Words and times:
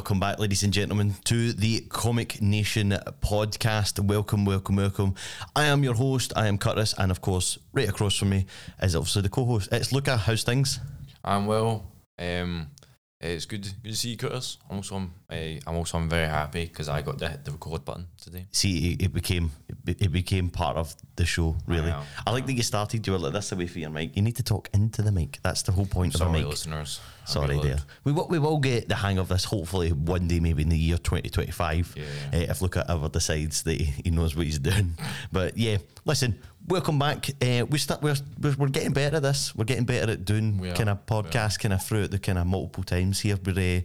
Welcome 0.00 0.18
back, 0.18 0.38
ladies 0.38 0.62
and 0.62 0.72
gentlemen, 0.72 1.16
to 1.24 1.52
the 1.52 1.80
Comic 1.90 2.40
Nation 2.40 2.96
podcast. 3.20 4.00
Welcome, 4.02 4.46
welcome, 4.46 4.76
welcome. 4.76 5.14
I 5.54 5.64
am 5.66 5.84
your 5.84 5.92
host. 5.92 6.32
I 6.34 6.46
am 6.46 6.56
Curtis, 6.56 6.94
and 6.96 7.10
of 7.10 7.20
course, 7.20 7.58
right 7.74 7.86
across 7.86 8.16
from 8.16 8.30
me 8.30 8.46
is 8.82 8.96
obviously 8.96 9.20
the 9.20 9.28
co-host. 9.28 9.68
It's 9.70 9.92
Luca. 9.92 10.16
How's 10.16 10.42
things? 10.42 10.80
I'm 11.22 11.44
well. 11.44 11.84
Um, 12.18 12.68
it's 13.20 13.44
good, 13.44 13.68
good 13.82 13.90
to 13.90 13.94
see 13.96 14.12
you, 14.12 14.16
Curtis. 14.16 14.56
I'm 14.70 14.76
also, 14.76 14.96
I'm, 14.96 15.12
uh, 15.28 15.60
I'm 15.66 15.76
also, 15.76 15.98
I'm 15.98 16.08
very 16.08 16.26
happy 16.28 16.64
because 16.64 16.88
I 16.88 17.02
got 17.02 17.18
to 17.18 17.28
hit 17.28 17.44
the 17.44 17.50
record 17.50 17.84
button 17.84 18.06
today. 18.18 18.46
See, 18.52 18.92
it, 18.92 19.02
it 19.02 19.12
became 19.12 19.50
it, 19.86 20.00
it 20.00 20.10
became 20.10 20.48
part 20.48 20.78
of 20.78 20.94
the 21.16 21.26
show. 21.26 21.56
Really, 21.66 21.90
know, 21.90 22.02
I 22.26 22.30
like 22.30 22.46
that 22.46 22.54
you 22.54 22.62
started. 22.62 23.06
You 23.06 23.12
were 23.12 23.18
like 23.18 23.34
this 23.34 23.52
away 23.52 23.66
for 23.66 23.78
your 23.78 23.90
mic. 23.90 24.16
You 24.16 24.22
need 24.22 24.36
to 24.36 24.42
talk 24.42 24.70
into 24.72 25.02
the 25.02 25.12
mic. 25.12 25.40
That's 25.42 25.60
the 25.60 25.72
whole 25.72 25.84
point 25.84 26.14
of 26.14 26.22
a 26.22 26.24
Sorry, 26.24 26.38
mic. 26.38 26.48
listeners. 26.48 27.00
Sorry, 27.30 27.58
there. 27.60 27.78
We 28.04 28.12
will, 28.12 28.28
we 28.28 28.38
will 28.38 28.58
get 28.58 28.88
the 28.88 28.94
hang 28.96 29.18
of 29.18 29.28
this. 29.28 29.44
Hopefully, 29.44 29.92
one 29.92 30.28
day, 30.28 30.40
maybe 30.40 30.62
in 30.62 30.68
the 30.68 30.78
year 30.78 30.98
twenty 30.98 31.28
twenty 31.30 31.52
five, 31.52 31.94
uh, 31.96 32.36
if 32.36 32.60
Luca 32.60 32.84
ever 32.88 33.08
decides 33.08 33.62
that 33.64 33.80
he, 33.80 33.84
he 34.04 34.10
knows 34.10 34.34
what 34.36 34.46
he's 34.46 34.58
doing. 34.58 34.94
But 35.32 35.56
yeah, 35.56 35.78
listen, 36.04 36.40
welcome 36.66 36.98
back. 36.98 37.30
Uh, 37.40 37.64
we 37.68 37.78
start. 37.78 38.02
We're, 38.02 38.16
we're 38.58 38.68
getting 38.68 38.92
better 38.92 39.16
at 39.16 39.22
this. 39.22 39.54
We're 39.54 39.64
getting 39.64 39.84
better 39.84 40.12
at 40.12 40.24
doing 40.24 40.58
kind 40.74 40.88
of 40.88 41.06
podcast, 41.06 41.60
kind 41.60 41.72
of 41.72 41.82
throughout 41.84 42.10
the 42.10 42.18
kind 42.18 42.38
of 42.38 42.46
multiple 42.46 42.82
times 42.84 43.20
here. 43.20 43.38
We're 43.44 43.78
uh, 43.78 43.80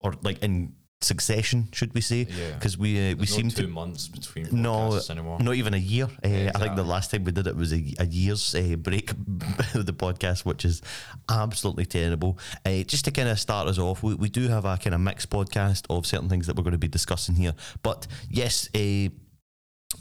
or 0.00 0.14
like 0.22 0.42
in 0.42 0.74
succession, 1.04 1.68
should 1.72 1.94
we 1.94 2.00
say? 2.00 2.26
Yeah. 2.28 2.54
Because 2.54 2.76
we 2.78 3.12
uh, 3.12 3.16
we 3.16 3.26
seem 3.26 3.48
two 3.50 3.62
to. 3.62 3.68
months 3.68 4.08
between 4.08 4.48
No, 4.50 4.72
podcasts 4.90 5.10
anymore. 5.10 5.38
not 5.40 5.54
even 5.54 5.74
a 5.74 5.78
year. 5.78 6.06
Uh, 6.24 6.50
I 6.54 6.58
think 6.58 6.76
the 6.76 6.82
last 6.84 7.10
time 7.10 7.24
we 7.24 7.32
did 7.32 7.46
it 7.46 7.56
was 7.56 7.72
a, 7.72 7.82
a 7.98 8.06
year's 8.06 8.54
uh, 8.54 8.76
break 8.76 9.10
of 9.74 9.86
the 9.86 9.92
podcast, 9.92 10.44
which 10.44 10.64
is 10.64 10.82
absolutely 11.28 11.86
terrible. 11.86 12.38
Uh, 12.66 12.82
just 12.82 13.04
to 13.04 13.10
kind 13.10 13.28
of 13.28 13.38
start 13.38 13.68
us 13.68 13.78
off, 13.78 14.02
we, 14.02 14.14
we 14.14 14.28
do 14.28 14.48
have 14.48 14.64
a 14.64 14.76
kind 14.76 14.94
of 14.94 15.00
mixed 15.00 15.30
podcast 15.30 15.84
of 15.90 16.06
certain 16.06 16.28
things 16.28 16.46
that 16.46 16.56
we're 16.56 16.64
going 16.64 16.72
to 16.72 16.78
be 16.78 16.88
discussing 16.88 17.34
here. 17.36 17.54
But 17.82 18.06
yes, 18.28 18.68
uh, 18.74 19.08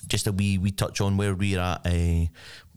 just 0.08 0.28
a 0.28 0.32
wee 0.32 0.58
we 0.58 0.72
touch 0.72 1.02
on 1.02 1.17
where 1.17 1.36
we're 1.36 1.60
at 1.60 1.86
uh, 1.86 2.26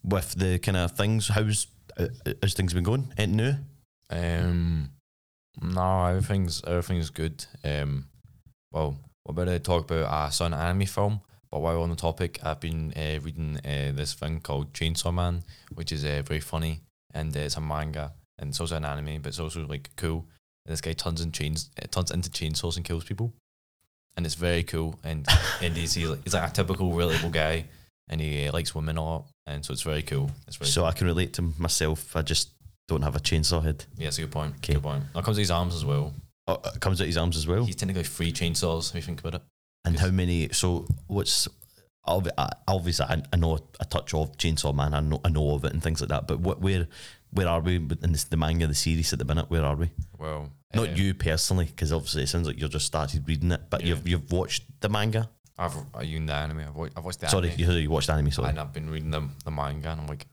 with 0.05 0.33
the 0.35 0.59
kind 0.59 0.77
of 0.77 0.93
things. 0.93 1.29
How's 1.29 1.67
uh, 1.99 2.09
how's 2.43 2.55
things 2.55 2.75
been 2.75 2.85
going? 2.85 3.13
Anything 3.17 3.37
new? 3.37 3.55
Um, 4.11 4.91
no, 5.63 6.07
everything's 6.07 6.63
everything's 6.65 7.11
good. 7.11 7.45
Um, 7.65 8.07
well, 8.77 8.95
we're 9.25 9.33
about 9.33 9.47
to 9.47 9.59
talk 9.59 9.91
about 9.91 10.29
a 10.29 10.31
son 10.31 10.53
anime 10.53 10.87
film. 10.87 11.21
But 11.51 11.61
while 11.61 11.77
we're 11.77 11.83
on 11.83 11.91
the 11.91 11.97
topic, 11.97 12.41
I've 12.43 12.61
been 12.61 12.93
uh, 12.95 13.21
reading 13.23 13.59
uh, 13.65 13.93
this 13.95 14.13
thing 14.13 14.41
called 14.41 14.75
Chainsaw 14.75 15.15
Man, 15.15 15.45
which 15.75 15.93
is 15.93 16.05
uh, 16.05 16.23
very 16.27 16.41
funny, 16.41 16.83
and 17.15 17.35
uh, 17.35 17.41
it's 17.41 17.57
a 17.57 17.61
manga, 17.61 18.13
and 18.39 18.51
it's 18.51 18.61
also 18.61 18.77
an 18.77 18.85
anime, 18.85 19.23
but 19.23 19.29
it's 19.29 19.41
also 19.41 19.67
like 19.67 19.89
cool. 19.97 20.27
And 20.67 20.73
this 20.73 20.81
guy 20.83 20.93
turns 20.93 21.21
in 21.23 21.33
chains, 21.33 21.71
uh, 21.83 21.87
turns 21.87 22.11
into 22.11 22.29
chainsaws 22.29 22.77
and 22.77 22.85
kills 22.85 23.05
people, 23.05 23.33
and 24.17 24.27
it's 24.27 24.35
very 24.35 24.65
cool. 24.65 24.99
And 25.05 25.27
and 25.63 25.75
he's 25.75 25.95
he's 25.95 26.35
like 26.35 26.51
a 26.51 26.53
typical 26.53 26.93
relatable 26.93 27.33
guy, 27.33 27.65
and 28.09 28.21
he 28.21 28.47
uh, 28.47 28.53
likes 28.53 28.75
women 28.75 28.99
a 28.99 29.05
lot, 29.05 29.27
and 29.47 29.65
so 29.65 29.73
it's 29.73 29.83
very 29.83 30.03
cool. 30.03 30.31
It's 30.47 30.57
very 30.57 30.69
So 30.69 30.85
I 30.85 30.93
can 30.93 31.07
relate 31.07 31.33
to 31.35 31.43
myself. 31.59 32.15
I 32.15 32.23
just 32.23 32.51
don't 32.89 33.03
have 33.03 33.17
a 33.17 33.21
chainsaw 33.21 33.63
head. 33.63 33.85
yeah, 33.97 34.09
it's 34.09 34.19
a 34.19 34.23
good 34.23 34.33
point. 34.33 34.57
Okay. 34.57 34.75
Good 34.75 34.83
point. 34.83 35.05
Now 35.15 35.23
comes 35.23 35.37
to 35.37 35.41
his 35.41 35.51
arms 35.51 35.75
as 35.75 35.85
well. 35.85 36.13
It 36.49 36.81
comes 36.81 37.01
out 37.01 37.07
his 37.07 37.17
arms 37.17 37.37
as 37.37 37.47
well. 37.47 37.65
He's 37.65 37.77
technically 37.77 38.05
three 38.05 38.33
chainsaws. 38.33 38.91
If 38.91 38.95
you 38.97 39.03
think 39.03 39.21
about 39.21 39.35
it. 39.37 39.43
And 39.85 39.99
how 39.99 40.11
many? 40.11 40.49
So 40.53 40.87
what's 41.09 41.49
obvi- 42.07 42.31
I- 42.39 42.53
obviously 42.69 43.07
I, 43.07 43.23
I 43.33 43.37
know 43.37 43.59
a 43.81 43.85
touch 43.85 44.15
of 44.15 44.37
Chainsaw 44.37 44.75
Man. 44.75 44.95
I 44.95 45.01
know 45.01 45.21
I 45.25 45.29
know 45.29 45.55
of 45.55 45.65
it 45.65 45.73
and 45.73 45.83
things 45.83 46.01
like 46.01 46.11
that. 46.11 46.27
But 46.29 46.41
what 46.41 46.61
where 46.61 46.87
where 47.33 47.49
are 47.49 47.61
we 47.61 47.77
in 47.77 48.13
this, 48.13 48.25
the 48.25 48.37
manga, 48.37 48.67
the 48.67 48.75
series 48.75 49.13
at 49.13 49.19
the 49.19 49.25
minute? 49.25 49.47
Where 49.51 49.65
are 49.65 49.75
we? 49.77 49.91
Well, 50.19 50.51
Not 50.75 50.89
uh, 50.91 50.93
you 50.93 51.15
personally, 51.15 51.67
because 51.67 51.93
obviously 51.93 52.23
it 52.23 52.29
sounds 52.29 52.47
like 52.47 52.61
you've 52.61 52.71
just 52.71 52.87
started 52.87 53.27
reading 53.29 53.51
it. 53.53 53.63
But 53.71 53.83
Yeah. 53.83 53.89
you've 53.89 54.09
you've 54.09 54.33
watched 54.33 54.63
the 54.81 54.89
manga. 54.89 55.29
I've 55.59 55.75
are 55.95 56.05
you 56.05 56.19
in 56.19 56.27
the 56.27 56.35
anime? 56.35 56.61
I've 56.61 56.75
watched, 56.77 56.93
I've 56.97 57.05
watched 57.05 57.21
the 57.21 57.29
sorry, 57.29 57.49
anime. 57.51 57.61
you, 57.71 57.77
you 57.79 57.91
watched 57.91 58.11
anime. 58.11 58.31
Sorry. 58.31 58.51
and 58.51 58.59
I've 58.61 58.73
been 58.73 58.89
reading 58.91 59.11
the 59.11 59.29
the 59.45 59.51
manga, 59.51 59.91
and 59.91 60.01
I'm 60.03 60.07
like, 60.07 60.27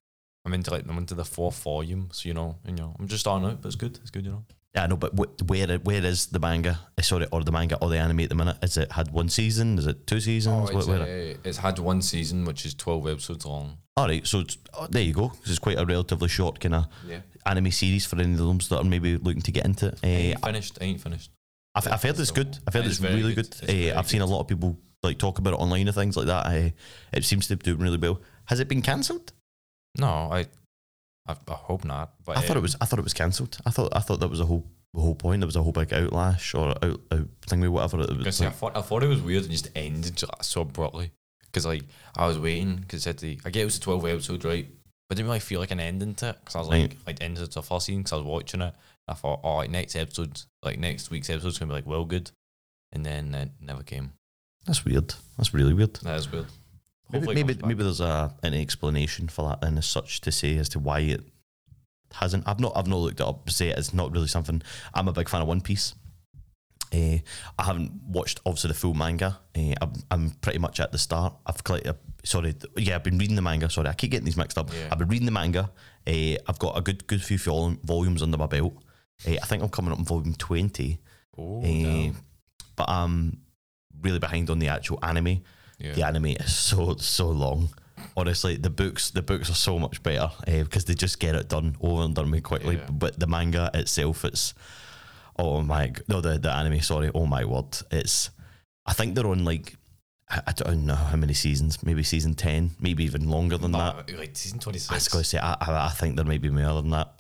I'm 0.46 0.54
into 0.54 0.70
like 0.72 0.86
I'm 0.88 0.98
into 0.98 1.16
the 1.16 1.26
fourth 1.26 1.62
volume. 1.64 2.10
So 2.12 2.28
you 2.28 2.34
know, 2.34 2.58
you 2.68 2.74
know, 2.74 2.96
I'm 3.00 3.08
just 3.08 3.22
starting 3.22 3.48
out, 3.50 3.62
but 3.62 3.68
it's 3.68 3.76
good. 3.76 3.98
It's 4.02 4.10
good, 4.12 4.26
you 4.26 4.32
know. 4.32 4.44
Yeah, 4.76 4.86
I 4.86 4.88
know, 4.88 4.98
but 4.98 5.12
wh- 5.14 5.50
where 5.50 5.78
where 5.80 6.04
is 6.04 6.28
the 6.28 6.40
manga? 6.40 6.80
Uh, 6.98 7.02
Sorry, 7.04 7.28
or 7.32 7.44
the 7.44 7.52
manga 7.52 7.78
or 7.80 7.90
the 7.90 8.00
anime 8.00 8.22
at 8.22 8.30
the 8.30 8.36
minute? 8.36 8.58
Is 8.64 8.76
it 8.78 8.92
had 8.92 9.12
one 9.12 9.30
season? 9.30 9.78
Is 9.78 9.86
it 9.86 10.08
two 10.08 10.20
seasons? 10.20 10.70
Oh, 10.72 10.78
it's, 10.78 10.88
Where- 10.88 11.02
uh, 11.02 11.38
it's 11.44 11.58
had 11.60 11.78
one 11.80 12.02
season, 12.02 12.44
which 12.46 12.66
is 12.66 12.74
twelve 12.74 13.08
episodes 13.08 13.46
long. 13.46 13.78
all 13.98 14.08
right, 14.08 14.26
so 14.26 14.40
it's, 14.40 14.58
oh, 14.74 14.88
there 14.90 15.04
you 15.04 15.14
go. 15.14 15.32
This 15.42 15.52
is 15.52 15.60
quite 15.60 15.78
a 15.78 15.86
relatively 15.86 16.28
short 16.28 16.60
kind 16.60 16.74
of 16.76 16.88
Yeah, 17.08 17.20
anime 17.46 17.70
series 17.70 18.06
for 18.08 18.20
any 18.20 18.32
of 18.32 18.40
those 18.40 18.68
that 18.70 18.78
are 18.80 18.84
maybe 18.84 19.18
looking 19.18 19.44
to 19.44 19.52
get 19.52 19.66
into. 19.66 19.88
it. 19.90 20.00
I 20.04 20.08
Uh, 20.08 20.10
ain't 20.10 20.46
finished. 20.46 20.78
I 20.82 20.84
ain't 20.86 21.02
finished. 21.02 21.30
I've, 21.76 21.88
I've 21.88 22.02
heard 22.02 22.20
it's 22.20 22.32
good. 22.32 22.58
I've 22.68 22.74
heard 22.74 22.86
It's 22.86 23.00
it's, 23.00 23.04
really 23.14 23.36
good. 23.36 23.52
good. 23.52 23.70
It's 23.70 23.96
Uh, 23.96 24.00
I've 24.00 24.10
seen 24.10 24.22
a 24.22 24.26
lot 24.26 24.40
of 24.42 24.48
people 24.48 24.80
like 25.04 25.20
talk 25.20 25.38
about 25.38 25.54
it 25.54 25.58
online 25.60 25.88
and 25.88 25.94
things 25.96 26.18
like 26.18 26.26
that. 26.28 26.48
Uh, 26.48 26.70
it 27.12 27.24
seems 27.26 27.46
to 27.48 27.58
be 27.58 27.64
doing 27.64 27.80
really 27.80 27.98
well. 27.98 28.22
Has 28.46 28.60
it 28.60 28.68
been 28.68 28.82
cancelled? 28.82 29.34
No, 30.00 30.08
I, 30.32 30.48
I, 31.28 31.36
I 31.48 31.54
hope 31.54 31.86
not. 31.86 32.14
But 32.26 32.38
I 32.38 32.42
thought 32.42 32.58
it 32.58 32.58
um, 32.58 32.64
was. 32.64 32.76
I 32.82 32.86
thought 32.86 33.00
it 33.00 33.04
was 33.04 33.14
cancelled. 33.14 33.58
I 33.66 33.70
thought. 33.70 33.96
I 33.96 34.00
thought 34.00 34.20
that 34.20 34.30
was 34.30 34.40
a 34.40 34.46
whole 34.46 34.66
the 34.94 35.02
whole 35.02 35.16
point. 35.16 35.42
There 35.42 35.48
was 35.48 35.56
a 35.56 35.64
whole 35.64 35.72
big 35.72 35.90
outlash 35.90 36.58
or 36.58 36.70
out, 36.70 37.02
out 37.12 37.28
thingy, 37.48 37.70
whatever. 37.70 38.02
It 38.02 38.26
was 38.26 38.36
say, 38.36 38.48
I 38.48 38.50
thought 38.50 38.78
I 38.78 38.82
thought 38.82 39.04
it 39.04 39.08
was 39.08 39.22
weird 39.22 39.44
and 39.44 39.52
just 39.52 39.70
ended 39.76 40.22
so- 40.42 40.62
abruptly 40.62 41.12
because 41.46 41.66
like 41.66 41.84
I 42.18 42.28
was 42.28 42.40
waiting 42.40 42.78
because 42.78 43.02
it 43.02 43.04
said 43.04 43.20
the 43.20 43.40
I 43.46 43.50
get 43.50 43.62
it 43.62 43.66
was 43.66 43.78
a 43.78 43.82
twelve 43.82 44.06
episode 44.06 44.46
right, 44.46 44.68
but 45.10 45.16
I 45.16 45.18
didn't 45.18 45.28
really 45.28 45.40
feel 45.40 45.60
like 45.60 45.72
an 45.72 45.80
ending 45.80 46.16
to 46.16 46.30
it 46.30 46.38
because 46.40 46.56
I 46.56 46.60
was 46.60 46.68
like 46.68 46.98
like 47.08 47.20
the 47.20 47.26
end 47.26 47.38
of 47.38 47.52
the 47.52 47.62
first 47.62 47.86
season 47.86 48.02
because 48.02 48.14
I 48.14 48.18
was 48.18 48.26
watching 48.26 48.62
it. 48.62 48.74
I 49.08 49.14
thought 49.14 49.42
oh 49.44 49.56
like 49.56 49.70
next 49.70 49.96
episode 49.96 50.42
like 50.64 50.80
next 50.80 51.10
week's 51.10 51.30
episode's 51.30 51.58
gonna 51.58 51.70
be 51.70 51.76
like 51.76 51.88
well 51.88 52.06
good, 52.06 52.32
and 52.92 53.06
then 53.06 53.34
it 53.34 53.52
never 53.60 53.84
came. 53.84 54.14
that's 54.66 54.86
weird. 54.86 55.14
That's 55.38 55.54
really 55.54 55.74
weird. 55.74 55.96
That 55.96 56.18
is 56.18 56.32
weird. 56.32 56.48
Maybe 57.12 57.26
Hopefully 57.26 57.42
it 57.42 57.46
maybe, 57.48 57.68
maybe 57.68 57.84
there's 57.84 58.00
a 58.02 58.34
an 58.44 58.54
explanation 58.54 59.28
for 59.28 59.50
that 59.50 59.64
and 59.64 59.78
as 59.78 59.86
such 59.86 60.22
to 60.22 60.32
say 60.32 60.58
as 60.58 60.70
to 60.70 60.80
why 60.80 61.00
it 61.00 61.22
hasn't. 62.14 62.48
I've 62.48 62.60
not 62.60 62.74
I've 62.76 62.88
not 62.88 62.98
looked 62.98 63.20
it 63.20 63.26
up. 63.28 63.50
Say 63.50 63.70
it's 63.70 63.94
not 63.94 64.12
really 64.12 64.28
something. 64.28 64.62
I'm 64.94 65.08
a 65.08 65.14
big 65.14 65.30
fan 65.30 65.42
of 65.42 65.48
One 65.48 65.62
Piece. 65.62 65.94
Uh, 66.94 67.18
I 67.58 67.64
haven't 67.64 67.92
watched 68.08 68.40
obviously 68.46 68.68
the 68.68 68.76
full 68.76 68.94
manga. 68.94 69.40
Uh, 69.58 69.74
I'm, 69.82 69.94
I'm 70.12 70.30
pretty 70.42 70.60
much 70.60 70.80
at 70.80 70.92
the 70.92 71.00
start. 71.00 71.34
I've 71.46 71.64
collected. 71.64 71.96
Sorry, 72.24 72.54
th- 72.54 72.72
yeah, 72.78 72.96
I've 72.96 73.04
been 73.04 73.18
reading 73.18 73.36
the 73.36 73.42
manga. 73.42 73.68
Sorry, 73.70 73.88
I 73.88 73.94
keep 73.94 74.12
getting 74.12 74.26
these 74.26 74.38
mixed 74.38 74.60
up. 74.60 74.72
Yeah. 74.72 74.90
I've 74.92 75.00
been 75.00 75.08
reading 75.08 75.26
the 75.26 75.32
manga. 75.32 75.72
Uh, 76.06 76.38
I've 76.48 76.60
got 76.60 76.78
a 76.78 76.82
good 76.82 77.08
good 77.08 77.24
few 77.24 77.40
vol- 77.40 77.78
volumes 77.84 78.22
under 78.22 78.38
my 78.38 78.46
belt. 78.46 78.74
Uh, 79.28 79.32
I 79.42 79.46
think 79.46 79.64
I'm 79.64 79.70
coming 79.70 79.92
up 79.92 79.98
in 80.00 80.06
volume 80.06 80.36
twenty. 80.36 81.00
Oh, 81.36 82.12
but 82.76 82.90
I'm 82.90 83.40
really 84.02 84.20
behind 84.20 84.52
on 84.52 84.60
the 84.60 84.68
actual 84.68 85.00
anime 85.02 85.42
yeah. 85.80 85.94
the 85.94 86.06
anime 86.06 86.26
is 86.26 86.54
so 86.54 86.96
so 86.98 87.30
long. 87.30 87.70
Honestly, 88.18 88.58
the 88.58 88.70
books 88.70 89.12
the 89.12 89.22
books 89.22 89.50
are 89.50 89.56
so 89.56 89.80
much 89.80 90.04
better 90.04 90.32
uh, 90.48 90.64
because 90.64 90.86
they 90.86 90.94
just 90.94 91.20
get 91.20 91.36
it 91.36 91.50
done 91.50 91.76
over 91.82 92.04
and 92.04 92.16
done 92.16 92.30
with 92.32 92.44
quickly. 92.44 92.76
Yeah. 92.76 92.90
But 92.92 93.20
the 93.20 93.28
manga 93.28 93.72
itself, 93.74 94.26
it's 94.26 94.54
oh 95.38 95.62
my 95.62 95.94
no 96.08 96.22
the 96.22 96.38
the 96.38 96.52
anime. 96.52 96.82
Sorry, 96.82 97.12
oh 97.14 97.26
my 97.26 97.46
word, 97.46 97.78
it's 97.92 98.30
I 98.86 98.94
think 98.94 99.16
they're 99.16 99.28
on 99.28 99.46
like 99.46 99.76
I, 100.30 100.52
don't 100.54 100.86
know 100.86 100.96
how 100.96 101.16
many 101.16 101.34
seasons, 101.34 101.84
maybe 101.84 102.02
season 102.04 102.34
ten, 102.34 102.72
maybe 102.80 103.04
even 103.04 103.30
longer 103.30 103.58
than 103.58 103.72
that. 103.74 104.12
Like 104.18 104.36
season 104.36 104.60
twenty 104.60 104.80
I 104.90 104.96
was 104.96 105.08
going 105.08 105.24
to 105.24 105.30
say 105.30 105.38
I, 105.38 105.56
I 105.60 105.86
I 105.86 105.90
think 105.90 106.16
there 106.16 106.26
may 106.26 106.38
be 106.38 106.50
more 106.50 106.82
than 106.82 106.92
that. 106.92 107.14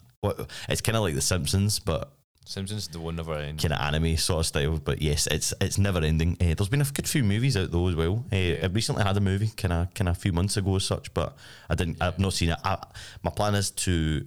It's 0.70 0.82
kind 0.82 0.96
of 0.96 1.04
like 1.04 1.16
The 1.16 1.22
Simpsons, 1.22 1.80
but 1.80 2.14
Simpsons 2.46 2.88
the 2.90 3.00
one 3.00 3.16
never 3.16 3.34
end. 3.36 3.62
kind 3.62 3.74
of 3.74 3.80
anime 3.80 4.18
sort 4.18 4.42
of 4.42 4.46
style. 4.46 4.78
But 4.78 5.02
yes, 5.02 5.28
it's 5.28 5.54
it's 5.62 5.78
never 5.78 6.00
ending. 6.00 6.38
Uh, 6.42 6.54
there's 6.54 6.70
been 6.70 6.82
a 6.82 6.86
good 6.86 7.08
few 7.08 7.24
movies 7.24 7.56
out 7.58 7.72
though 7.72 7.88
as 7.88 7.96
well. 7.96 8.26
Uh, 8.32 8.36
I 8.62 8.66
recently 8.72 9.04
had 9.04 9.18
a 9.18 9.22
movie 9.22 9.50
kind 9.56 9.74
of 9.74 9.94
kind 9.94 10.10
of 10.10 10.18
a 10.18 10.20
few 10.20 10.34
months 10.34 10.58
ago 10.58 10.76
as 10.76 10.86
such, 10.86 11.14
but 11.14 11.36
I 11.70 11.76
didn't. 11.76 12.02
I've 12.02 12.20
not 12.20 12.34
seen 12.34 12.50
it. 12.50 12.60
I, 12.64 12.78
my 13.24 13.32
plan 13.32 13.56
is 13.56 13.72
to. 13.72 14.26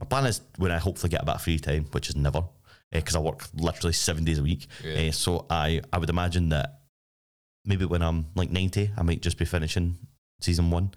My 0.00 0.06
plan 0.06 0.26
is 0.26 0.40
when 0.56 0.70
I 0.70 0.78
hopefully 0.78 1.10
get 1.10 1.22
a 1.22 1.26
bit 1.26 1.34
of 1.34 1.42
free 1.42 1.58
time, 1.58 1.86
which 1.90 2.08
is 2.08 2.14
never, 2.14 2.44
because 2.92 3.16
I 3.16 3.18
work 3.18 3.48
literally 3.54 3.92
seven 3.92 4.24
days 4.24 4.38
a 4.38 4.42
week. 4.44 4.66
Yeah. 4.84 5.08
Uh, 5.08 5.12
so 5.12 5.46
I 5.50 5.82
I 5.92 5.98
would 5.98 6.10
imagine 6.10 6.50
that 6.50 6.82
maybe 7.64 7.84
when 7.84 8.02
I'm 8.02 8.26
like 8.36 8.50
ninety, 8.50 8.90
I 8.96 9.02
might 9.02 9.20
just 9.20 9.38
be 9.38 9.44
finishing 9.44 9.98
season 10.40 10.70
one. 10.70 10.92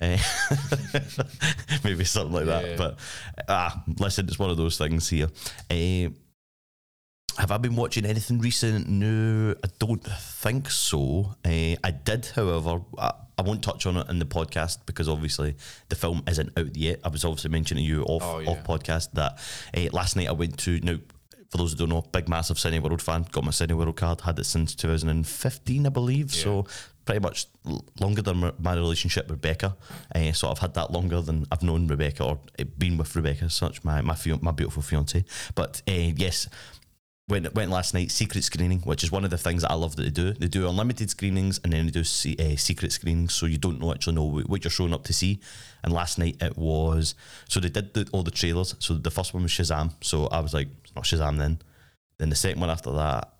Eh, 0.00 0.18
maybe 1.84 2.04
something 2.04 2.32
like 2.34 2.46
Yeah. 2.46 2.60
that. 2.62 2.78
But 2.78 2.98
ah, 3.48 3.82
listen, 3.98 4.26
it's 4.26 4.38
one 4.38 4.50
of 4.50 4.56
those 4.56 4.78
things 4.78 5.08
here. 5.08 5.28
Eh, 5.70 6.08
have 7.38 7.50
I 7.50 7.58
been 7.58 7.76
watching 7.76 8.06
anything 8.06 8.38
recent? 8.38 8.88
No, 8.88 9.54
I 9.62 9.68
don't 9.78 10.02
think 10.02 10.70
so. 10.70 11.34
Uh, 11.44 11.76
I 11.84 11.90
did, 11.90 12.26
however, 12.34 12.80
I, 12.98 13.12
I 13.36 13.42
won't 13.42 13.62
touch 13.62 13.84
on 13.84 13.98
it 13.98 14.08
in 14.08 14.18
the 14.18 14.24
podcast 14.24 14.78
because 14.86 15.06
obviously 15.08 15.56
the 15.90 15.96
film 15.96 16.22
isn't 16.26 16.58
out 16.58 16.74
yet. 16.76 17.00
I 17.04 17.08
was 17.08 17.24
obviously 17.26 17.50
mentioning 17.50 17.84
to 17.84 17.88
you 17.88 18.02
off 18.04 18.22
Oh, 18.24 18.38
yeah. 18.38 18.50
off 18.50 18.64
podcast 18.64 19.12
that 19.12 19.38
uh, 19.76 19.90
last 19.92 20.16
night 20.16 20.28
I 20.28 20.32
went 20.32 20.58
to 20.60 20.80
now. 20.80 20.96
For 21.50 21.58
those 21.58 21.70
who 21.72 21.78
don't 21.78 21.90
know, 21.90 22.02
big 22.02 22.28
massive 22.28 22.56
Cineworld 22.56 23.00
fan. 23.00 23.24
Got 23.30 23.44
my 23.44 23.52
Cineworld 23.52 23.94
card. 23.94 24.20
Had 24.22 24.36
it 24.40 24.46
since 24.46 24.74
2015, 24.74 25.86
I 25.86 25.88
believe. 25.90 26.32
So 26.34 26.66
pretty 27.06 27.20
much 27.20 27.46
longer 28.00 28.20
than 28.20 28.52
my- 28.58 28.74
relationship 28.74 29.26
with 29.28 29.36
Rebecca. 29.36 29.76
Uh, 30.14 30.32
so 30.32 30.50
I've 30.50 30.58
had 30.58 30.74
that 30.74 30.90
longer 30.90 31.22
than 31.22 31.46
I've 31.50 31.62
known 31.62 31.86
Rebecca 31.86 32.24
or 32.24 32.40
uh, 32.58 32.64
been 32.76 32.98
with 32.98 33.16
Rebecca 33.16 33.48
such. 33.48 33.82
My 33.84 34.02
my 34.02 34.16
my 34.42 34.50
beautiful 34.50 34.82
fiance. 34.82 35.24
But 35.54 35.80
uh, 35.88 36.12
yes, 36.16 36.48
went 37.28 37.54
went 37.54 37.70
last 37.70 37.94
night. 37.94 38.10
Secret 38.10 38.42
screening, 38.44 38.80
which 38.80 39.02
is 39.04 39.10
one 39.10 39.24
of 39.24 39.30
the 39.30 39.38
things 39.38 39.62
that 39.62 39.70
I 39.70 39.74
love 39.74 39.96
that 39.96 40.02
they 40.02 40.10
do. 40.10 40.32
They 40.32 40.48
do 40.48 40.68
unlimited 40.68 41.08
screenings 41.08 41.60
and 41.62 41.72
then 41.72 41.86
they 41.86 41.92
do 41.92 42.00
uh, 42.00 42.56
secret 42.56 42.92
screenings, 42.92 43.34
so 43.34 43.46
you 43.46 43.58
don't 43.58 43.82
actually 43.88 44.16
know 44.16 44.42
what 44.46 44.64
you're 44.64 44.70
showing 44.70 44.92
up 44.92 45.04
to 45.04 45.12
see. 45.12 45.40
And 45.82 45.92
last 45.92 46.18
night 46.18 46.36
it 46.42 46.58
was 46.58 47.14
so 47.48 47.60
they 47.60 47.68
did 47.68 47.94
the, 47.94 48.08
all 48.12 48.24
the 48.24 48.30
trailers. 48.30 48.74
So 48.80 48.94
the 48.94 49.10
first 49.10 49.32
one 49.32 49.44
was 49.44 49.52
Shazam. 49.52 49.92
So 50.02 50.26
I 50.26 50.40
was 50.40 50.52
like, 50.52 50.68
it's 50.82 50.94
not 50.94 51.04
Shazam 51.04 51.38
then. 51.38 51.60
Then 52.18 52.30
the 52.30 52.36
second 52.36 52.60
one 52.60 52.70
after 52.70 52.92
that 52.92 53.32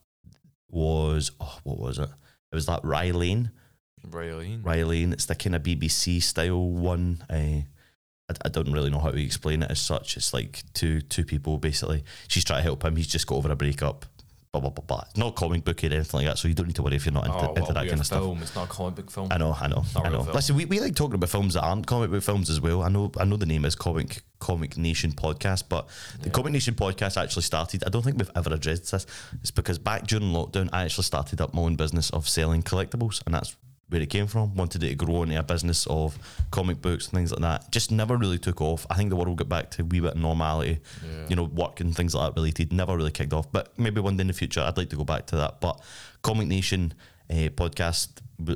was 0.68 1.32
oh, 1.40 1.58
what 1.64 1.78
was 1.78 1.98
it? 1.98 2.10
It 2.56 2.64
was 2.64 2.66
that 2.66 2.84
Rye 2.84 3.10
Lane. 3.10 3.50
Raylene. 4.08 4.64
Rye 4.64 5.12
It's 5.12 5.26
the 5.26 5.34
kind 5.34 5.54
of 5.54 5.62
BBC 5.62 6.22
style 6.22 6.70
one. 6.70 7.22
Uh, 7.28 7.68
I, 8.30 8.34
I 8.46 8.48
don't 8.48 8.72
really 8.72 8.88
know 8.88 8.98
how 8.98 9.10
to 9.10 9.22
explain 9.22 9.62
it 9.62 9.70
as 9.70 9.78
such. 9.78 10.16
It's 10.16 10.32
like 10.32 10.62
two 10.72 11.02
two 11.02 11.26
people 11.26 11.58
basically. 11.58 12.02
She's 12.28 12.46
trying 12.46 12.60
to 12.60 12.62
help 12.62 12.82
him. 12.82 12.96
He's 12.96 13.08
just 13.08 13.26
got 13.26 13.34
over 13.34 13.52
a 13.52 13.56
breakup. 13.56 14.06
Blah 14.56 14.70
blah 14.70 14.70
blah 14.70 14.84
blah. 14.86 15.04
It's 15.10 15.18
not 15.18 15.34
comic 15.36 15.64
booky 15.64 15.88
or 15.88 15.92
anything 15.92 16.18
like 16.20 16.26
that, 16.28 16.38
so 16.38 16.48
you 16.48 16.54
don't 16.54 16.66
need 16.66 16.76
to 16.76 16.82
worry 16.82 16.96
if 16.96 17.04
you're 17.04 17.12
not 17.12 17.26
into, 17.26 17.38
Oh, 17.50 17.52
into 17.54 17.72
that 17.74 17.86
kind 17.86 18.00
of 18.00 18.06
stuff. 18.06 18.38
It's 18.40 18.54
not 18.54 18.64
a 18.64 18.72
comic 18.72 18.94
book 18.94 19.10
film. 19.10 19.28
I 19.30 19.36
know, 19.36 19.52
I 19.60 19.66
know, 19.68 19.84
I 19.96 20.08
know. 20.08 20.22
film. 20.22 20.34
Listen, 20.34 20.56
we, 20.56 20.64
we 20.64 20.80
like 20.80 20.94
talking 20.94 21.14
about 21.16 21.28
films 21.28 21.52
that 21.54 21.62
aren't 21.62 21.86
comic 21.86 22.10
book 22.10 22.22
films 22.22 22.48
as 22.48 22.58
well. 22.58 22.82
I 22.82 22.88
know, 22.88 23.12
I 23.20 23.24
know 23.26 23.36
the 23.36 23.44
name 23.44 23.66
is 23.66 23.74
Comic 23.74 24.22
Comic 24.38 24.78
Nation 24.78 25.12
Podcast, 25.12 25.64
but 25.68 25.88
the 26.20 26.28
Yeah. 26.28 26.32
Comic 26.32 26.52
Nation 26.54 26.74
Podcast 26.74 27.20
actually 27.22 27.42
started. 27.42 27.84
I 27.84 27.90
don't 27.90 28.02
think 28.02 28.16
we've 28.16 28.30
ever 28.34 28.54
addressed 28.54 28.90
this. 28.92 29.04
It's 29.42 29.50
because 29.50 29.78
back 29.78 30.06
during 30.06 30.32
lockdown, 30.32 30.70
I 30.72 30.84
actually 30.84 31.04
started 31.04 31.40
up 31.42 31.52
my 31.52 31.60
own 31.62 31.76
business 31.76 32.08
of 32.10 32.26
selling 32.28 32.62
collectibles, 32.62 33.22
and 33.26 33.34
that's 33.34 33.56
where 33.88 34.00
it 34.02 34.10
came 34.10 34.26
from. 34.26 34.54
Wanted 34.56 34.82
it 34.82 34.88
to 34.88 34.94
grow 34.96 35.22
into 35.22 35.38
a 35.38 35.42
business 35.42 35.86
of 35.86 36.18
comic 36.50 36.82
books 36.82 37.06
and 37.06 37.14
things 37.14 37.30
like 37.30 37.40
that. 37.40 37.70
Just 37.70 37.90
never 37.92 38.16
really 38.16 38.38
took 38.38 38.60
off. 38.60 38.84
I 38.90 38.94
think 38.94 39.10
the 39.10 39.16
world 39.16 39.36
got 39.36 39.48
back 39.48 39.70
to 39.72 39.82
a 39.82 39.84
wee 39.84 40.00
bit 40.00 40.12
of 40.14 40.18
normality 40.18 40.80
Yeah. 41.04 41.26
you 41.28 41.36
know, 41.36 41.44
work 41.44 41.80
and 41.80 41.94
things 41.94 42.14
like 42.14 42.34
that 42.34 42.40
related. 42.40 42.72
Never 42.72 42.96
really 42.96 43.12
kicked 43.12 43.32
off, 43.32 43.50
but 43.52 43.78
maybe 43.78 44.00
one 44.00 44.16
day 44.16 44.22
in 44.22 44.26
the 44.26 44.32
future 44.32 44.60
I'd 44.60 44.76
like 44.76 44.90
to 44.90 44.96
go 44.96 45.04
back 45.04 45.26
to 45.26 45.36
that. 45.36 45.60
But 45.60 45.80
Comic 46.22 46.48
Nation 46.48 46.94
uh, 47.30 47.48
podcast 47.50 48.08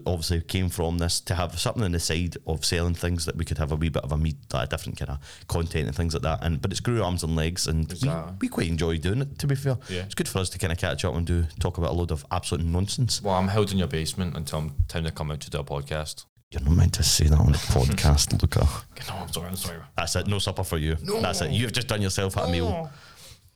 obviously 0.07 0.43
came 0.43 0.69
from 0.69 0.99
this 0.99 1.21
to 1.23 1.35
have 1.35 1.59
something 1.59 1.83
on 1.83 1.93
the 1.93 1.99
side 1.99 2.37
of 2.47 2.65
selling 2.67 2.93
things 2.95 3.25
that 3.25 3.35
we 3.37 3.47
could 3.47 3.57
have 3.57 3.73
a 3.73 3.77
wee 3.77 3.89
bit 3.89 4.05
of 4.05 4.13
a 4.13 4.17
meet, 4.19 4.37
like, 4.53 4.69
different 4.69 4.99
kind 4.99 5.11
of 5.13 5.47
content 5.49 5.87
and 5.87 5.97
things 5.97 6.13
like 6.13 6.23
that. 6.23 6.39
And 6.45 6.61
but 6.61 6.71
it's 6.71 6.81
grew 6.81 7.03
arms 7.03 7.23
and 7.25 7.35
legs, 7.35 7.67
and 7.67 7.87
we, 7.89 7.93
Exactly. 7.95 8.35
we 8.43 8.49
quite 8.49 8.69
enjoy 8.69 8.99
doing 8.99 9.23
it. 9.23 9.39
To 9.39 9.47
be 9.47 9.55
fair, 9.55 9.79
Yeah. 9.89 10.03
it's 10.03 10.15
good 10.15 10.29
for 10.29 10.39
us 10.41 10.51
to 10.51 10.59
kind 10.59 10.71
of 10.73 10.79
catch 10.79 11.03
up 11.05 11.15
and 11.15 11.27
do 11.27 11.47
talk 11.59 11.79
about 11.79 11.91
a 11.93 11.95
load 11.95 12.11
of 12.13 12.27
absolute 12.31 12.65
nonsense. 12.67 13.23
Well, 13.23 13.35
I'm 13.35 13.49
held 13.49 13.73
in 13.73 13.79
your 13.79 13.89
basement 13.89 14.37
until 14.37 14.59
I'm 14.59 14.75
time 14.87 15.05
to 15.05 15.11
come 15.11 15.31
out 15.31 15.41
to 15.41 15.51
do 15.51 15.59
a 15.59 15.65
podcast. 15.65 16.27
You're 16.51 16.63
not 16.63 16.75
meant 16.75 16.95
to 16.95 17.03
say 17.05 17.29
that 17.29 17.39
on 17.39 17.53
the 17.53 17.59
podcast, 17.59 18.33
Luca. 18.43 18.69
No, 19.09 19.15
I'm 19.23 19.33
sorry. 19.33 19.47
I'm 19.49 19.57
sorry. 19.57 19.79
That's 19.97 20.15
it. 20.17 20.27
No 20.27 20.41
supper 20.41 20.65
for 20.65 20.77
you. 20.79 20.97
That's 20.97 21.41
it. 21.41 21.53
You've 21.53 21.73
just 21.73 21.87
done 21.89 22.03
yourself 22.03 22.37
a 22.37 22.49
meal. 22.49 22.91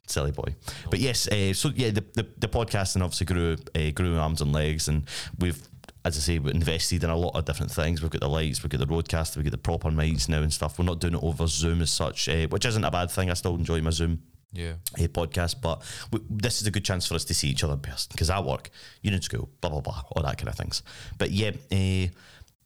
Silly 0.07 0.31
boy. 0.31 0.55
But 0.89 0.99
yes, 0.99 1.27
uh, 1.27 1.53
so 1.53 1.71
yeah, 1.75 1.89
the, 1.91 2.03
the 2.13 2.27
the 2.37 2.47
podcasting 2.47 3.01
obviously 3.03 3.25
grew 3.25 3.55
uh, 3.75 3.91
grew 3.91 4.17
arms 4.17 4.41
and 4.41 4.51
legs, 4.53 4.87
and 4.87 5.03
we've. 5.39 5.61
As 6.03 6.15
I 6.17 6.19
say, 6.19 6.37
we 6.37 6.51
invested 6.51 7.03
in 7.03 7.09
a 7.09 7.15
lot 7.15 7.35
of 7.35 7.45
different 7.45 7.71
things. 7.71 7.99
We've 7.99 8.11
got 8.11 8.21
the 8.21 8.29
lights, 8.29 8.61
we've 8.61 8.69
got 8.69 8.77
the 8.79 8.85
RodeCaster, 8.85 9.37
we've 9.37 9.45
got 9.45 9.51
the 9.53 9.57
proper 9.57 9.89
mics 9.89 10.29
now 10.29 10.43
and 10.43 10.53
stuff. 10.53 10.77
We're 10.77 10.85
not 10.85 10.99
doing 10.99 11.15
it 11.15 11.23
over 11.23 11.47
Zoom 11.47 11.81
as 11.81 11.89
such, 11.89 12.29
uh, 12.29 12.45
which 12.49 12.63
isn't 12.63 12.83
a 12.83 12.91
bad 12.91 13.09
thing. 13.09 13.31
I 13.31 13.33
still 13.33 13.55
enjoy 13.55 13.81
my 13.81 13.89
Zoom 13.89 14.21
Yeah. 14.53 14.73
uh, 14.99 15.07
podcast, 15.07 15.61
but 15.63 15.81
we, 16.11 16.19
this 16.29 16.61
is 16.61 16.67
a 16.67 16.71
good 16.71 16.85
chance 16.85 17.07
for 17.07 17.15
us 17.15 17.25
to 17.25 17.33
see 17.33 17.49
each 17.49 17.63
other 17.63 17.73
in 17.73 17.79
person 17.79 18.09
because 18.11 18.29
I 18.29 18.39
work, 18.39 18.69
you're 19.01 19.15
in 19.15 19.21
school, 19.23 19.49
blah 19.61 19.71
blah 19.71 19.81
blah, 19.81 20.03
all 20.11 20.21
that 20.21 20.37
kind 20.37 20.47
of 20.49 20.53
things. 20.55 20.83
But 21.17 21.31
yeah, 21.31 21.53
uh, 21.71 22.11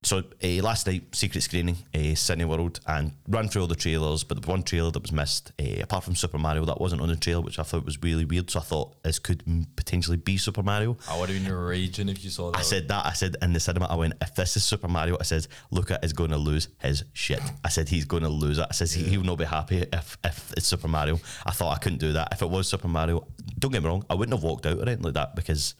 so 0.01 0.19
uh, 0.19 0.48
last 0.63 0.88
night 0.88 1.04
secret 1.13 1.42
screening, 1.42 1.75
uh, 1.94 2.16
Cineworld, 2.16 2.80
and 2.88 3.12
ran 3.28 3.50
through 3.50 3.63
all 3.63 3.68
the 3.68 3.75
trailers. 3.75 4.24
But 4.24 4.42
the 4.42 4.48
one 4.48 4.63
trailer 4.63 4.92
that 4.92 5.01
was 5.01 5.12
missed, 5.12 5.51
uh, 5.60 5.81
apart 5.81 6.06
from 6.06 6.16
Super 6.16 6.38
Mario, 6.38 6.63
that 6.66 6.80
wasn't 6.80 7.01
on 7.01 7.10
the 7.10 7.18
trailer, 7.18 7.42
which 7.42 7.60
I 7.60 7.63
thought 7.63 7.84
was 7.84 8.01
really 8.01 8.24
weird. 8.24 8.50
So 8.50 8.60
I 8.60 8.63
thought 8.63 9.04
this 9.04 9.19
could 9.19 9.44
mm, 9.44 9.66
potentially 9.75 10.16
be 10.16 10.38
Super 10.38 10.63
Mario. 10.63 10.98
I 11.10 11.19
would 11.19 11.30
have 11.30 11.44
been 11.44 11.51
raging 11.51 12.07
if 12.07 12.24
you 12.24 12.30
saw 12.30 12.51
that. 12.51 12.60
I 12.60 12.62
said 12.62 12.88
that. 12.88 13.06
I 13.06 13.12
said 13.12 13.36
in 13.42 13.51
the 13.51 13.60
cinema, 13.60 13.88
I 13.88 13.96
went, 13.96 14.13
if 14.22 14.36
this 14.36 14.56
is 14.56 14.63
Super 14.63 14.88
Mario, 14.88 15.18
I 15.19 15.24
said, 15.24 15.48
Luca 15.69 16.00
is 16.01 16.13
going 16.13 16.31
to 16.31 16.38
lose 16.38 16.69
his 16.80 17.04
shit. 17.12 17.42
I 17.66 17.69
said, 17.69 17.90
he's 17.90 18.06
going 18.06 18.24
to 18.24 18.30
lose 18.30 18.57
it. 18.57 18.68
I 18.69 18.74
said, 18.74 18.90
he, 18.90 19.18
will 19.18 19.25
not 19.25 19.38
be 19.38 19.46
happy 19.46 19.86
if, 19.92 20.18
if 20.24 20.54
it's 20.54 20.68
Super 20.68 20.88
Mario. 20.88 21.19
I 21.46 21.51
thought 21.51 21.75
I 21.75 21.80
couldn't 21.80 22.00
do 22.00 22.13
that. 22.13 22.30
If 22.31 22.42
it 22.42 22.50
was 22.50 22.69
Super 22.69 22.88
Mario, 22.88 23.28
don't 23.57 23.72
get 23.72 23.84
me 23.84 23.90
wrong, 23.90 24.06
I 24.10 24.13
wouldn't 24.13 24.34
have 24.34 24.44
walked 24.44 24.66
out 24.66 24.78
or 24.78 24.84
anything 24.84 25.04
like 25.04 25.16
that 25.16 25.36
because 25.36 25.75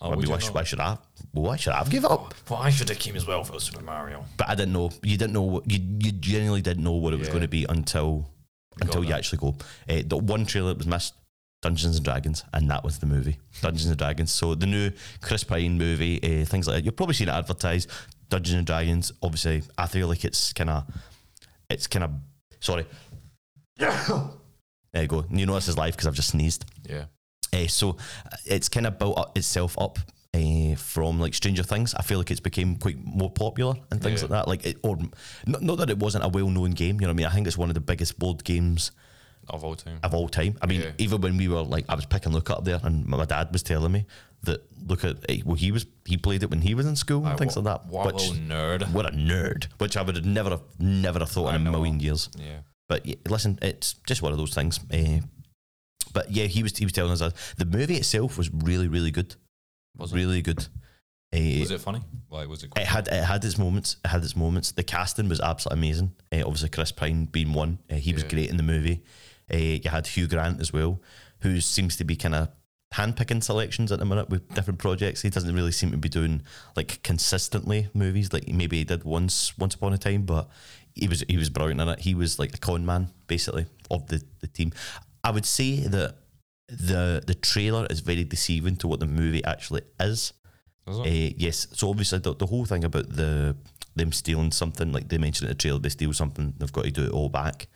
Oh, 0.00 0.12
I 0.12 0.16
mean, 0.16 0.28
why, 0.30 0.38
should, 0.38 0.54
why 0.54 0.62
should 0.62 0.78
I? 0.80 0.96
Why 1.32 1.56
should 1.56 1.72
I 1.72 1.82
give 1.84 2.04
up? 2.04 2.32
Well, 2.48 2.60
I 2.60 2.70
should 2.70 2.88
have 2.88 2.98
came 3.00 3.16
as 3.16 3.26
well 3.26 3.42
for 3.42 3.58
Super 3.58 3.82
Mario. 3.82 4.24
But 4.36 4.48
I 4.48 4.54
didn't 4.54 4.72
know. 4.72 4.90
You 5.02 5.16
didn't 5.16 5.32
know. 5.32 5.42
What, 5.42 5.70
you 5.70 5.80
you 5.98 6.12
genuinely 6.12 6.62
didn't 6.62 6.84
know 6.84 6.92
what 6.92 7.12
it 7.14 7.18
was 7.18 7.26
Yeah. 7.28 7.32
going 7.32 7.42
to 7.42 7.48
be 7.48 7.66
until 7.68 8.28
until 8.80 9.02
you 9.04 9.12
actually 9.12 9.38
go. 9.38 9.56
Uh, 9.88 10.02
the 10.06 10.16
one 10.16 10.46
trailer 10.46 10.68
that 10.68 10.78
was 10.78 10.86
missed. 10.86 11.14
Dungeons 11.60 11.96
and 11.96 12.04
Dragons, 12.04 12.44
and 12.54 12.70
that 12.70 12.84
was 12.84 13.00
the 13.00 13.06
movie. 13.06 13.40
Dungeons 13.60 13.86
and 13.86 13.98
Dragons. 13.98 14.30
So 14.30 14.54
the 14.54 14.66
new 14.66 14.92
Chris 15.20 15.42
Pine 15.42 15.76
movie, 15.76 16.20
uh, 16.22 16.44
things 16.44 16.68
like 16.68 16.76
that. 16.76 16.84
You've 16.84 16.94
probably 16.94 17.16
seen 17.16 17.26
it 17.28 17.32
advertised. 17.32 17.90
Dungeons 18.28 18.58
and 18.58 18.64
Dragons. 18.66 19.10
Obviously, 19.24 19.64
I 19.76 19.88
feel 19.88 20.06
like 20.06 20.24
it's 20.24 20.52
kind 20.52 20.70
of, 20.70 20.84
it's 21.68 21.88
kind 21.88 22.04
of. 22.04 22.12
Sorry. 22.60 22.86
there 23.76 23.92
you 25.02 25.08
go. 25.08 25.24
You 25.30 25.46
know 25.46 25.54
this 25.56 25.66
is 25.66 25.76
live 25.76 25.94
because 25.94 26.06
I've 26.06 26.14
just 26.14 26.28
sneezed. 26.30 26.64
Yeah. 26.88 27.06
Uh, 27.52 27.66
so 27.66 27.96
it's 28.46 28.68
kind 28.68 28.86
of 28.86 28.98
built 28.98 29.18
up 29.18 29.36
itself 29.36 29.76
up 29.78 29.98
uh, 30.34 30.74
from 30.76 31.18
like 31.20 31.34
Stranger 31.34 31.62
Things. 31.62 31.94
I 31.94 32.02
feel 32.02 32.18
like 32.18 32.30
it's 32.30 32.40
became 32.40 32.76
quite 32.76 32.98
more 33.04 33.30
popular 33.30 33.74
and 33.90 34.02
things 34.02 34.20
Yeah. 34.22 34.28
like 34.28 34.30
that. 34.30 34.48
Like, 34.48 34.66
it, 34.66 34.76
or 34.82 34.98
not, 35.46 35.62
not 35.62 35.78
that 35.78 35.90
it 35.90 35.98
wasn't 35.98 36.24
a 36.24 36.28
well-known 36.28 36.72
game. 36.72 36.96
You 37.00 37.06
know 37.06 37.08
what 37.08 37.14
I 37.14 37.16
mean? 37.16 37.26
I 37.26 37.30
think 37.30 37.46
it's 37.46 37.58
one 37.58 37.70
of 37.70 37.74
the 37.74 37.80
biggest 37.80 38.18
board 38.18 38.44
games 38.44 38.90
Of 39.48 39.64
all 39.64 39.74
time. 39.76 39.98
of 40.02 40.12
all 40.14 40.28
time. 40.28 40.56
I 40.60 40.66
mean, 40.66 40.82
Yeah. 40.82 40.90
even 40.98 41.20
when 41.22 41.36
we 41.38 41.48
were 41.48 41.62
like, 41.62 41.86
I 41.88 41.94
was 41.94 42.04
picking 42.06 42.32
Luke 42.32 42.50
up 42.50 42.64
there, 42.64 42.80
and 42.82 43.06
my 43.06 43.24
dad 43.24 43.48
was 43.52 43.62
telling 43.62 43.92
me 43.92 44.04
that 44.44 44.60
look 44.86 45.02
at 45.04 45.16
eh, 45.28 45.40
well, 45.44 45.56
he 45.56 45.72
was 45.72 45.84
he 46.04 46.16
played 46.16 46.42
it 46.44 46.50
when 46.50 46.60
he 46.62 46.74
was 46.74 46.86
in 46.86 46.94
school 46.94 47.24
and 47.24 47.32
Aye, 47.32 47.36
things 47.36 47.56
like 47.56 47.64
that. 47.64 47.86
What 47.86 48.10
a 48.10 48.14
which 48.14 48.30
nerd. 48.38 48.92
what 48.92 49.04
a 49.06 49.10
nerd! 49.10 49.66
Which 49.78 49.96
I 49.96 50.02
would 50.02 50.14
have 50.14 50.24
never 50.24 50.50
have 50.50 50.62
never 50.78 51.18
have 51.18 51.30
thought 51.30 51.46
I 51.52 51.56
in 51.56 51.62
a 51.62 51.64
know. 51.64 51.72
million 51.72 51.98
years. 51.98 52.28
Yeah. 52.38 52.58
But 52.88 53.04
yeah, 53.04 53.16
listen, 53.28 53.58
it's 53.62 53.94
just 54.06 54.22
one 54.22 54.30
of 54.32 54.38
those 54.38 54.54
things. 54.54 54.78
Uh, 54.92 55.20
but 56.12 56.30
yeah, 56.30 56.44
he 56.44 56.62
was 56.62 56.76
he 56.76 56.84
was 56.84 56.92
telling 56.92 57.12
us 57.12 57.20
that 57.20 57.34
the 57.56 57.64
movie 57.64 57.96
itself 57.96 58.36
was 58.38 58.50
really 58.52 58.88
really 58.88 59.10
good, 59.10 59.34
Was 59.96 60.12
it? 60.12 60.16
really 60.16 60.42
good. 60.42 60.66
Uh, 61.34 61.60
Was 61.60 61.70
it 61.70 61.80
funny? 61.82 62.00
Like, 62.30 62.48
was 62.48 62.62
it? 62.64 62.72
it 62.76 62.86
had 62.86 63.08
it 63.08 63.22
had 63.24 63.44
its 63.44 63.58
moments. 63.58 63.96
It 64.04 64.08
had 64.08 64.22
its 64.24 64.34
moments. 64.36 64.72
The 64.72 64.82
casting 64.82 65.28
was 65.28 65.40
absolutely 65.40 65.86
amazing. 65.86 66.12
Uh, 66.32 66.40
obviously, 66.46 66.70
Chris 66.70 66.92
Pine 66.92 67.26
being 67.26 67.52
one, 67.52 67.78
uh, 67.90 67.96
he 67.96 68.12
was 68.14 68.22
great 68.24 68.48
in 68.50 68.56
the 68.56 68.62
movie. 68.62 69.02
Uh, 69.52 69.56
you 69.56 69.90
had 69.90 70.06
Hugh 70.06 70.26
Grant 70.26 70.60
as 70.60 70.72
well, 70.72 71.00
who 71.40 71.60
seems 71.60 71.96
to 71.96 72.04
be 72.04 72.16
kind 72.16 72.34
of 72.34 72.48
handpicking 72.94 73.42
selections 73.44 73.92
at 73.92 73.98
the 73.98 74.04
minute 74.06 74.30
with 74.30 74.48
different 74.54 74.78
projects. 74.78 75.20
He 75.20 75.28
doesn't 75.28 75.54
really 75.54 75.72
seem 75.72 75.90
to 75.90 75.98
be 75.98 76.08
doing 76.08 76.42
like 76.76 77.02
consistently 77.02 77.88
movies 77.92 78.32
like 78.32 78.48
maybe 78.48 78.78
he 78.78 78.84
did 78.84 79.04
once 79.04 79.56
once 79.58 79.74
upon 79.74 79.92
a 79.92 79.98
time, 79.98 80.22
but 80.22 80.48
he 80.94 81.08
was 81.08 81.22
he 81.28 81.36
was 81.36 81.50
brilliant 81.50 81.80
in 81.82 81.88
it. 81.88 82.00
He 82.00 82.14
was 82.14 82.38
like 82.38 82.52
the 82.52 82.58
con 82.58 82.86
man 82.86 83.08
basically 83.26 83.66
of 83.90 84.06
the 84.06 84.22
the 84.40 84.46
team. 84.46 84.72
I 85.28 85.30
would 85.30 85.44
say 85.44 85.80
that 85.80 86.14
the 86.68 87.22
the 87.26 87.34
trailer 87.34 87.86
is 87.90 88.00
very 88.00 88.24
deceiving 88.24 88.76
to 88.76 88.88
what 88.88 89.00
the 89.00 89.06
movie 89.06 89.44
actually 89.44 89.82
is. 90.00 90.32
It? 90.86 91.32
Uh, 91.32 91.34
yes. 91.36 91.66
So 91.72 91.90
obviously 91.90 92.18
the, 92.20 92.34
the 92.34 92.46
whole 92.46 92.64
thing 92.64 92.84
about 92.84 93.10
the 93.10 93.56
them 93.94 94.12
stealing 94.12 94.52
something, 94.52 94.90
like 94.90 95.08
they 95.08 95.18
mentioned 95.18 95.50
in 95.50 95.56
the 95.56 95.60
trailer, 95.62 95.78
they 95.78 95.90
steal 95.90 96.14
something, 96.14 96.54
they've 96.56 96.72
got 96.72 96.84
to 96.84 96.90
do 96.90 97.04
it 97.04 97.10
all 97.10 97.28
back. 97.28 97.68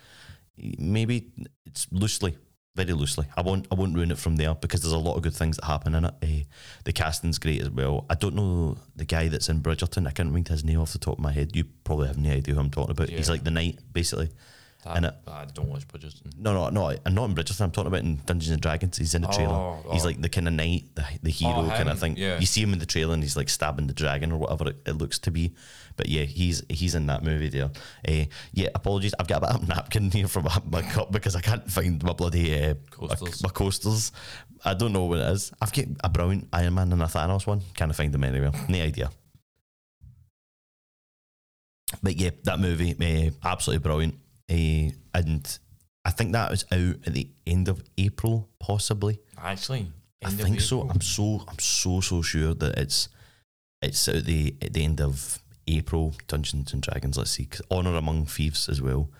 Maybe 0.78 1.30
it's 1.66 1.86
loosely, 1.90 2.38
very 2.74 2.94
loosely. 2.94 3.26
I 3.36 3.42
won't 3.42 3.66
I 3.70 3.74
won't 3.74 3.94
ruin 3.94 4.12
it 4.12 4.18
from 4.18 4.36
there 4.36 4.54
because 4.54 4.80
there's 4.80 4.92
a 4.94 4.98
lot 4.98 5.16
of 5.16 5.22
good 5.22 5.34
things 5.34 5.56
that 5.56 5.66
happen 5.66 5.94
in 5.94 6.06
it. 6.06 6.14
Uh, 6.22 6.44
the 6.84 6.92
casting's 6.94 7.38
great 7.38 7.60
as 7.60 7.68
well. 7.68 8.06
I 8.08 8.14
don't 8.14 8.34
know 8.34 8.78
the 8.96 9.04
guy 9.04 9.28
that's 9.28 9.50
in 9.50 9.60
Bridgerton. 9.60 10.06
I 10.06 10.12
can't 10.12 10.30
remember 10.30 10.52
his 10.52 10.64
name 10.64 10.80
off 10.80 10.94
the 10.94 10.98
top 10.98 11.18
of 11.18 11.24
my 11.24 11.32
head. 11.32 11.54
You 11.54 11.64
probably 11.84 12.08
have 12.08 12.16
no 12.16 12.30
idea 12.30 12.54
who 12.54 12.60
I'm 12.60 12.70
talking 12.70 12.92
about. 12.92 13.10
He's 13.10 13.28
like 13.28 13.44
the 13.44 13.50
knight, 13.50 13.80
basically. 13.92 14.30
That- 14.82 14.96
in 14.96 15.04
it. 15.04 15.14
I 15.28 15.44
don't 15.44 15.68
watch 15.68 15.86
Bridgerton. 15.86 16.36
No, 16.38 16.52
no, 16.52 16.68
no. 16.70 16.96
I'm 17.06 17.14
not 17.14 17.26
in 17.26 17.34
Bridgerton. 17.36 17.60
I'm 17.60 17.70
talking 17.70 17.86
about 17.86 18.02
in 18.02 18.16
Dungeons 18.26 18.50
and 18.50 18.60
Dragons. 18.60 18.96
He's 18.96 19.14
in 19.14 19.22
the 19.22 19.28
trailer. 19.28 19.54
Oh, 19.54 19.84
he's 19.92 20.02
oh. 20.04 20.08
like 20.08 20.20
the 20.20 20.28
kind 20.28 20.48
of 20.48 20.54
knight, 20.54 20.86
the, 20.94 21.04
the 21.22 21.30
hero 21.30 21.58
Oh, 21.58 21.68
kind 21.68 21.88
of 21.88 22.00
thing. 22.00 22.16
yeah. 22.16 22.38
You 22.40 22.46
see 22.46 22.62
him 22.62 22.72
in 22.72 22.80
the 22.80 22.86
trailer 22.86 23.14
and 23.14 23.22
he's 23.22 23.36
like 23.36 23.48
stabbing 23.48 23.86
the 23.86 23.92
dragon 23.92 24.32
or 24.32 24.38
whatever 24.38 24.70
it, 24.70 24.82
it 24.86 24.92
looks 24.94 25.18
to 25.20 25.30
be. 25.30 25.54
But 25.96 26.08
yeah, 26.08 26.24
he's 26.24 26.62
he's 26.68 26.94
in 26.94 27.06
that 27.06 27.22
movie 27.22 27.48
there. 27.48 27.70
Uh, 28.08 28.24
yeah, 28.52 28.68
apologies. 28.74 29.14
I've 29.20 29.28
got 29.28 29.44
a 29.44 29.46
bit 29.46 29.62
of 29.62 29.68
napkin 29.68 30.10
here 30.12 30.26
from 30.26 30.44
my, 30.44 30.58
my 30.68 30.82
cup 30.82 31.12
because 31.12 31.36
I 31.36 31.40
can't 31.40 31.70
find 31.70 32.02
my 32.02 32.12
bloody 32.12 32.60
uh, 32.60 32.74
Coasters. 32.90 33.42
My, 33.42 33.48
my 33.48 33.52
coasters. 33.52 34.12
I 34.64 34.74
don't 34.74 34.92
know 34.92 35.04
what 35.04 35.18
it 35.18 35.30
is. 35.30 35.52
I've 35.60 35.72
got 35.72 35.84
a 36.02 36.08
brown 36.08 36.48
Iron 36.52 36.74
Man 36.74 36.92
and 36.92 37.02
a 37.02 37.06
Thanos 37.06 37.46
one. 37.46 37.60
Can't 37.74 37.94
find 37.94 38.12
them 38.12 38.24
anywhere. 38.24 38.52
No 38.68 38.78
idea. 38.78 39.10
But 42.02 42.16
yeah, 42.16 42.30
that 42.44 42.58
movie, 42.58 42.96
uh, 42.98 43.46
absolutely 43.46 43.82
brilliant. 43.82 44.14
Uh, 44.50 44.90
and 45.14 45.58
I 46.04 46.10
think 46.10 46.32
that 46.32 46.50
was 46.50 46.64
out 46.72 46.96
at 47.06 47.14
the 47.14 47.28
end 47.46 47.68
of 47.68 47.82
April, 47.96 48.48
possibly. 48.58 49.20
Actually, 49.38 49.86
I 50.24 50.30
think 50.30 50.60
so. 50.60 50.82
I'm 50.82 51.00
so 51.00 51.44
I'm 51.48 51.58
so 51.58 52.00
so 52.00 52.22
sure 52.22 52.54
that 52.54 52.78
it's 52.78 53.08
it's 53.80 54.06
at 54.08 54.24
the 54.24 54.54
at 54.62 54.72
the 54.72 54.84
end 54.84 55.00
of 55.00 55.42
April. 55.66 56.14
Dungeons 56.26 56.72
and 56.72 56.82
Dragons. 56.82 57.16
Let's 57.16 57.30
see, 57.32 57.46
'cause 57.46 57.62
Honor 57.70 57.94
Among 57.96 58.26
Thieves 58.26 58.68
as 58.68 58.80
well. 58.82 59.10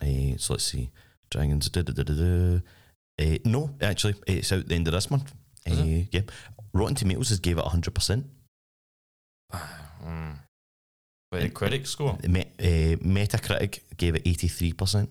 Uh, 0.00 0.36
so 0.38 0.54
let's 0.54 0.64
see, 0.64 0.90
Dragons. 1.30 1.68
Da, 1.68 1.82
da, 1.82 1.92
da, 1.92 2.02
da, 2.02 2.14
da. 2.14 2.60
Uh, 3.20 3.38
no, 3.44 3.74
actually, 3.80 4.14
it's 4.26 4.52
out 4.52 4.66
the 4.68 4.74
end 4.74 4.86
of 4.88 4.94
this 4.94 5.10
month. 5.10 5.32
Uh, 5.68 6.04
yeah, 6.10 6.22
Rotten 6.72 6.94
Tomatoes 6.94 7.28
has 7.30 7.40
gave 7.40 7.58
it 7.58 7.64
hundred 7.64 7.94
percent. 7.94 8.26
Mm. 10.04 10.36
Wait, 11.32 11.42
the 11.42 11.50
critic 11.50 11.86
score? 11.86 12.16
Me- 12.26 12.52
uh, 12.58 12.96
Metacritic 13.04 13.80
gave 13.96 14.14
it 14.14 14.22
eighty 14.26 14.48
three 14.48 14.72
percent. 14.72 15.10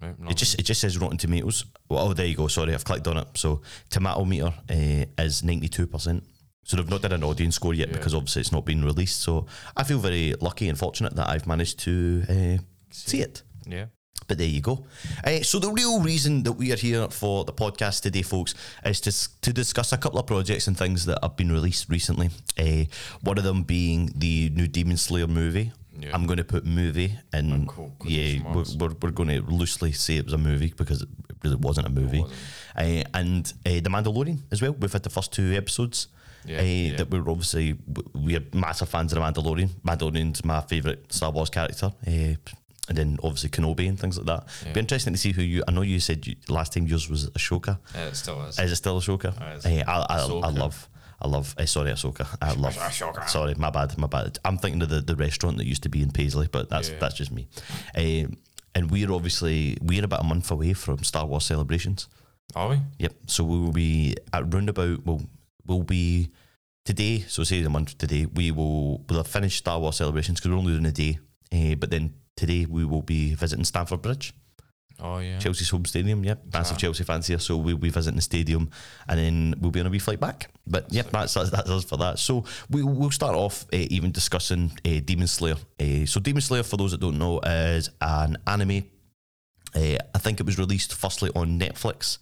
No, 0.00 0.28
It 0.28 0.36
just 0.36 0.58
it 0.58 0.64
just 0.64 0.80
says 0.82 0.98
Rotten 0.98 1.16
Tomatoes. 1.16 1.64
Well, 1.88 2.08
oh, 2.08 2.12
there 2.12 2.26
you 2.26 2.36
go. 2.36 2.46
Sorry, 2.48 2.74
I've 2.74 2.84
clicked 2.84 3.08
on 3.08 3.16
it. 3.16 3.28
So 3.34 3.62
Tomato 3.88 4.24
meter 4.26 4.52
uh, 4.68 5.04
is 5.18 5.42
ninety 5.42 5.68
two 5.68 5.86
percent. 5.86 6.24
So 6.64 6.76
they've 6.76 6.88
not 6.88 7.02
done 7.02 7.12
an 7.12 7.24
audience 7.24 7.54
score 7.56 7.72
yet 7.74 7.88
Yeah. 7.88 7.96
because 7.96 8.14
obviously 8.14 8.40
it's 8.40 8.52
not 8.52 8.64
been 8.66 8.84
released. 8.84 9.20
So 9.22 9.46
I 9.76 9.82
feel 9.84 9.98
very 9.98 10.34
lucky 10.40 10.68
and 10.68 10.78
fortunate 10.78 11.14
that 11.16 11.28
I've 11.28 11.46
managed 11.46 11.78
to 11.80 12.24
uh, 12.28 12.62
see 12.90 13.20
it. 13.20 13.42
Yeah. 13.66 13.86
But 14.26 14.38
there 14.38 14.46
you 14.46 14.60
go. 14.60 14.84
Uh, 15.24 15.42
so 15.42 15.58
the 15.58 15.70
real 15.70 16.00
reason 16.00 16.42
that 16.44 16.52
we 16.52 16.72
are 16.72 16.76
here 16.76 17.08
for 17.08 17.44
the 17.44 17.52
podcast 17.52 18.02
today, 18.02 18.22
folks, 18.22 18.54
is 18.84 19.00
to 19.02 19.12
to 19.42 19.52
discuss 19.52 19.92
a 19.92 19.96
couple 19.98 20.18
of 20.18 20.26
projects 20.26 20.66
and 20.66 20.76
things 20.76 21.04
that 21.06 21.18
have 21.22 21.36
been 21.36 21.52
released 21.52 21.88
recently. 21.88 22.30
Uh, 22.58 22.84
one 23.22 23.38
of 23.38 23.44
them 23.44 23.62
being 23.62 24.12
the 24.16 24.50
new 24.50 24.66
Demon 24.66 24.96
Slayer 24.96 25.26
movie. 25.26 25.72
Yeah. 25.96 26.10
I'm 26.12 26.26
going 26.26 26.38
to 26.38 26.44
put 26.44 26.66
movie 26.66 27.16
and 27.32 27.68
Oh, 27.70 27.72
cool. 27.72 27.92
Yeah, 28.04 28.42
we're, 28.52 28.64
we're, 28.78 28.94
we're 29.00 29.10
going 29.12 29.28
to 29.28 29.42
loosely 29.42 29.92
say 29.92 30.16
it 30.16 30.24
was 30.24 30.34
a 30.34 30.38
movie 30.38 30.74
because 30.76 31.02
it 31.02 31.08
really 31.44 31.54
wasn't 31.54 31.86
a 31.86 31.90
movie. 31.90 32.20
wasn't. 32.22 33.06
Uh, 33.06 33.08
and 33.14 33.52
uh, 33.64 33.70
The 33.80 33.90
Mandalorian 33.90 34.40
as 34.50 34.60
well. 34.60 34.72
We've 34.72 34.92
had 34.92 35.04
the 35.04 35.10
first 35.10 35.32
two 35.32 35.52
episodes. 35.54 36.08
Yeah, 36.44 36.58
uh, 36.58 36.62
yeah. 36.62 36.96
That 36.96 37.10
we're 37.10 37.30
obviously 37.30 37.76
we 38.12 38.34
are 38.36 38.42
massive 38.52 38.88
fans 38.88 39.12
of 39.12 39.20
the 39.20 39.24
Mandalorian. 39.24 39.68
Mandalorian's 39.86 40.44
my 40.44 40.62
favourite 40.62 41.12
Star 41.12 41.30
Wars 41.30 41.48
character, 41.48 41.92
uh, 42.06 42.34
and 42.88 42.98
then 42.98 43.18
obviously 43.22 43.48
Kenobi 43.50 43.88
and 43.88 43.98
things 43.98 44.16
like 44.18 44.26
that. 44.26 44.46
Yeah. 44.66 44.72
Be 44.72 44.80
interesting 44.80 45.14
to 45.14 45.18
see 45.18 45.32
who 45.32 45.42
you. 45.42 45.62
I 45.66 45.70
know 45.72 45.82
you 45.82 46.00
said 46.00 46.26
you, 46.26 46.36
last 46.48 46.72
time 46.74 46.86
yours 46.86 47.08
was 47.08 47.30
Ashoka. 47.30 47.78
Yeah, 47.94 48.06
it 48.06 48.16
still 48.16 48.42
is. 48.42 48.58
Is 48.58 48.72
it 48.72 48.76
still 48.76 49.00
Ashoka? 49.00 49.30
Uh, 49.40 49.54
it's 49.56 49.66
Uh, 49.66 49.84
I, 49.86 50.16
I, 50.16 50.18
I 50.20 50.50
love. 50.50 50.88
I 51.20 51.28
love. 51.28 51.54
Uh, 51.56 51.64
sorry, 51.64 51.90
Ahsoka. 51.92 52.26
I 52.42 52.52
love. 52.52 52.74
Ahsoka. 52.76 53.26
Sorry, 53.28 53.54
my 53.54 53.70
bad. 53.70 53.96
My 53.96 54.06
bad. 54.08 54.38
I'm 54.44 54.58
thinking 54.58 54.82
of 54.82 54.90
the, 54.90 55.00
the 55.00 55.16
restaurant 55.16 55.56
that 55.58 55.66
used 55.66 55.82
to 55.84 55.88
be 55.88 56.02
in 56.02 56.10
Paisley, 56.10 56.48
but 56.50 56.68
that's 56.68 56.90
Yeah. 56.90 56.98
that's 56.98 57.14
just 57.14 57.32
me. 57.32 57.48
Um, 57.96 58.36
and 58.74 58.90
we're 58.90 59.12
obviously 59.12 59.78
we're 59.80 60.04
about 60.04 60.20
a 60.20 60.24
month 60.24 60.50
away 60.50 60.72
from 60.74 61.04
Star 61.04 61.24
Wars 61.26 61.44
celebrations. 61.46 62.08
Are 62.54 62.68
we? 62.68 62.80
Yep. 62.98 63.14
So 63.28 63.44
we 63.44 63.58
will 63.58 63.72
be 63.72 64.16
at 64.32 64.52
roundabout. 64.52 65.06
We'll 65.06 65.22
we'll 65.64 65.84
be 65.84 66.30
today. 66.84 67.20
So 67.20 67.44
say 67.44 67.62
the 67.62 67.70
month 67.70 67.96
today. 67.96 68.26
We 68.26 68.50
will 68.50 68.98
we'll 69.08 69.18
have 69.20 69.28
finished 69.28 69.58
Star 69.58 69.78
Wars 69.78 69.96
celebrations 69.96 70.40
because 70.40 70.50
we're 70.50 70.58
only 70.58 70.72
doing 70.72 70.86
a 70.86 70.92
day. 70.92 71.18
Uh, 71.52 71.76
but 71.76 71.90
then 71.90 72.12
today 72.36 72.66
we 72.68 72.84
will 72.84 73.02
be 73.02 73.34
visiting 73.34 73.64
Stamford 73.64 74.02
Bridge, 74.02 74.32
Oh, 75.00 75.18
yeah. 75.18 75.38
Chelsea's 75.40 75.70
home 75.70 75.84
stadium. 75.86 76.22
Yep. 76.24 76.52
Massive 76.52 76.76
Ah. 76.76 76.78
Chelsea 76.78 77.02
fans 77.02 77.26
here, 77.26 77.40
so 77.40 77.56
we'll 77.56 77.76
be 77.76 77.90
visiting 77.90 78.14
the 78.16 78.22
stadium, 78.22 78.70
and 79.08 79.18
then 79.18 79.54
we'll 79.60 79.72
be 79.72 79.80
on 79.80 79.86
a 79.86 79.90
wee 79.90 79.98
flight 79.98 80.20
back. 80.20 80.50
But 80.68 80.86
yep, 80.92 81.10
that's 81.10 81.34
that's, 81.34 81.50
that's 81.50 81.68
us 81.68 81.84
for 81.84 81.96
that. 81.98 82.18
So 82.20 82.44
we 82.70 82.84
we'll 82.84 83.10
start 83.10 83.34
off 83.34 83.64
uh, 83.72 83.76
even 83.90 84.12
discussing 84.12 84.70
uh, 84.84 85.00
Demon 85.04 85.26
Slayer. 85.26 85.56
Uh, 85.80 86.06
so 86.06 86.20
Demon 86.20 86.42
Slayer, 86.42 86.62
for 86.62 86.76
those 86.76 86.92
that 86.92 87.00
don't 87.00 87.18
know, 87.18 87.40
is 87.40 87.90
an 88.00 88.36
anime. 88.46 88.84
Uh, 89.74 89.96
I 90.14 90.18
think 90.18 90.38
it 90.38 90.46
was 90.46 90.58
released 90.58 90.94
firstly 90.94 91.30
on 91.34 91.58
Netflix. 91.58 92.18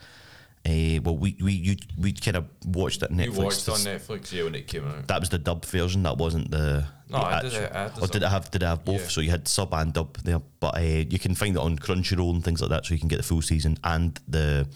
Uh, 0.65 1.01
well, 1.03 1.17
we 1.17 1.37
we 1.43 1.53
you, 1.53 1.77
we 1.99 2.13
kind 2.13 2.37
of 2.37 2.47
watched 2.65 3.03
it 3.03 3.11
on 3.11 3.17
Netflix. 3.17 3.35
You 3.37 3.43
watched 3.45 3.69
on 3.69 3.77
Netflix, 3.79 4.33
yeah, 4.33 4.45
when 4.45 4.55
it 4.55 4.69
came 4.69 4.87
out. 4.87 5.09
that 5.09 5.19
was 5.19 5.29
the 5.29 5.39
dub 5.39 5.65
version. 5.65 6.05
That 6.05 6.19
wasn't 6.19 6.51
the. 6.53 6.87
No, 7.09 7.19
the 7.19 7.25
I 7.25 7.43
did 7.43 7.47
actual- 7.53 7.65
it. 7.65 7.73
I 7.75 7.89
the 7.89 8.01
or 8.03 8.07
did 8.07 8.23
it 8.23 8.29
have? 8.29 8.51
Did 8.53 8.63
it 8.63 8.67
have 8.67 8.85
both? 8.85 9.01
Yeah. 9.03 9.09
So 9.09 9.21
you 9.23 9.31
had 9.31 9.49
sub 9.49 9.75
and 9.75 9.93
dub 9.93 10.17
there, 10.19 10.41
but 10.61 10.77
uh, 10.77 10.81
you 10.81 11.19
can 11.19 11.35
find 11.35 11.57
it 11.57 11.61
on 11.61 11.79
Crunchyroll 11.79 12.33
and 12.35 12.45
things 12.45 12.61
like 12.61 12.71
that. 12.71 12.87
So 12.87 12.95
you 12.95 13.01
can 13.01 13.09
get 13.09 13.17
the 13.17 13.23
full 13.25 13.43
season 13.43 13.77
and 13.83 14.19
the 14.29 14.69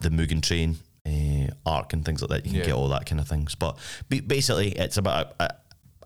the 0.00 0.10
Mugen 0.10 0.40
Train 0.42 0.76
uh, 1.04 1.52
arc 1.66 1.92
and 1.92 2.04
things 2.04 2.22
like 2.22 2.30
that. 2.30 2.44
You 2.46 2.52
can 2.52 2.60
Yeah. 2.60 2.66
get 2.66 2.74
all 2.74 2.88
that 2.90 3.06
kind 3.06 3.20
of 3.20 3.26
things. 3.26 3.56
But 3.56 3.78
ba- 4.08 4.22
basically, 4.24 4.70
it's 4.78 4.96
about 4.96 5.34
a, 5.40 5.44
a, 5.44 5.50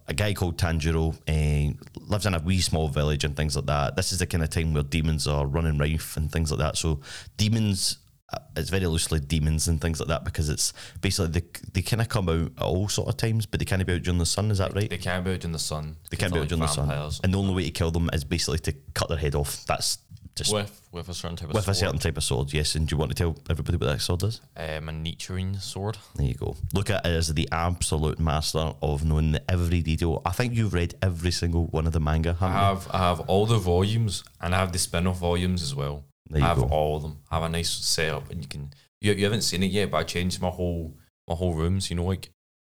a 0.09 0.15
guy 0.15 0.33
called 0.33 0.57
Tanjiro. 0.57 1.15
Uh, 1.29 1.75
lives 2.07 2.25
in 2.25 2.35
a 2.35 2.39
wee 2.39 2.61
small 2.63 2.89
village 2.89 3.23
and 3.23 3.37
things 3.37 3.55
like 3.55 3.67
that. 3.67 3.97
This 3.97 4.13
is 4.13 4.19
the 4.21 4.27
kind 4.27 4.43
of 4.43 4.49
time 4.49 4.73
where 4.73 4.83
demons 4.83 5.27
are 5.29 5.45
running 5.47 5.77
rife 5.77 6.17
and 6.17 6.33
things 6.33 6.51
like 6.51 6.61
that. 6.61 6.79
So 6.79 7.01
demons. 7.37 7.99
Uh, 8.33 8.39
It's 8.57 8.71
very 8.71 8.87
loosely 8.87 9.21
demons 9.21 9.69
and 9.69 9.81
things 9.81 10.01
like 10.01 10.09
that 10.09 10.25
because 10.25 10.49
it's 10.49 10.73
basically 11.01 11.41
they, 11.41 11.47
they 11.73 11.83
kind 11.83 12.01
of 12.01 12.09
come 12.09 12.29
out 12.29 12.53
at 12.57 12.63
all 12.63 12.89
sort 12.89 13.09
of 13.09 13.17
times, 13.17 13.47
but 13.47 13.61
they 13.61 13.67
can't 13.67 13.85
be 13.87 13.93
out 13.93 14.03
during 14.03 14.19
the 14.19 14.27
sun. 14.27 14.51
Is 14.51 14.59
that 14.59 14.75
right? 14.75 14.89
They 14.91 14.99
can't 14.99 15.25
be 15.25 15.33
out 15.33 15.45
in 15.45 15.53
the 15.53 15.59
sun. 15.59 15.97
They 16.11 16.17
can't 16.17 16.33
be 16.33 16.41
out 16.41 16.49
during 16.49 16.63
the 16.63 16.67
sun, 16.69 16.91
and 17.23 17.35
the 17.35 17.39
only 17.39 17.55
way 17.55 17.65
to 17.65 17.71
kill 17.71 17.91
them 17.91 18.09
is 18.13 18.25
basically 18.25 18.59
to 18.61 18.73
cut 18.95 19.09
their 19.09 19.19
head 19.19 19.35
off. 19.35 19.65
That's 19.67 19.99
just 20.37 20.53
with, 20.53 20.83
With, 20.91 21.07
with 21.07 21.09
a 21.11 21.15
certain 21.15 21.37
type 21.37 21.51
of 21.51 21.55
a 21.57 21.63
sword. 21.63 21.77
certain 21.77 21.99
type 22.01 22.17
of 22.17 22.25
sword. 22.25 22.53
Yes, 22.53 22.75
and 22.75 22.89
do 22.89 22.95
you 22.95 22.99
want 22.99 23.11
to 23.11 23.15
tell 23.15 23.37
everybody 23.49 23.77
what 23.79 23.87
that 23.87 24.01
sword 24.01 24.25
is? 24.25 24.41
Um, 24.57 24.89
a 24.89 24.93
Nichirin 24.93 25.61
sword. 25.61 25.97
There 26.17 26.27
you 26.27 26.35
go. 26.35 26.57
Look 26.73 26.91
at 26.91 27.07
it 27.07 27.09
as 27.11 27.33
the 27.33 27.49
absolute 27.53 28.19
master 28.19 28.73
of 28.83 29.05
knowing 29.05 29.37
every 29.49 29.81
detail. 29.83 30.23
I 30.25 30.31
think 30.33 30.55
you've 30.55 30.75
read 30.75 30.95
every 31.03 31.31
single 31.31 31.67
one 31.69 31.87
of 31.87 31.93
the 31.93 32.01
manga. 32.01 32.37
I 32.41 32.49
Haven't 32.49 32.57
you? 32.57 32.63
have 32.65 32.89
I 32.91 32.99
have 32.99 33.21
all 33.29 33.47
the 33.47 33.59
volumes 33.59 34.25
and 34.41 34.55
I 34.57 34.59
have 34.59 34.73
the 34.73 34.79
spin-off 34.81 35.19
volumes 35.19 35.63
as 35.63 35.73
well. 35.73 36.03
There 36.31 36.41
you 36.41 36.45
I 36.45 36.49
have 36.49 36.59
go. 36.59 36.65
all 36.65 36.97
of 36.97 37.03
them. 37.03 37.19
Have 37.31 37.43
a 37.43 37.49
nice 37.49 37.71
setup 37.71 38.31
and 38.31 38.41
you 38.41 38.49
can 38.49 38.71
you, 39.01 39.13
you 39.13 39.25
haven't 39.25 39.43
seen 39.43 39.63
it 39.63 39.71
yet, 39.71 39.91
but 39.91 39.99
I 39.99 40.03
changed 40.05 40.41
my 40.41 40.49
whole 40.51 40.95
my 41.29 41.35
whole 41.35 41.55
rooms. 41.55 41.91
You 41.91 41.97
know, 41.97 42.05
like 42.05 42.31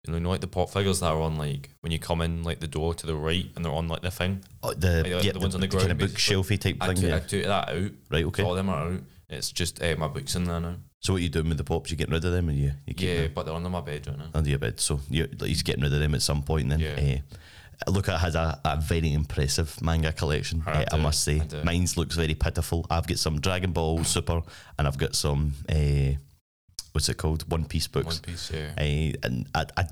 you 0.07 0.19
know, 0.19 0.29
like 0.31 0.41
the 0.41 0.47
pop 0.47 0.71
figures 0.71 1.01
that 1.01 1.07
are 1.13 1.21
on 1.21 1.37
like 1.37 1.71
when 1.81 1.91
you 1.93 1.99
come 1.99 2.21
in 2.21 2.43
like 2.43 2.61
the 2.61 2.69
door 2.69 2.95
to 2.95 3.07
the 3.07 3.17
right 3.17 3.47
and 3.57 3.65
they're 3.65 3.73
on 3.73 3.89
like 3.89 4.03
the 4.03 4.11
thing. 4.11 4.45
Oh, 4.63 4.73
the, 4.75 5.03
Like, 5.03 5.25
yeah, 5.25 5.33
the 5.33 5.41
ones 5.41 5.55
on 5.55 5.61
the 5.61 5.69
kind 5.69 5.87
ground, 5.87 6.03
of 6.03 6.11
bookshelfy 6.11 6.59
type 6.61 6.77
I 6.81 6.87
thing. 6.89 6.97
took, 6.97 7.13
I 7.13 7.19
took 7.21 7.43
that 7.45 7.69
out. 7.71 7.91
Right. 8.11 8.25
Okay. 8.25 8.43
All 8.43 8.51
of 8.53 8.57
them 8.57 8.69
are 8.69 8.93
out. 8.93 9.01
It's 9.31 9.51
just 9.53 9.83
uh, 9.83 9.95
my 9.99 10.09
books 10.09 10.35
in 10.37 10.45
there 10.45 10.61
now. 10.61 10.77
So 11.01 11.13
what 11.13 11.19
are 11.21 11.23
you 11.23 11.29
doing 11.29 11.49
with 11.49 11.59
the 11.59 11.65
pops? 11.65 11.91
You 11.91 11.97
getting 11.97 12.15
rid 12.15 12.25
of 12.25 12.33
them, 12.33 12.49
or 12.49 12.53
you 12.53 12.73
you 12.87 12.95
keep 12.95 13.09
Yeah, 13.09 13.21
them 13.23 13.33
but 13.35 13.45
they're 13.47 13.55
under 13.55 13.69
my 13.71 13.81
bed 13.83 14.07
right 14.07 14.19
now. 14.19 14.31
under 14.35 14.49
your 14.51 14.59
bed? 14.59 14.81
So 14.81 15.01
you're 15.11 15.29
he's 15.41 15.63
getting 15.63 15.83
rid 15.83 15.93
of 15.93 16.01
them 16.01 16.15
at 16.15 16.23
some 16.23 16.43
point. 16.43 16.69
Then. 16.69 16.81
Yeah. 16.81 16.93
Uh, 16.97 17.37
Luca 17.87 18.19
has 18.19 18.35
a, 18.35 18.61
a 18.65 18.77
very 18.81 19.13
impressive 19.13 19.81
manga 19.81 20.13
collection. 20.13 20.63
I 20.67 20.83
uh, 20.85 20.87
I 20.93 20.97
must 20.97 21.23
say, 21.23 21.41
I 21.53 21.63
mine's 21.63 21.97
looks 21.97 22.17
very 22.17 22.35
pitiful. 22.35 22.87
I've 22.91 23.07
got 23.07 23.19
some 23.19 23.41
Dragon 23.41 23.73
Ball 23.73 24.03
Super, 24.05 24.43
and 24.79 24.87
I've 24.89 24.99
got 24.99 25.15
some 25.15 25.55
uh, 25.69 26.17
what's 26.93 27.09
it 27.09 27.17
called? 27.17 27.51
One 27.51 27.65
Piece 27.65 27.87
books. 27.87 28.07
One 28.07 28.19
piece, 28.23 28.51
yeah. 28.51 28.73
Uh, 28.77 29.13
and 29.23 29.47
I, 29.55 29.65
I, 29.77 29.85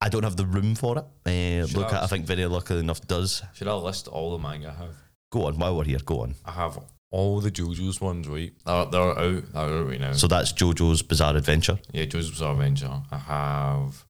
I 0.00 0.08
don't 0.08 0.22
have 0.22 0.36
the 0.36 0.46
room 0.46 0.74
for 0.76 0.98
it. 0.98 1.04
Uh, 1.26 1.66
I- 1.86 2.04
I 2.04 2.06
think 2.06 2.24
very 2.26 2.46
luckily 2.46 2.80
enough 2.80 3.00
does. 3.08 3.42
Should 3.54 3.66
I 3.68 3.74
list 3.74 4.06
all 4.08 4.32
the 4.32 4.38
manga 4.38 4.68
I 4.68 4.82
have? 4.84 4.94
Go 5.32 5.46
on, 5.46 5.58
while 5.58 5.76
we're 5.76 5.84
here, 5.84 5.98
go 6.04 6.20
on. 6.20 6.34
I 6.44 6.52
have 6.52 6.78
all 7.10 7.40
the 7.40 7.50
JoJo's 7.50 8.00
ones, 8.00 8.28
right? 8.28 8.52
They're, 8.64 8.84
they're 8.86 9.18
out. 9.18 9.52
They're 9.52 9.62
out 9.62 9.88
right 9.88 10.00
now. 10.00 10.12
So 10.12 10.28
that's 10.28 10.52
JoJo's 10.52 11.02
Bizarre 11.02 11.36
Adventure. 11.36 11.78
yeah, 11.92 12.04
JoJo's 12.04 12.30
Bizarre 12.30 12.52
Adventure. 12.52 13.02
I 13.10 13.16
have 13.18 14.04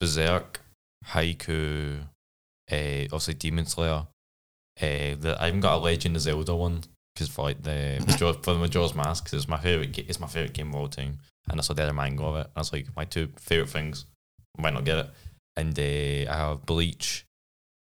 Berserk, 0.00 0.60
Haikyu, 1.08 2.06
uh, 2.72 3.04
obviously 3.04 3.34
Demon 3.34 3.66
Slayer. 3.66 4.06
Uh, 4.80 5.14
the, 5.20 5.36
I 5.38 5.48
even 5.48 5.60
got 5.60 5.76
a 5.76 5.80
Legend 5.82 6.16
of 6.16 6.22
Zelda 6.22 6.54
one 6.56 6.82
because 7.14 7.28
for 7.28 7.42
like 7.42 7.62
the 7.62 8.02
Major, 8.06 8.32
for 8.32 8.54
the 8.54 8.58
Majora's 8.58 8.94
Mask, 8.94 9.24
'cause 9.24 9.34
it's 9.34 9.48
my 9.48 9.58
favorite. 9.58 9.96
It's 9.98 10.18
my 10.20 10.26
favorite 10.26 10.54
game 10.54 10.70
of 10.70 10.74
all 10.76 10.88
time, 10.88 11.18
and 11.50 11.60
I 11.60 11.62
saw 11.62 11.74
the 11.74 11.82
other 11.82 11.92
manga 11.92 12.24
of 12.24 12.36
it. 12.36 12.50
I 12.56 12.60
was 12.60 12.72
like, 12.72 12.86
my 12.96 13.04
two 13.04 13.28
favorite 13.38 13.68
things. 13.70 14.06
Might 14.58 14.74
not 14.74 14.84
get 14.84 14.98
it. 14.98 15.10
And 15.56 15.78
uh, 15.78 16.32
I 16.32 16.36
have 16.36 16.66
Bleach. 16.66 17.26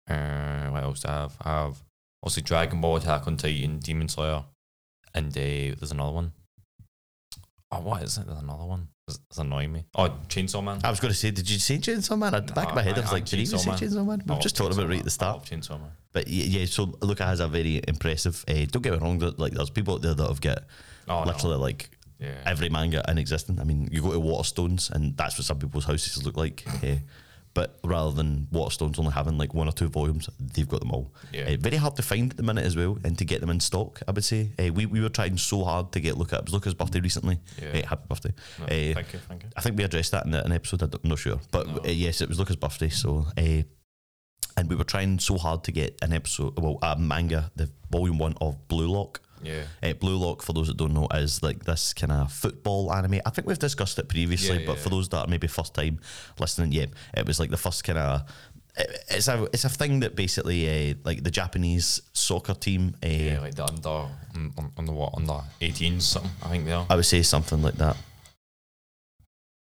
Uh, 0.08 0.68
what 0.70 0.82
else 0.82 1.00
do 1.00 1.08
I 1.08 1.12
have? 1.12 1.36
I 1.40 1.50
have 1.64 1.82
obviously 2.22 2.42
Dragon 2.42 2.80
Ball, 2.80 2.96
Attack 2.96 3.26
on 3.26 3.36
Titan, 3.36 3.78
Demon 3.78 4.08
Slayer, 4.08 4.44
and 5.14 5.28
uh, 5.36 5.74
there's 5.78 5.92
another 5.92 6.12
one. 6.12 6.32
Oh, 7.70 7.80
what 7.80 8.02
is 8.02 8.16
it? 8.16 8.26
There's 8.26 8.38
another 8.40 8.64
one. 8.64 8.88
It's, 9.08 9.18
it's 9.28 9.38
annoying 9.38 9.72
me. 9.72 9.84
Oh, 9.94 10.08
Chainsaw 10.28 10.62
Man. 10.64 10.80
I 10.84 10.90
was 10.90 11.00
going 11.00 11.12
to 11.12 11.18
say, 11.18 11.30
did 11.30 11.48
you 11.50 11.58
see 11.58 11.76
Chainsaw 11.78 12.18
Man? 12.18 12.34
At 12.34 12.46
the 12.46 12.52
back 12.54 12.68
of 12.70 12.74
my 12.74 12.82
head, 12.82 12.96
I 12.98 13.02
was 13.02 13.12
like, 13.12 13.22
I- 13.22 13.26
did 13.26 13.36
he 13.38 13.42
even 13.42 13.58
Chainsaw 13.58 13.62
say 13.62 13.70
Man. 13.70 13.78
Chainsaw 13.78 14.06
Man? 14.06 14.22
We've 14.26 14.40
just 14.40 14.56
talked 14.56 14.72
about 14.74 14.84
it 14.84 14.88
right 14.88 14.98
at 15.00 15.04
the 15.04 15.10
I 15.10 15.12
start. 15.12 15.44
Chainsaw 15.44 15.78
Man. 15.80 15.90
But 16.12 16.26
y- 16.26 16.32
yeah, 16.32 16.64
so 16.66 16.96
Luca 17.02 17.24
has 17.26 17.40
a 17.40 17.48
very 17.48 17.80
impressive. 17.86 18.42
Uh, 18.48 18.64
don't 18.70 18.82
get 18.82 18.92
me 18.94 18.98
wrong, 18.98 19.18
like 19.36 19.52
there's 19.52 19.70
people 19.70 19.94
out 19.94 20.02
there 20.02 20.14
that 20.14 20.26
have 20.28 20.40
got 20.40 20.64
Oh, 21.08 21.24
literally 21.24 21.56
no. 21.56 21.60
like 21.62 21.90
Yeah. 22.18 22.34
every 22.46 22.68
manga 22.70 23.02
in 23.08 23.18
existence. 23.18 23.60
I 23.60 23.64
mean, 23.64 23.88
you 23.92 24.00
go 24.02 24.12
to 24.12 24.20
Waterstones, 24.20 24.90
and 24.90 25.16
that's 25.16 25.36
what 25.38 25.44
some 25.44 25.58
people's 25.58 25.84
houses 25.84 26.24
look 26.24 26.36
like. 26.38 26.64
uh, 26.82 26.96
but 27.58 27.76
rather 27.82 28.12
than 28.12 28.46
Waterstones 28.52 29.00
only 29.00 29.10
having 29.10 29.36
like 29.36 29.52
one 29.52 29.66
or 29.66 29.72
two 29.72 29.88
volumes, 29.88 30.28
they've 30.38 30.68
got 30.68 30.78
them 30.78 30.92
all. 30.92 31.12
Yeah. 31.32 31.42
Uh, 31.50 31.56
very 31.58 31.76
hard 31.76 31.96
to 31.96 32.02
find 32.02 32.30
at 32.30 32.36
the 32.36 32.44
minute 32.44 32.64
as 32.64 32.76
well, 32.76 32.96
and 33.02 33.18
to 33.18 33.24
get 33.24 33.40
them 33.40 33.50
in 33.50 33.58
stock. 33.58 34.00
I 34.06 34.12
would 34.12 34.22
say 34.22 34.52
uh, 34.60 34.72
we 34.72 34.86
we 34.86 35.00
were 35.00 35.08
trying 35.08 35.36
so 35.38 35.64
hard 35.64 35.90
to 35.94 35.98
get 36.00 36.16
Luca. 36.16 36.36
It 36.36 36.44
was 36.44 36.52
Luca's 36.54 36.74
birthday 36.74 37.00
recently. 37.00 37.40
Yeah. 37.60 37.80
Uh, 37.80 37.86
happy 37.88 38.04
birthday! 38.08 38.32
No, 38.60 38.66
thank 38.66 39.12
you, 39.12 39.18
thank 39.28 39.42
you. 39.42 39.48
I 39.56 39.60
think 39.60 39.76
we 39.76 39.82
addressed 39.82 40.12
that 40.12 40.24
in 40.26 40.34
an 40.34 40.52
episode. 40.52 40.82
I'm 40.82 41.00
not 41.02 41.18
sure, 41.18 41.40
but 41.50 41.66
No. 41.66 41.78
uh, 41.84 41.88
yes, 41.88 42.20
it 42.20 42.28
was 42.28 42.38
Luca's 42.38 42.54
birthday. 42.54 42.90
So, 42.90 43.26
uh, 43.36 43.62
and 44.56 44.68
we 44.70 44.76
were 44.76 44.84
trying 44.84 45.18
so 45.18 45.36
hard 45.36 45.64
to 45.64 45.72
get 45.72 45.98
an 46.00 46.12
episode, 46.12 46.58
well, 46.60 46.78
a 46.82 46.96
manga, 46.96 47.50
the 47.56 47.68
volume 47.90 48.18
one 48.18 48.34
of 48.40 48.68
Blue 48.68 48.86
Lock. 48.88 49.20
Yeah. 49.42 49.62
Uh, 49.82 49.92
Blue 49.94 50.16
Lock, 50.16 50.42
for 50.42 50.52
those 50.52 50.68
that 50.68 50.76
don't 50.76 50.94
know, 50.94 51.08
is 51.14 51.42
like 51.42 51.64
this 51.64 51.92
kind 51.94 52.12
of 52.12 52.32
football 52.32 52.92
anime. 52.92 53.20
I 53.26 53.30
think 53.30 53.46
we've 53.46 53.58
discussed 53.58 53.98
it 53.98 54.08
previously, 54.08 54.60
Yeah, 54.60 54.66
but 54.66 54.76
yeah, 54.76 54.82
for 54.82 54.88
those 54.90 55.08
that 55.10 55.18
are 55.18 55.26
maybe 55.26 55.46
first 55.46 55.74
time 55.74 56.00
listening, 56.38 56.72
yeah, 56.72 56.86
it 57.14 57.26
was 57.26 57.38
like 57.40 57.50
the 57.50 57.56
first 57.56 57.84
kind 57.84 57.98
of 57.98 58.22
it- 58.76 59.04
it's 59.10 59.26
a 59.28 59.44
it's 59.52 59.64
a 59.64 59.68
thing 59.68 60.00
that 60.00 60.14
basically 60.14 60.90
uh, 60.90 60.94
like 61.04 61.24
the 61.24 61.30
Japanese 61.30 62.00
soccer 62.12 62.54
team. 62.54 62.94
Uh, 63.02 63.08
Yeah, 63.08 63.40
like 63.40 63.54
the 63.54 63.64
under 63.64 63.88
un- 64.34 64.52
un- 64.56 64.72
under 64.78 64.92
what 64.92 65.14
under 65.16 65.40
18s 65.60 66.02
something. 66.02 66.30
I 66.42 66.48
think 66.50 66.64
they 66.64 66.72
are. 66.72 66.86
I 66.88 66.94
would 66.94 67.06
say 67.06 67.22
something 67.22 67.60
like 67.62 67.74
that. 67.78 67.96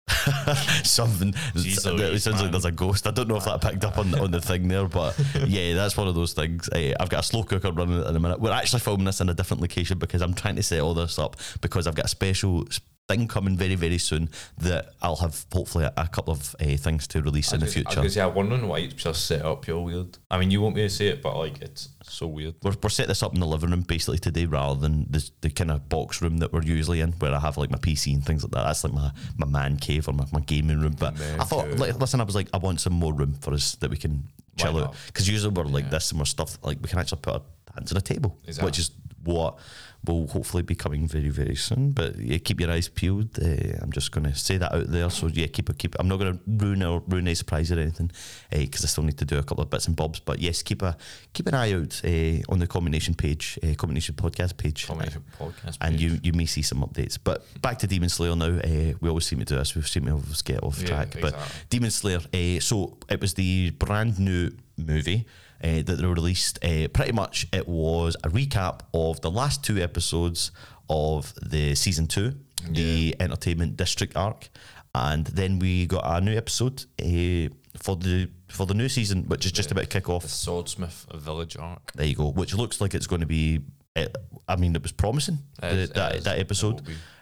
something. 0.84 1.34
It 1.55 1.79
sounds 2.22 2.41
like 2.41 2.51
there's 2.51 2.65
a 2.65 2.72
ghost. 2.72 3.08
I 3.08 3.12
don't 3.12 3.27
know 3.27 3.38
if 3.38 3.46
that 3.46 3.62
picked 3.62 3.84
up 3.84 3.98
on 3.98 4.13
on 4.20 4.31
the 4.31 4.41
thing 4.41 4.67
there, 4.67 4.88
but 4.88 5.17
yeah, 5.48 5.74
that's 5.74 5.96
one 5.98 6.08
of 6.08 6.15
those 6.15 6.34
things. 6.34 6.70
Uh, 6.70 6.93
I've 7.00 7.10
got 7.10 7.22
a 7.22 7.24
slow 7.24 7.43
cooker 7.43 7.72
running 7.72 8.03
in 8.05 8.15
a 8.15 8.20
minute. 8.20 8.39
We're 8.39 8.51
actually 8.51 8.81
filming 8.81 9.05
this 9.05 9.22
in 9.22 9.29
a 9.29 9.34
different 9.34 9.62
location 9.62 9.98
because 10.00 10.22
I'm 10.22 10.34
trying 10.34 10.55
to 10.58 10.63
set 10.63 10.81
all 10.81 10.93
this 10.93 11.17
up 11.17 11.38
because 11.62 11.88
I've 11.88 11.96
got 11.96 12.05
a 12.05 12.10
special 12.10 12.67
thing 13.08 13.27
coming 13.27 13.58
very 13.58 13.75
very 13.75 13.98
soon 13.98 14.29
that 14.60 14.89
I'll 15.01 15.15
have 15.17 15.46
hopefully 15.51 15.86
a, 15.86 15.93
a 15.98 16.08
couple 16.08 16.34
of 16.34 16.55
uh, 16.60 16.77
things 16.77 17.08
to 17.08 17.22
release 17.22 17.51
in 17.51 17.60
the 17.60 17.65
I 17.65 17.67
was 17.67 17.74
future. 17.74 17.96
gonna 17.96 18.10
say, 18.10 18.22
I'm 18.22 18.34
wondering 18.36 18.67
why 18.67 18.79
it's 18.79 18.93
just 18.93 19.25
set 19.25 19.43
up 19.43 19.65
here 19.65 19.77
weird. 19.79 20.17
I 20.29 20.38
mean, 20.39 20.51
you 20.51 20.62
won't 20.62 20.75
be 20.75 20.81
able 20.81 20.89
to 20.89 20.96
see 20.96 21.08
it, 21.08 21.22
but 21.22 21.36
like 21.38 21.62
it's 21.62 21.89
so 22.12 22.27
weird. 22.27 22.56
We're, 22.63 22.74
we're 22.82 22.89
set 22.89 23.08
this 23.08 23.24
up 23.24 23.34
in 23.34 23.39
the 23.39 23.46
living 23.48 23.70
room 23.72 23.82
basically 23.82 24.20
today 24.20 24.46
rather 24.46 24.80
than 24.80 25.08
the, 25.10 25.30
the 25.41 25.50
kind 25.50 25.72
of 25.72 25.88
box 25.89 26.22
room 26.22 26.38
that 26.38 26.51
we're 26.53 26.63
usually 26.63 27.00
in 27.01 27.12
where 27.13 27.34
I 27.34 27.39
have 27.39 27.58
like 27.58 27.72
my 27.72 27.77
PC 27.77 28.13
and 28.13 28.25
things 28.25 28.44
like 28.44 28.51
that. 28.51 28.63
That's 28.63 28.84
like 28.84 28.94
my, 28.94 29.12
my 29.38 29.48
man 29.48 29.77
cave 29.77 30.08
or 30.08 30.13
my, 30.13 30.25
my 30.32 30.41
gaming 30.41 30.80
room. 30.82 30.96
But 31.00 31.18
Man 31.18 31.39
I 31.39 31.44
thought, 31.44 31.65
cave. 31.65 31.80
like, 31.80 32.00
listen, 32.00 32.22
I 32.22 32.24
was 32.24 32.36
like, 32.36 32.48
I 32.53 32.58
want 32.58 32.82
some 32.82 32.94
more 32.94 33.13
room 33.13 33.34
for 33.41 33.53
us 33.53 33.75
that 33.75 33.89
we 33.89 33.98
can 33.98 34.24
chill 34.58 34.77
out. 34.84 34.96
Because 35.08 35.27
usually 35.30 35.53
we're 35.53 35.63
like 35.65 35.86
Yeah. 35.86 35.89
this 35.91 36.12
and 36.12 36.20
we're 36.20 36.25
stuff 36.25 36.58
like 36.63 36.77
we 36.82 36.89
can 36.89 37.00
actually 37.00 37.22
put 37.22 37.34
our 37.36 37.41
hands 37.75 37.91
on 37.91 37.98
a 37.98 38.01
table, 38.01 38.38
Exactly. 38.46 38.68
which 38.68 38.80
is 38.80 38.91
what 39.24 39.58
will 40.04 40.28
hopefully 40.28 40.63
be 40.63 40.74
coming 40.74 41.08
very, 41.08 41.30
very 41.30 41.56
soon. 41.56 41.92
But 41.92 42.18
yeah, 42.18 42.40
keep 42.40 42.60
your 42.60 42.72
eyes 42.72 42.88
peeled. 42.88 43.38
Uh, 43.40 43.78
I'm 43.82 43.92
just 43.92 44.12
going 44.12 44.24
to 44.25 44.36
say 44.36 44.58
that 44.58 44.74
out 44.74 44.88
there. 44.88 45.10
So 45.10 45.28
yeah, 45.28 45.48
keep 45.48 45.70
it, 45.70 45.78
keep. 45.78 45.96
I'm 46.00 46.08
not 46.08 46.18
going 46.18 46.34
to 46.38 46.40
ruin 46.48 46.82
or 46.84 47.04
ruin 47.08 47.28
a 47.28 47.36
surprise 47.36 47.72
or 47.72 47.80
anything 47.80 48.12
because 48.50 48.84
I 48.84 48.88
still 48.88 49.04
need 49.04 49.18
to 49.20 49.25
do 49.25 49.38
a 49.38 49.44
couple 49.44 49.63
of 49.63 49.70
bits 49.70 49.88
and 49.88 49.96
bobs. 49.96 50.20
But 50.20 50.40
yes, 50.40 50.63
keep 50.63 50.82
a 50.82 50.98
keep 51.34 51.48
an 51.48 51.54
eye 51.54 51.74
out 51.74 52.01
uh, 52.04 52.51
on 52.51 52.60
the 52.60 52.68
Comic 52.68 52.92
Nation 52.94 53.13
page, 53.13 53.60
uh, 53.63 53.75
Comic 53.75 53.94
Nation 53.96 54.16
podcast 54.16 54.58
page. 54.58 54.88
Comic 54.88 55.08
Nation 55.08 55.24
podcast. 55.40 55.78
and 55.82 55.94
page. 55.94 56.01
you, 56.01 56.20
you 56.24 56.34
may 56.34 56.46
see 56.48 56.63
some 56.63 56.80
updates. 56.82 57.18
But 57.24 57.46
back 57.62 57.78
to 57.80 57.88
Demon 57.88 58.10
Slayer 58.10 58.36
now. 58.36 58.58
Uh, 58.58 58.94
we 59.01 59.10
always 59.10 59.25
seem 59.28 59.40
to 59.40 59.46
do 59.46 59.56
this. 59.56 59.75
We 59.75 59.82
seem 59.84 60.06
to 60.06 60.12
always 60.13 60.42
get 60.42 60.63
off 60.63 60.82
Yeah, 60.82 60.88
track. 60.88 61.18
But. 61.22 61.36
Demon 61.70 61.92
Slayer. 61.92 62.20
Uh, 62.34 62.60
so 62.60 62.98
it 63.10 63.22
was 63.22 63.36
the 63.36 63.70
brand 63.72 64.20
new 64.20 64.51
movie 64.78 65.25
uh, 65.25 65.50
that 65.62 65.84
they 66.00 66.06
released. 66.06 66.63
Uh, 66.63 66.88
pretty 66.94 67.12
much, 67.12 67.48
it 67.53 67.68
was 67.68 68.15
a 68.24 68.30
recap 68.30 68.82
of 68.94 69.22
the 69.22 69.32
last 69.32 69.63
two 69.63 69.77
episodes 69.80 70.51
of 70.89 71.34
the 71.41 71.75
season 71.75 72.08
two, 72.08 72.34
the 72.70 73.15
Entertainment 73.20 73.77
District 73.77 74.15
arc, 74.15 74.50
and 74.94 75.25
then 75.27 75.60
we 75.60 75.86
got 75.88 76.03
a 76.06 76.20
new 76.22 76.36
episode 76.36 76.86
uh, 77.01 77.48
for 77.77 77.96
the 77.96 78.30
for 78.50 78.65
the 78.65 78.74
new 78.74 78.89
season, 78.89 79.24
which 79.30 79.46
is 79.46 79.51
just 79.51 79.72
about 79.72 79.82
to 79.82 79.88
kick 79.88 80.10
off. 80.10 80.24
the 80.24 80.27
Swordsmith 80.30 81.06
Village 81.15 81.56
arc. 81.58 81.91
There 81.94 82.06
you 82.06 82.15
go. 82.15 82.32
Which 82.32 82.53
looks 82.53 82.82
like 82.82 82.94
it's 82.94 83.08
going 83.08 83.22
to 83.22 83.27
be. 83.27 83.62
eh, 83.96 84.08
I 84.50 84.58
mean, 84.58 84.75
it 84.75 84.82
was 84.84 84.91
promising 84.91 85.39
It 85.63 85.74
is- 85.74 85.89
it 85.91 85.94
that 86.24 86.39
episode. 86.39 86.82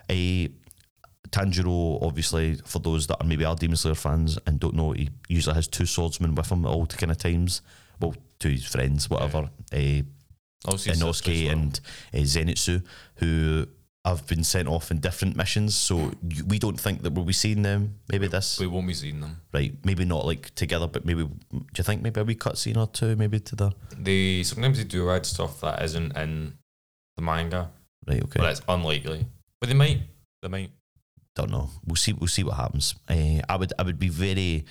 A 0.09 0.49
Tanjiro, 1.29 1.99
obviously, 2.01 2.55
for 2.65 2.79
those 2.79 3.05
that 3.07 3.17
are 3.21 3.27
maybe 3.27 3.45
are 3.45 3.55
Demon 3.55 3.77
Slayer 3.77 3.93
fans 3.93 4.39
and 4.47 4.59
don't 4.59 4.73
know, 4.73 4.91
he 4.93 5.09
usually 5.27 5.53
has 5.53 5.67
two 5.67 5.85
swordsmen 5.85 6.33
with 6.33 6.51
him 6.51 6.65
at 6.65 6.69
all 6.69 6.87
kind 6.87 7.11
of 7.11 7.17
times. 7.19 7.61
Well, 7.99 8.15
two 8.39 8.49
his 8.49 8.65
friends, 8.65 9.09
whatever. 9.09 9.49
His 9.71 10.03
sister 10.77 10.91
Inosuke 10.91 11.45
well. 11.45 11.51
and 11.53 11.79
uh, 12.13 12.17
Zenitsu, 12.17 12.83
who 13.15 13.65
have 14.05 14.25
been 14.27 14.43
sent 14.43 14.67
off 14.67 14.91
in 14.91 14.99
different 14.99 15.35
missions. 15.35 15.75
So 15.75 16.11
we 16.47 16.59
don't 16.59 16.79
think 16.79 17.01
that 17.03 17.13
we'll 17.13 17.25
be 17.25 17.33
seeing 17.33 17.61
them. 17.61 17.95
Maybe 18.11 18.27
this, 18.27 18.59
we 18.59 18.67
won't 18.67 18.87
be 18.87 18.93
seeing 18.93 19.19
them. 19.19 19.41
right? 19.53 19.73
Maybe 19.83 20.05
not 20.05 20.25
like 20.25 20.53
together, 20.55 20.87
but 20.87 21.05
maybe. 21.05 21.23
Do 21.23 21.65
you 21.77 21.83
think 21.83 22.01
maybe 22.01 22.19
a 22.21 22.23
wee 22.23 22.35
cutscene 22.35 22.77
or 22.77 22.87
two, 22.87 23.15
maybe 23.15 23.39
to 23.39 23.55
the 23.55 23.71
They 23.97 24.43
sometimes 24.43 24.77
they 24.77 24.83
do 24.85 25.09
add 25.09 25.25
stuff 25.25 25.61
that 25.61 25.81
isn't 25.83 26.15
in 26.17 26.53
the 27.15 27.21
manga, 27.23 27.71
right? 28.07 28.23
Okay. 28.23 28.39
but 28.39 28.51
it's 28.51 28.61
unlikely. 28.67 29.25
But 29.59 29.69
they 29.69 29.75
might. 29.75 30.01
They 30.41 30.47
might. 30.47 30.71
don't 31.35 31.51
know. 31.51 31.69
We'll 31.85 31.95
see. 31.97 32.13
We'll 32.13 32.27
see 32.27 32.43
what 32.43 32.55
happens. 32.55 32.95
Uh, 33.07 33.41
I 33.47 33.55
would. 33.57 33.73
I 33.77 33.83
would 33.83 33.99
be 33.99 34.09
very. 34.09 34.65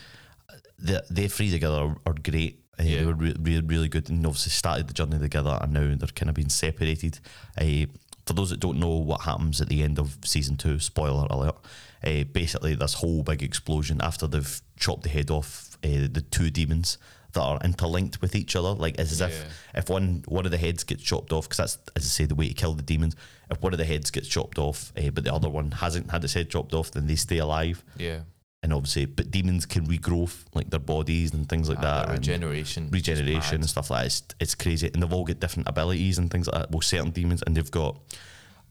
The 0.78 1.04
they 1.10 1.28
three 1.28 1.50
together 1.50 1.76
are, 1.76 1.96
are 2.06 2.14
great. 2.14 2.60
Uh, 2.78 2.82
They 2.84 2.98
Yeah. 3.00 3.04
were 3.06 3.14
re- 3.14 3.36
really, 3.38 3.60
really 3.66 3.88
good, 3.88 4.08
and 4.08 4.24
obviously 4.26 4.50
started 4.50 4.86
the 4.88 4.94
journey 4.94 5.18
together, 5.18 5.58
and 5.60 5.72
now 5.72 5.94
they're 5.96 6.08
kind 6.14 6.28
of 6.30 6.34
being 6.36 6.48
separated. 6.50 7.18
Uh, 7.56 7.86
for 8.26 8.34
those 8.34 8.50
that 8.50 8.60
don't 8.60 8.78
know 8.78 8.90
what 8.96 9.22
happens 9.22 9.60
at 9.60 9.68
the 9.68 9.82
end 9.82 9.98
of 9.98 10.18
season 10.24 10.56
two, 10.56 10.78
spoiler 10.78 11.26
alert. 11.30 11.56
Uh, 12.04 12.24
basically, 12.24 12.74
this 12.74 12.94
whole 12.94 13.22
big 13.22 13.42
explosion 13.42 14.00
after 14.02 14.26
they've 14.26 14.60
chopped 14.78 15.02
the 15.02 15.08
head 15.08 15.30
off 15.30 15.76
uh, 15.82 16.06
the 16.12 16.22
two 16.30 16.50
demons 16.50 16.98
that 17.32 17.40
are 17.42 17.58
interlinked 17.64 18.20
with 18.20 18.34
each 18.34 18.54
other, 18.54 18.72
like 18.74 18.98
as 18.98 19.20
if 19.20 19.30
Yeah. 19.32 19.80
if 19.80 19.88
one 19.88 20.22
one 20.26 20.44
of 20.44 20.50
the 20.50 20.58
heads 20.58 20.84
gets 20.84 21.02
chopped 21.02 21.32
off, 21.32 21.44
because 21.48 21.56
that's 21.56 21.78
as 21.96 22.04
I 22.04 22.08
say 22.08 22.24
the 22.26 22.34
way 22.34 22.48
to 22.48 22.54
kill 22.54 22.74
the 22.74 22.82
demons. 22.82 23.16
If 23.50 23.60
one 23.62 23.72
of 23.72 23.78
the 23.78 23.84
heads 23.84 24.10
gets 24.10 24.28
chopped 24.28 24.58
off, 24.58 24.92
uh, 24.96 25.10
but 25.10 25.24
the 25.24 25.32
other 25.34 25.48
one 25.48 25.70
hasn't 25.72 26.10
had 26.10 26.22
its 26.22 26.34
head 26.34 26.50
chopped 26.50 26.74
off, 26.74 26.90
then 26.90 27.06
they 27.06 27.16
stay 27.16 27.38
alive. 27.38 27.82
Yeah. 27.96 28.20
And 28.62 28.72
obviously, 28.72 29.04
but 29.06 29.30
demons 29.30 29.66
can 29.66 29.86
regrow 29.86 30.28
like 30.52 30.68
their 30.70 30.80
bodies 30.80 31.32
and 31.32 31.48
things 31.48 31.68
like 31.68 31.78
Ah, 31.78 31.82
that. 31.82 32.02
the 32.06 32.10
and 32.14 32.18
regeneration. 32.18 32.88
regeneration 32.90 33.56
and 33.56 33.70
stuff 33.70 33.90
like 33.90 34.00
that. 34.00 34.06
It's, 34.06 34.22
it's 34.40 34.54
crazy, 34.56 34.90
and 34.92 35.00
they've 35.02 35.12
all 35.12 35.24
got 35.24 35.38
different 35.38 35.68
abilities 35.68 36.18
and 36.18 36.28
things 36.30 36.48
like 36.48 36.62
that. 36.62 36.70
Well, 36.72 36.80
certain 36.80 37.10
demons, 37.10 37.42
and 37.46 37.56
they've 37.56 37.70
got 37.70 37.96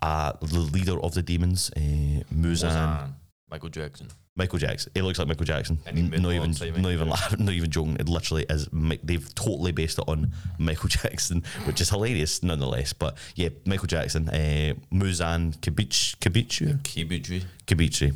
uh, 0.02 0.34
the 0.42 0.60
leader 0.60 1.00
of 1.02 1.14
the 1.14 1.22
demons, 1.24 1.72
uh, 1.78 1.80
Muzan. 1.80 2.24
Muzan, 2.34 3.14
Michael 3.50 3.70
Jackson. 3.70 4.08
Michael 4.36 4.60
Jackson. 4.60 4.92
He 4.94 5.02
looks 5.02 5.18
like 5.18 5.28
Michael 5.30 5.46
Jackson. 5.46 5.80
And 5.88 5.98
he 5.98 6.04
N- 6.04 6.22
not 6.22 6.32
even, 6.34 6.52
not 6.84 6.92
even, 6.92 7.10
laughing, 7.10 7.44
not 7.46 7.54
even 7.56 7.72
joking. 7.72 7.96
It 8.00 8.08
literally 8.08 8.46
is. 8.50 8.72
Mi- 8.72 9.00
They've 9.02 9.34
totally 9.34 9.72
based 9.72 9.98
it 9.98 10.04
on 10.08 10.32
Michael 10.60 10.90
Jackson, 11.00 11.44
which 11.64 11.82
is 11.82 11.90
hilarious 11.90 12.44
nonetheless. 12.44 12.92
But 12.94 13.18
yeah, 13.36 13.50
Michael 13.66 13.88
Jackson, 13.88 14.28
uh, 14.30 14.74
Muzan 14.94 15.58
Kibich, 15.60 16.18
Kibichu, 16.18 16.78
Kibuji. 16.84 17.46
Kibichi. 17.66 18.12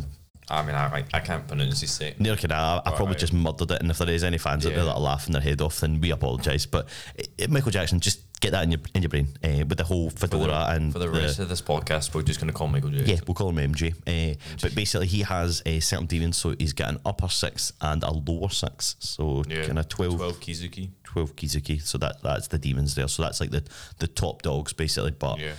Uh, 0.00 0.04
I 0.50 0.62
mean, 0.62 0.74
I, 0.74 0.98
I, 0.98 1.04
I 1.14 1.20
can't 1.20 1.46
pronounce 1.48 1.80
his 1.80 1.98
name. 2.00 2.14
Neither 2.18 2.36
can 2.36 2.52
I. 2.52 2.76
I 2.78 2.80
probably 2.82 3.04
Alright. 3.06 3.18
just 3.18 3.32
murdered 3.32 3.70
it. 3.70 3.80
And 3.80 3.90
if 3.90 3.98
there 3.98 4.10
is 4.10 4.22
any 4.24 4.36
fans 4.38 4.66
out 4.66 4.74
there 4.74 4.84
that 4.84 4.94
are 4.94 5.00
laughing 5.00 5.32
their 5.32 5.40
head 5.42 5.60
off, 5.62 5.80
then 5.80 6.00
we 6.00 6.10
apologise. 6.10 6.66
But 6.66 6.86
uh, 7.18 7.46
Michael 7.48 7.70
Jackson, 7.70 7.98
just 8.00 8.20
get 8.40 8.50
that 8.50 8.62
in 8.64 8.70
your 8.72 8.80
in 8.94 9.00
your 9.00 9.08
brain 9.08 9.28
uh, 9.42 9.64
with 9.66 9.78
the 9.78 9.84
whole 9.84 10.10
For 10.10 10.26
fedora 10.26 10.46
the, 10.48 10.70
and 10.72 10.92
for 10.92 10.98
the 10.98 11.08
rest 11.08 11.38
of 11.38 11.48
this 11.48 11.62
podcast, 11.62 12.14
we're 12.14 12.20
just 12.22 12.40
going 12.40 12.48
to 12.48 12.52
call 12.52 12.68
Michael 12.68 12.90
Jackson. 12.90 13.08
yeah, 13.08 13.20
we'll 13.26 13.34
call 13.34 13.48
him 13.56 13.72
MJ. 13.72 13.94
Uh, 14.06 14.36
but 14.60 14.74
basically, 14.74 15.06
he 15.06 15.22
has 15.22 15.62
a 15.64 15.80
certain 15.80 16.04
demons, 16.06 16.36
so 16.36 16.54
he's 16.58 16.74
got 16.74 16.90
an 16.90 17.00
upper 17.06 17.28
six 17.28 17.72
and 17.80 18.02
a 18.02 18.10
lower 18.12 18.50
six. 18.50 18.96
So 18.98 19.44
Yeah. 19.48 19.64
kind 19.66 19.78
of 19.78 19.88
12, 19.88 20.16
12 20.16 20.40
Kizuki. 20.40 20.90
12 21.04 21.36
Kizuki. 21.36 21.80
So 21.80 21.96
that 21.98 22.22
that's 22.22 22.48
the 22.48 22.58
demons 22.58 22.94
there. 22.96 23.08
So 23.08 23.22
that's 23.22 23.40
like 23.40 23.50
the, 23.50 23.64
the 23.98 24.08
top 24.08 24.42
dogs, 24.42 24.74
basically. 24.74 25.12
But 25.12 25.38
Yeah. 25.38 25.52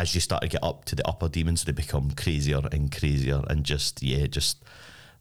As 0.00 0.14
you 0.14 0.20
start 0.20 0.42
to 0.42 0.48
get 0.48 0.62
up 0.64 0.84
to 0.86 0.94
the 0.96 1.06
upper 1.06 1.28
demons, 1.28 1.64
they 1.64 1.72
become 1.72 2.10
crazier 2.12 2.60
and 2.72 2.90
crazier 2.90 3.42
and 3.48 3.64
just, 3.64 4.02
yeah, 4.02 4.26
just 4.26 4.62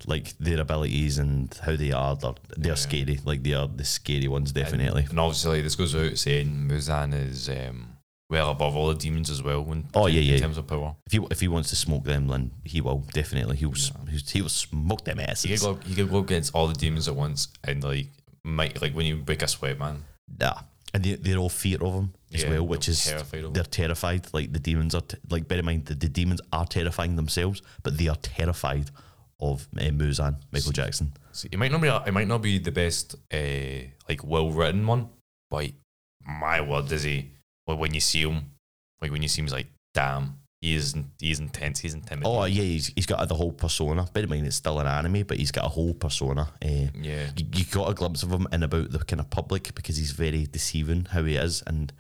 like 0.07 0.33
their 0.39 0.61
abilities 0.61 1.17
and 1.17 1.53
how 1.65 1.75
they 1.75 1.91
are, 1.91 2.15
they're, 2.15 2.33
they're 2.57 2.71
Yeah. 2.71 2.75
scary. 2.75 3.19
Like 3.25 3.43
they 3.43 3.53
are 3.53 3.67
the 3.67 3.83
scary 3.83 4.27
ones, 4.27 4.51
definitely. 4.53 5.01
And, 5.01 5.09
and 5.11 5.19
obviously, 5.19 5.61
this 5.61 5.75
goes 5.75 5.93
out 5.95 6.17
saying 6.17 6.47
Muzan 6.69 7.13
is 7.13 7.49
um, 7.49 7.97
well 8.29 8.49
above 8.51 8.75
all 8.77 8.87
the 8.87 8.95
demons 8.95 9.29
as 9.29 9.43
well. 9.43 9.61
When, 9.63 9.87
Oh, 9.93 10.07
yeah, 10.07 10.21
in 10.21 10.27
yeah. 10.27 10.37
terms 10.39 10.57
of 10.57 10.67
power. 10.67 10.95
if 11.05 11.11
he 11.11 11.19
if 11.29 11.39
he 11.41 11.47
wants 11.49 11.69
to 11.71 11.75
smoke 11.75 12.05
them, 12.05 12.27
then 12.27 12.51
he 12.63 12.79
will 12.79 13.03
definitely. 13.13 13.57
He'll 13.57 13.73
s 13.73 13.91
he 14.31 14.41
will 14.41 14.49
smoke 14.49 15.03
them 15.03 15.17
He 15.17 15.25
asses. 15.25 15.61
could, 15.61 15.81
go, 15.81 15.87
he 15.89 15.95
could 15.95 16.09
go 16.09 16.19
against 16.19 16.55
all 16.55 16.67
the 16.67 16.73
demons 16.85 17.07
at 17.09 17.15
once 17.15 17.49
and 17.65 17.83
like 17.83 18.07
might 18.45 18.81
like 18.81 18.93
when 18.93 19.05
you 19.05 19.17
break 19.17 19.41
a 19.41 19.47
sweat, 19.49 19.77
man. 19.77 20.05
Yeah, 20.39 20.59
and 20.93 21.03
they, 21.03 21.15
they're 21.15 21.37
all 21.39 21.49
fear 21.49 21.83
of 21.83 21.93
him 21.93 22.13
as 22.33 22.43
Yeah, 22.43 22.49
well, 22.51 22.67
which 22.67 22.87
is 22.87 23.03
terrified 23.03 23.53
they're 23.53 23.63
terrified. 23.63 24.27
Like 24.33 24.53
the 24.53 24.59
demons 24.59 24.95
are 24.95 25.01
t- 25.01 25.17
like. 25.29 25.47
Bear 25.47 25.59
in 25.59 25.65
mind 25.65 25.85
that 25.85 25.99
the 25.99 26.09
demons 26.09 26.41
are 26.51 26.65
terrifying 26.65 27.15
themselves, 27.15 27.61
but 27.83 27.97
they 27.97 28.07
are 28.07 28.17
terrified 28.17 28.91
of 29.39 29.67
uh, 29.77 29.83
Muzan, 29.83 30.35
Michael 30.51 30.71
Jackson. 30.71 31.13
See, 31.31 31.49
it 31.51 31.57
might 31.57 31.71
not 31.71 31.81
be 31.81 31.87
it 31.87 32.13
might 32.13 32.27
not 32.27 32.41
be 32.41 32.59
the 32.59 32.71
best 32.71 33.15
uh, 33.33 33.87
like 34.07 34.23
well 34.23 34.51
written 34.51 34.85
one, 34.85 35.09
but 35.49 35.71
my 36.25 36.61
word, 36.61 36.91
is 36.91 37.03
he? 37.03 37.31
Well, 37.67 37.77
when 37.77 37.93
you 37.93 37.99
see 37.99 38.21
him, 38.21 38.51
like 39.01 39.11
when 39.11 39.21
you 39.21 39.29
see 39.29 39.41
him, 39.41 39.45
he's 39.45 39.53
like, 39.53 39.67
damn, 39.93 40.39
he 40.61 40.75
is 40.75 40.95
he 41.19 41.31
is 41.31 41.39
intense. 41.39 41.79
He's 41.79 41.93
intimidating. 41.93 42.31
Oh 42.31 42.43
yeah, 42.45 42.63
he's, 42.63 42.87
he's 42.87 43.05
got 43.05 43.27
the 43.27 43.35
whole 43.35 43.53
persona. 43.53 44.07
Bear 44.13 44.23
in 44.23 44.29
mind 44.29 44.45
it's 44.45 44.57
still 44.57 44.79
an 44.79 44.87
anime, 44.87 45.23
but 45.23 45.37
he's 45.37 45.51
got 45.51 45.65
a 45.65 45.69
whole 45.69 45.93
persona. 45.93 46.49
Uh, 46.63 46.91
yeah, 47.01 47.29
you, 47.37 47.45
you 47.53 47.65
got 47.65 47.89
a 47.89 47.93
glimpse 47.93 48.23
of 48.23 48.31
him 48.31 48.47
in 48.51 48.63
about 48.63 48.91
the 48.91 48.99
kind 48.99 49.19
of 49.19 49.29
public 49.29 49.73
because 49.73 49.97
he's 49.97 50.11
very 50.11 50.45
deceiving 50.45 51.05
how 51.05 51.23
he 51.23 51.35
is, 51.35 51.63
and 51.65 51.93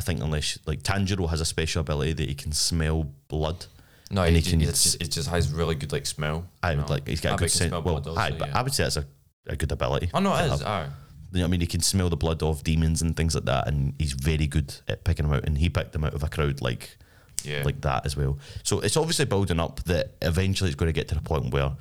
I 0.00 0.02
think 0.02 0.22
unless 0.22 0.58
like 0.66 0.82
Tanjiro 0.82 1.28
has 1.28 1.42
a 1.42 1.44
special 1.44 1.82
ability 1.82 2.14
that 2.14 2.26
he 2.28 2.34
can 2.34 2.52
smell 2.52 3.04
blood. 3.28 3.66
no, 4.10 4.22
and 4.22 4.34
he, 4.34 4.40
he 4.40 4.50
can- 4.50 4.60
just, 4.60 4.94
it's 4.96 5.04
it 5.08 5.10
just 5.12 5.28
has 5.28 5.52
really 5.52 5.74
good 5.74 5.92
like 5.92 6.06
smell. 6.06 6.46
I 6.62 6.70
would 6.74 6.78
know? 6.88 6.94
like 6.94 7.06
he's 7.06 7.20
got 7.20 7.32
a 7.32 7.34
I 7.34 7.36
good 7.36 7.44
bet 7.44 7.50
sense. 7.52 7.70
Well, 7.72 7.82
blood 7.82 8.08
aye, 8.16 8.30
but 8.38 8.48
yeah. 8.48 8.58
I 8.58 8.62
would 8.62 8.72
say 8.72 8.84
that's 8.84 8.96
a, 8.96 9.04
a 9.46 9.56
good 9.56 9.70
ability. 9.70 10.08
Oh 10.14 10.20
no, 10.20 10.34
it 10.34 10.50
is. 10.50 10.62
Aye. 10.62 10.88
You 11.32 11.38
know 11.38 11.44
what 11.44 11.48
I 11.48 11.50
mean? 11.50 11.60
He 11.60 11.66
can 11.66 11.80
smell 11.82 12.08
the 12.08 12.16
blood 12.16 12.42
of 12.42 12.64
demons 12.64 13.02
and 13.02 13.14
things 13.16 13.34
like 13.34 13.44
that, 13.44 13.68
and 13.68 13.94
he's 13.98 14.12
very 14.14 14.46
good 14.48 14.74
at 14.88 15.04
picking 15.04 15.26
them 15.26 15.34
out. 15.36 15.44
And 15.44 15.58
he 15.58 15.68
picked 15.68 15.92
them 15.92 16.02
out 16.04 16.14
of 16.14 16.22
a 16.24 16.28
crowd 16.28 16.60
like 16.62 16.96
Yeah, 17.44 17.62
like 17.64 17.82
that 17.82 18.06
as 18.06 18.16
well. 18.16 18.38
So 18.64 18.80
it's 18.80 18.96
obviously 18.96 19.26
building 19.26 19.60
up 19.60 19.84
that 19.84 20.14
eventually 20.22 20.70
it's 20.70 20.76
going 20.80 20.88
to 20.88 20.98
get 21.00 21.08
to 21.08 21.14
the 21.14 21.20
point 21.20 21.52
where 21.52 21.72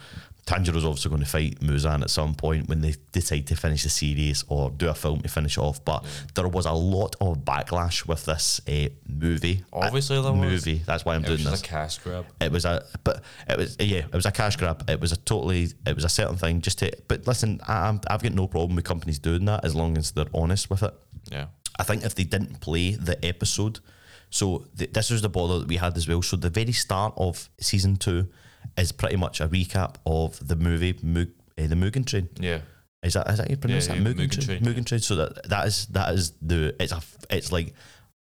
Tanjiro's 0.49 0.83
obviously 0.83 1.09
going 1.09 1.21
to 1.21 1.27
fight 1.29 1.59
Muzan 1.59 2.01
at 2.01 2.09
some 2.09 2.33
point 2.33 2.67
when 2.67 2.81
they 2.81 2.95
decide 3.11 3.45
to 3.47 3.55
finish 3.55 3.83
the 3.83 3.89
series 3.89 4.43
or 4.47 4.71
do 4.71 4.89
a 4.89 4.95
film 4.95 5.21
to 5.21 5.29
finish 5.29 5.57
off. 5.59 5.83
But 5.85 6.03
there 6.33 6.47
was 6.47 6.65
a 6.65 6.71
lot 6.71 7.15
of 7.21 7.39
backlash 7.45 8.07
with 8.07 8.25
this 8.25 8.59
uh, 8.67 8.89
movie. 9.07 9.63
Obviously, 9.71 10.17
Uh, 10.17 10.21
there 10.23 10.31
was. 10.33 10.65
movie. 10.65 10.81
That's 10.85 11.05
why 11.05 11.15
I'm 11.15 11.23
It 11.23 11.27
doing 11.27 11.37
was 11.37 11.45
this. 11.45 11.51
just 11.61 11.65
a 11.65 11.69
cash 11.69 11.97
grab. 11.99 12.25
It 12.41 12.51
was 12.51 12.65
a, 12.65 12.83
but 13.03 13.23
it 13.47 13.57
was 13.57 13.77
yeah, 13.79 13.99
it 13.99 14.13
was 14.13 14.25
a 14.25 14.31
cash 14.31 14.55
grab. 14.55 14.89
It 14.89 14.99
was 14.99 15.11
a 15.11 15.17
totally, 15.17 15.67
it 15.85 15.93
was 15.95 16.03
a 16.03 16.09
certain 16.09 16.37
thing. 16.37 16.61
Just 16.61 16.79
to, 16.79 16.91
but 17.07 17.27
listen, 17.27 17.61
I, 17.67 17.99
I've 18.07 18.23
got 18.23 18.33
no 18.33 18.47
problem 18.47 18.75
with 18.75 18.85
companies 18.85 19.19
doing 19.19 19.45
that 19.45 19.63
as 19.63 19.75
long 19.75 19.97
as 19.97 20.11
they're 20.11 20.25
honest 20.33 20.69
with 20.71 20.81
it. 20.83 20.93
Yeah. 21.31 21.45
I 21.77 21.83
think 21.83 22.03
if 22.03 22.15
they 22.15 22.23
didn't 22.23 22.59
play 22.59 22.91
the 22.95 23.23
episode, 23.23 23.79
so 24.31 24.65
th- 24.77 24.91
this 24.93 25.09
was 25.11 25.21
the 25.21 25.29
bother 25.29 25.59
that 25.59 25.67
we 25.67 25.77
had 25.77 25.95
as 25.95 26.07
well. 26.07 26.21
So 26.21 26.35
the 26.37 26.49
very 26.49 26.71
start 26.73 27.13
of 27.17 27.49
season 27.59 27.95
two 27.97 28.27
is 28.77 28.91
pretty 28.91 29.15
much 29.17 29.39
a 29.41 29.47
recap 29.47 29.95
of 30.05 30.45
the 30.47 30.55
movie, 30.55 30.93
Moog, 30.93 31.31
uh, 31.57 31.67
the 31.67 31.75
Mugen 31.75 32.05
Train. 32.05 32.29
Yeah. 32.39 32.59
Is 33.03 33.13
that 33.13 33.29
is 33.29 33.37
that 33.37 33.49
you 33.49 33.57
pronounce 33.57 33.87
Yeah, 33.87 33.95
that? 33.95 34.01
yeah, 34.01 34.09
Mugen, 34.13 34.27
Mugen 34.29 34.45
Train. 34.45 34.63
Train, 34.63 34.75
Mugen 34.75 34.85
Train. 34.85 34.99
So 35.01 35.15
that 35.15 35.47
that 35.49 35.67
is 35.67 35.85
that 35.87 36.13
is 36.13 36.31
the 36.41 36.75
it's 36.81 36.91
a 36.91 37.01
it's 37.29 37.51
like 37.51 37.73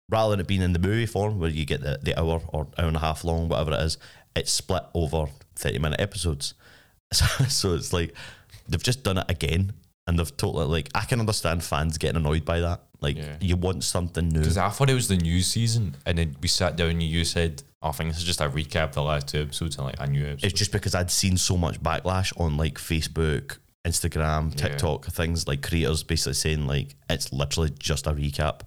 rather 0.10 0.32
than 0.32 0.40
it 0.42 0.48
being 0.48 0.62
in 0.62 0.74
the 0.74 0.80
movie 0.80 1.06
form 1.06 1.40
where 1.40 1.50
you 1.50 1.66
get 1.66 1.82
the, 1.82 2.00
the 2.02 2.20
hour 2.20 2.42
or 2.50 2.68
hour 2.78 2.88
and 2.88 2.96
a 2.98 3.00
half 3.00 3.24
long 3.24 3.48
whatever 3.50 3.72
it 3.74 3.82
is, 3.82 3.98
it's 4.36 4.52
split 4.52 4.84
over 4.94 5.28
thirty 5.56 5.80
minute 5.80 6.00
episodes. 6.02 6.54
So, 7.14 7.26
so 7.46 7.74
it's 7.76 7.94
like 7.94 8.16
they've 8.68 8.82
just 8.82 9.04
done 9.04 9.20
it 9.20 9.26
again, 9.30 9.74
and 10.08 10.18
they've 10.18 10.36
totally 10.38 10.66
like 10.66 10.90
I 10.96 11.02
can 11.06 11.20
understand 11.20 11.64
fans 11.64 12.00
getting 12.00 12.16
annoyed 12.16 12.44
by 12.44 12.60
that. 12.62 12.82
Like 13.04 13.18
Yeah. 13.18 13.36
you 13.42 13.56
want 13.58 13.84
something 13.84 14.28
new. 14.30 14.40
Because 14.40 14.58
I 14.58 14.70
thought 14.70 14.90
it 14.90 14.94
was 14.96 15.08
the 15.10 15.18
new 15.18 15.42
season, 15.42 15.96
and 16.06 16.18
then 16.18 16.36
we 16.42 16.48
sat 16.48 16.76
down 16.78 16.90
and 16.92 17.04
you 17.04 17.26
said, 17.26 17.62
oh, 17.84 17.90
I 17.90 17.92
think 17.92 18.10
this 18.10 18.18
is 18.20 18.24
just 18.24 18.42
a 18.42 18.50
recap 18.50 18.86
of 18.90 18.94
the 18.96 19.04
last 19.04 19.28
two 19.28 19.42
episodes, 19.42 19.76
and 19.78 19.86
like 19.86 20.00
a 20.00 20.08
new 20.08 20.26
episode. 20.26 20.48
It's 20.48 20.58
just 20.58 20.72
because 20.72 20.96
I'd 20.96 21.12
seen 21.12 21.38
so 21.38 21.58
much 21.58 21.80
backlash 21.84 22.32
on 22.40 22.58
like 22.58 22.76
Facebook, 22.76 23.58
Instagram, 23.86 24.52
Yeah. 24.52 24.68
TikTok, 24.70 25.06
things 25.08 25.48
like 25.48 25.62
creators 25.62 26.02
basically 26.04 26.34
saying 26.34 26.66
like 26.66 26.96
it's 27.10 27.32
literally 27.34 27.72
just 27.78 28.08
a 28.08 28.12
recap. 28.14 28.62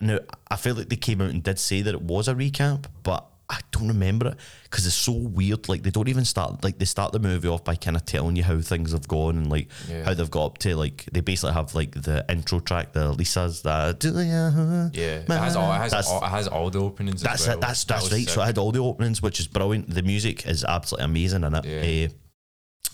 Now 0.00 0.18
I 0.50 0.56
feel 0.56 0.74
like 0.76 0.88
they 0.88 0.96
came 0.96 1.20
out 1.20 1.30
and 1.30 1.42
did 1.42 1.58
say 1.58 1.82
that 1.82 1.94
it 1.94 2.02
was 2.02 2.28
a 2.28 2.34
recap, 2.34 2.84
but 3.02 3.26
I 3.48 3.60
don't 3.70 3.86
remember 3.88 4.28
it 4.28 4.36
because 4.64 4.86
it's 4.86 4.96
so 4.96 5.12
weird. 5.12 5.68
Like 5.68 5.82
they 5.82 5.90
don't 5.90 6.08
even 6.08 6.24
start 6.24 6.64
like 6.64 6.78
they 6.78 6.84
start 6.84 7.12
the 7.12 7.20
movie 7.20 7.46
off 7.46 7.62
by 7.62 7.76
kind 7.76 7.96
of 7.96 8.04
telling 8.04 8.34
you 8.34 8.42
how 8.42 8.60
things 8.60 8.90
have 8.92 9.06
gone 9.06 9.36
and 9.36 9.48
like 9.50 9.68
Yeah. 9.88 10.04
how 10.04 10.14
they've 10.14 10.30
got 10.30 10.44
up 10.46 10.58
to. 10.58 10.74
Like 10.76 11.04
they 11.12 11.20
basically 11.20 11.54
have 11.54 11.74
like 11.74 11.92
the 11.92 12.24
intro 12.28 12.58
track, 12.58 12.92
the 12.92 13.12
Lisa's 13.12 13.62
that. 13.62 14.02
You 14.02 14.10
yeah, 14.20 14.88
it 15.20 15.28
has 15.28 15.54
all, 15.56 15.72
it 15.72 15.76
has, 15.92 15.92
all, 16.10 16.24
it 16.24 16.28
has 16.28 16.48
all 16.48 16.70
the 16.70 16.80
openings. 16.80 17.22
that's 17.22 17.46
well. 17.46 17.58
it. 17.58 17.60
That's 17.60 17.84
that's 17.84 18.04
was 18.04 18.12
right. 18.12 18.28
So 18.28 18.40
I 18.40 18.46
had 18.46 18.58
all 18.58 18.72
the 18.72 18.80
openings, 18.80 19.22
which 19.22 19.38
is 19.38 19.46
brilliant. 19.46 19.90
The 19.94 20.02
music 20.02 20.46
is 20.46 20.64
absolutely 20.64 21.04
amazing 21.04 21.44
in 21.44 21.54
it. 21.54 21.64
Yeah. 21.64 21.70
Eh, 21.82 22.08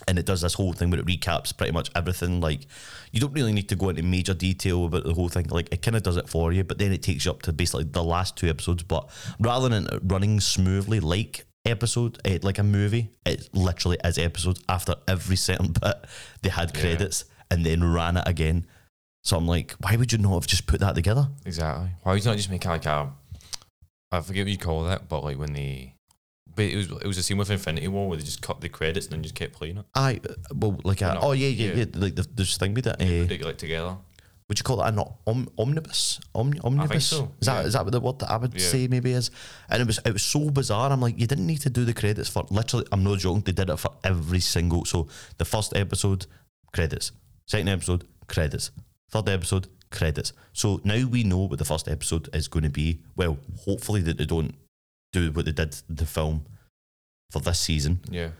and 0.08 0.18
it 0.18 0.26
does 0.26 0.40
this 0.42 0.54
whole 0.54 0.72
thing 0.72 0.90
where 0.90 1.00
it 1.00 1.06
recaps 1.06 1.56
pretty 1.56 1.72
much 1.72 1.90
everything. 1.94 2.40
Like 2.40 2.66
you 3.12 3.20
don't 3.20 3.32
really 3.32 3.52
need 3.52 3.68
to 3.68 3.76
go 3.76 3.88
into 3.90 4.02
major 4.02 4.34
detail 4.34 4.84
about 4.86 5.04
the 5.04 5.14
whole 5.14 5.28
thing. 5.28 5.46
Like 5.48 5.68
it 5.72 5.82
kind 5.82 5.96
of 5.96 6.02
does 6.02 6.16
it 6.16 6.28
for 6.28 6.52
you, 6.52 6.64
but 6.64 6.78
then 6.78 6.92
it 6.92 7.02
takes 7.02 7.24
you 7.24 7.30
up 7.30 7.42
to 7.42 7.52
basically 7.52 7.84
the 7.84 8.02
last 8.04 8.36
two 8.36 8.48
episodes. 8.48 8.82
But 8.82 9.08
rather 9.38 9.68
than 9.68 9.86
it 9.86 10.00
running 10.04 10.40
smoothly 10.40 11.00
like 11.00 11.44
episode, 11.64 12.18
eh, 12.24 12.38
like 12.42 12.58
a 12.58 12.62
movie, 12.64 13.10
it 13.24 13.48
literally 13.52 13.98
is 14.04 14.18
episodes. 14.18 14.60
After 14.68 14.96
every 15.06 15.36
certain 15.36 15.72
bit, 15.80 15.94
they 16.42 16.48
had 16.48 16.72
Yeah. 16.74 16.80
credits 16.80 17.24
and 17.50 17.64
then 17.64 17.84
ran 17.84 18.16
it 18.16 18.24
again. 18.26 18.66
So 19.24 19.36
I'm 19.36 19.46
like, 19.46 19.72
why 19.78 19.94
would 19.96 20.10
you 20.10 20.18
not 20.18 20.34
have 20.34 20.46
just 20.48 20.66
put 20.66 20.80
that 20.80 20.96
together? 20.96 21.28
exactly. 21.46 21.90
Why 22.02 22.12
would 22.12 22.24
you 22.24 22.28
not 22.30 22.36
just 22.36 22.50
make 22.50 22.64
it 22.64 22.68
like 22.68 22.86
a? 22.86 23.12
I 24.10 24.20
forget 24.20 24.44
what 24.46 24.50
you 24.52 24.58
call 24.58 24.82
that, 24.84 25.08
but 25.08 25.22
like 25.22 25.38
when 25.38 25.52
they, 25.52 25.94
but 26.54 26.64
it 26.64 26.76
was 26.76 26.90
it 27.02 27.06
was 27.06 27.18
a 27.18 27.22
scene 27.22 27.38
with 27.38 27.50
Infinity 27.50 27.88
War 27.88 28.08
where 28.08 28.16
they 28.18 28.24
just 28.24 28.42
cut 28.42 28.60
the 28.60 28.68
credits 28.68 29.06
and 29.06 29.12
then 29.14 29.22
just 29.22 29.34
kept 29.34 29.54
playing 29.54 29.78
it. 29.78 29.84
I 29.94 30.20
well, 30.54 30.78
like 30.84 31.00
a, 31.00 31.14
No, 31.14 31.20
oh 31.22 31.32
yeah, 31.32 31.48
yeah, 31.48 31.66
yeah. 31.72 31.74
yeah, 31.78 31.84
like 31.94 32.14
the, 32.16 32.26
this 32.34 32.56
thing 32.56 32.74
with 32.74 32.86
it. 32.86 32.96
Eh, 33.00 33.22
put 33.22 33.32
it 33.32 33.44
like 33.44 33.58
together. 33.58 33.96
would 34.48 34.58
you 34.58 34.64
call 34.64 34.76
that 34.78 34.92
an 34.92 34.98
om- 35.26 35.48
omnibus? 35.58 36.20
Om- 36.34 36.60
omnibus? 36.64 37.06
so, 37.06 37.32
Is 37.40 37.46
that 37.46 37.60
yeah. 37.60 37.66
is 37.66 37.72
that 37.72 37.84
what 37.84 37.92
the 37.92 38.00
word 38.00 38.18
that 38.18 38.30
I 38.30 38.36
would 38.36 38.52
Yeah. 38.54 38.66
say 38.66 38.86
maybe 38.88 39.12
is? 39.12 39.30
And 39.70 39.80
it 39.82 39.86
was 39.86 39.98
it 40.04 40.12
was 40.12 40.22
so 40.22 40.50
bizarre. 40.50 40.90
I'm 40.92 41.00
like, 41.00 41.18
you 41.18 41.26
didn't 41.26 41.46
need 41.46 41.60
to 41.62 41.70
do 41.70 41.84
the 41.84 41.94
credits 41.94 42.28
for 42.28 42.44
literally. 42.50 42.86
I'm 42.92 43.02
not 43.02 43.18
joking. 43.20 43.42
They 43.42 43.52
did 43.52 43.70
it 43.70 43.76
for 43.78 43.92
every 44.04 44.40
single. 44.40 44.84
So 44.84 45.08
the 45.38 45.44
first 45.44 45.74
episode, 45.76 46.26
credits. 46.72 47.12
Second 47.46 47.68
episode, 47.68 48.04
credits. 48.28 48.70
Third 49.10 49.28
episode, 49.28 49.68
credits. 49.90 50.32
So 50.52 50.80
now 50.84 51.06
we 51.06 51.22
know 51.24 51.38
what 51.48 51.58
the 51.58 51.64
first 51.66 51.88
episode 51.88 52.28
is 52.34 52.48
going 52.48 52.62
to 52.64 52.70
be. 52.70 53.00
Well, 53.16 53.38
hopefully 53.64 54.00
that 54.02 54.16
they 54.18 54.24
don't 54.26 54.54
do 55.12 55.30
what 55.32 55.44
they 55.44 55.52
did 55.52 55.76
the 55.88 56.06
film 56.06 56.46
for 57.30 57.40
this 57.40 57.58
season. 57.60 58.00
Yeah, 58.10 58.30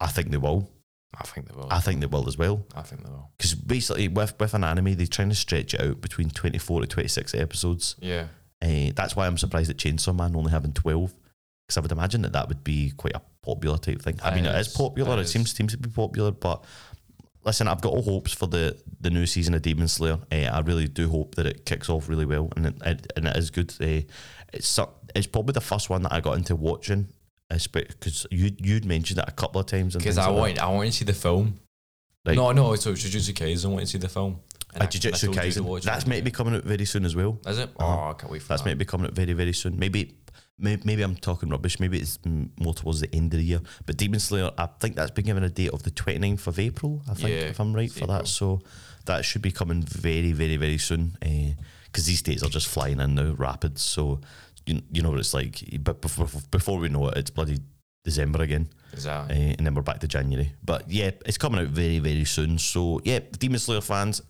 I 0.00 0.06
think 0.08 0.30
they 0.30 0.36
will. 0.36 0.70
I 1.18 1.24
think 1.24 1.48
they 1.48 1.54
will. 1.54 1.68
I 1.70 1.80
think 1.80 2.00
they 2.00 2.06
will 2.06 2.28
as 2.28 2.36
well. 2.36 2.66
I 2.74 2.82
think 2.82 3.02
they 3.02 3.10
will. 3.10 3.30
because 3.36 3.54
basically 3.54 4.08
with 4.08 4.34
with 4.38 4.54
an 4.54 4.64
anime 4.64 4.94
they're 4.94 5.06
trying 5.06 5.30
to 5.30 5.34
stretch 5.34 5.74
it 5.74 5.80
out 5.80 6.00
between 6.00 6.30
24 6.30 6.82
to 6.82 6.86
26 6.86 7.34
episodes 7.34 7.96
Yeah, 8.00 8.26
uh, 8.62 8.90
that's 8.94 9.16
why 9.16 9.26
I'm 9.26 9.38
surprised 9.38 9.70
at 9.70 9.78
Chainsaw 9.78 10.14
Man 10.14 10.36
only 10.36 10.50
having 10.50 10.72
12 10.72 11.12
because 11.66 11.76
I 11.78 11.80
would 11.80 11.92
imagine 11.92 12.22
that 12.22 12.32
that 12.32 12.48
would 12.48 12.62
be 12.62 12.92
quite 12.96 13.14
a 13.16 13.22
popular 13.42 13.78
type 13.78 14.02
thing 14.02 14.18
I 14.22 14.32
It 14.32 14.34
mean 14.36 14.46
it 14.46 14.54
is, 14.54 14.68
is 14.68 14.74
popular 14.74 15.12
it 15.16 15.20
it, 15.20 15.22
is. 15.22 15.30
seems 15.30 15.54
seems 15.54 15.72
to 15.72 15.78
be 15.78 15.88
popular 15.88 16.30
but 16.30 16.62
listen 17.44 17.68
I've 17.68 17.80
got 17.80 17.94
all 17.94 18.02
hopes 18.02 18.34
for 18.34 18.46
the 18.46 18.78
the 19.00 19.10
new 19.10 19.24
season 19.24 19.54
of 19.54 19.62
Demon 19.62 19.88
Slayer 19.88 20.18
uh, 20.30 20.34
I 20.36 20.60
really 20.60 20.88
do 20.88 21.08
hope 21.08 21.36
that 21.36 21.46
it 21.46 21.64
kicks 21.64 21.88
off 21.88 22.08
really 22.10 22.26
well 22.26 22.52
and 22.54 22.66
it, 22.66 22.74
it, 22.84 23.12
and 23.16 23.26
it 23.28 23.36
is 23.36 23.50
good 23.50 23.72
uh, 23.80 24.02
it's 24.52 24.68
so- 24.68 24.92
it's 25.14 25.26
probably 25.26 25.52
the 25.52 25.60
first 25.60 25.90
one 25.90 26.02
that 26.02 26.12
I 26.12 26.20
got 26.20 26.36
into 26.36 26.56
watching 26.56 27.08
because 27.50 28.26
you 28.30 28.50
you'd 28.58 28.84
mentioned 28.84 29.18
it 29.20 29.24
a 29.26 29.32
couple 29.32 29.60
of 29.60 29.66
times 29.66 29.96
because 29.96 30.18
I 30.18 30.28
like 30.28 30.38
want 30.38 30.58
I 30.60 30.68
want 30.68 30.86
to 30.90 30.92
see 30.92 31.04
the 31.04 31.12
film. 31.14 31.54
Right. 32.26 32.36
No, 32.36 32.52
no, 32.52 32.74
so 32.74 32.90
it's 32.92 33.02
Jujutsu 33.04 33.32
Kaisen. 33.32 33.66
I 33.66 33.68
want 33.68 33.80
to 33.82 33.86
see 33.86 33.98
the 33.98 34.08
film. 34.08 34.40
And 34.74 34.82
I- 34.82 34.86
Uh, 34.86 34.88
Jujutsu 34.88 35.06
I 35.06 35.10
told 35.10 35.22
you 35.36 35.52
to 35.52 35.60
Kaisen 35.62 35.82
that's 35.82 36.06
meant 36.06 36.18
to 36.20 36.24
be 36.24 36.30
coming 36.30 36.54
out 36.54 36.64
very 36.64 36.84
soon 36.84 37.06
as 37.06 37.16
well 37.16 37.40
Is 37.46 37.58
it? 37.58 37.70
Uh-huh. 37.78 37.86
Oh, 38.08 38.10
I 38.10 38.12
can't 38.14 38.30
wait 38.30 38.42
for 38.42 38.48
That's 38.48 38.62
that. 38.62 38.68
might 38.68 38.76
be 38.78 38.84
coming 38.84 39.06
out 39.06 39.14
very, 39.14 39.32
very 39.32 39.54
soon. 39.54 39.78
Maybe, 39.78 40.14
maybe, 40.58 40.82
maybe 40.84 41.02
I'm 41.02 41.16
talking 41.16 41.48
rubbish. 41.48 41.80
Maybe 41.80 41.98
it's 41.98 42.18
more 42.26 42.74
towards 42.74 43.00
the 43.00 43.14
end 43.14 43.32
of 43.32 43.38
the 43.38 43.46
year. 43.46 43.60
But 43.86 43.96
Demon 43.96 44.20
Slayer, 44.20 44.50
I 44.58 44.66
think 44.78 44.96
that's 44.96 45.10
been 45.12 45.24
given 45.24 45.42
a 45.42 45.48
date 45.48 45.70
of 45.70 45.84
the 45.84 45.90
29th 45.90 46.46
of 46.48 46.58
April. 46.58 47.02
I 47.10 47.14
think, 47.14 47.30
Yeah, 47.30 47.48
if 47.48 47.60
I'm 47.60 47.72
right 47.72 47.90
for 47.90 48.00
April. 48.04 48.18
that. 48.18 48.28
So 48.28 48.60
that 49.06 49.24
should 49.24 49.40
be 49.40 49.52
coming 49.52 49.82
very, 49.82 50.32
very, 50.32 50.58
very 50.58 50.76
soon. 50.78 51.16
Because 51.86 52.04
these 52.04 52.20
days 52.20 52.42
are 52.42 52.50
just 52.50 52.68
flying 52.68 53.00
in 53.00 53.14
now, 53.14 53.32
rapid. 53.38 53.78
So 53.78 54.20
you, 54.68 54.82
you 54.92 55.02
know 55.02 55.10
what 55.10 55.18
it's 55.18 55.34
like. 55.34 55.62
But 55.82 56.00
before, 56.00 56.28
before 56.50 56.78
we 56.78 56.88
know 56.88 57.08
it, 57.08 57.18
it's 57.18 57.30
bloody 57.30 57.58
December 58.04 58.42
again, 58.42 58.68
uh, 59.30 59.32
and 59.32 59.66
then 59.66 59.74
we're 59.74 59.82
back 59.82 60.00
to 60.00 60.08
January. 60.08 60.52
But 60.64 60.90
yeah, 60.90 61.10
it's 61.26 61.38
coming 61.38 61.60
out 61.60 61.68
very, 61.68 61.98
very 61.98 62.24
soon. 62.24 62.58
So 62.58 63.00
yeah, 63.04 63.20
Demon 63.38 63.58
Slayer 63.58 63.80
fans, 63.80 64.22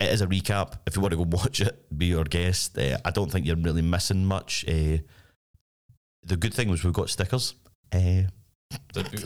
it 0.00 0.08
is 0.10 0.20
a 0.20 0.26
recap. 0.26 0.74
If 0.86 0.96
you 0.96 1.02
want 1.02 1.12
to 1.12 1.16
go 1.16 1.24
watch 1.36 1.60
it, 1.60 1.96
be 1.96 2.06
your 2.06 2.24
guest. 2.24 2.78
Uh, 2.78 2.98
I 3.04 3.10
don't 3.10 3.30
think 3.30 3.46
you're 3.46 3.56
really 3.56 3.82
missing 3.82 4.24
much. 4.24 4.64
Uh, 4.68 4.98
the 6.22 6.36
good 6.36 6.54
thing 6.54 6.68
was 6.68 6.84
we've 6.84 6.92
got 6.92 7.10
stickers. 7.10 7.54
Uh, 7.92 8.22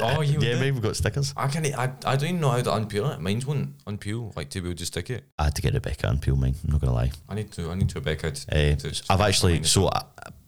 Oh, 0.00 0.20
you 0.20 0.38
yeah, 0.40 0.58
mate, 0.60 0.72
we've 0.72 0.82
got 0.82 0.96
stickers. 0.96 1.32
I 1.36 1.48
can't. 1.48 1.66
I, 1.78 1.92
I 2.04 2.16
don't 2.16 2.28
even 2.28 2.40
know 2.40 2.50
how 2.50 2.60
to 2.62 2.70
unpeel 2.70 3.14
it. 3.14 3.20
Mine's 3.20 3.46
won't 3.46 3.76
unpeel. 3.84 4.34
Like 4.36 4.50
to 4.50 4.60
be 4.60 4.68
able 4.68 4.78
to 4.78 4.86
stick 4.86 5.10
it. 5.10 5.24
I 5.38 5.44
had 5.44 5.54
to 5.56 5.62
get 5.62 5.74
Rebecca 5.74 6.08
and 6.08 6.20
peel 6.20 6.36
mine. 6.36 6.54
I'm 6.64 6.72
not 6.72 6.80
gonna 6.80 6.92
lie. 6.94 7.12
I 7.28 7.34
need 7.34 7.50
to. 7.52 7.70
I 7.70 7.74
need 7.74 7.88
to 7.90 7.96
Rebecca. 7.96 8.30
To, 8.30 8.72
Uh, 8.72 8.76
to 8.76 9.02
I've 9.10 9.20
actually 9.20 9.62
so 9.64 9.88
I, 9.88 10.02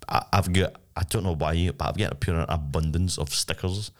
I, 0.09 0.25
I've 0.33 0.53
got 0.53 0.77
I 0.97 1.03
don't 1.05 1.25
know 1.25 1.35
why, 1.35 1.71
but 1.77 1.89
I've 1.89 1.99
got 1.99 2.13
a 2.13 2.15
pure 2.15 2.45
abundance 2.49 3.19
of 3.19 3.31
stickers 3.31 3.91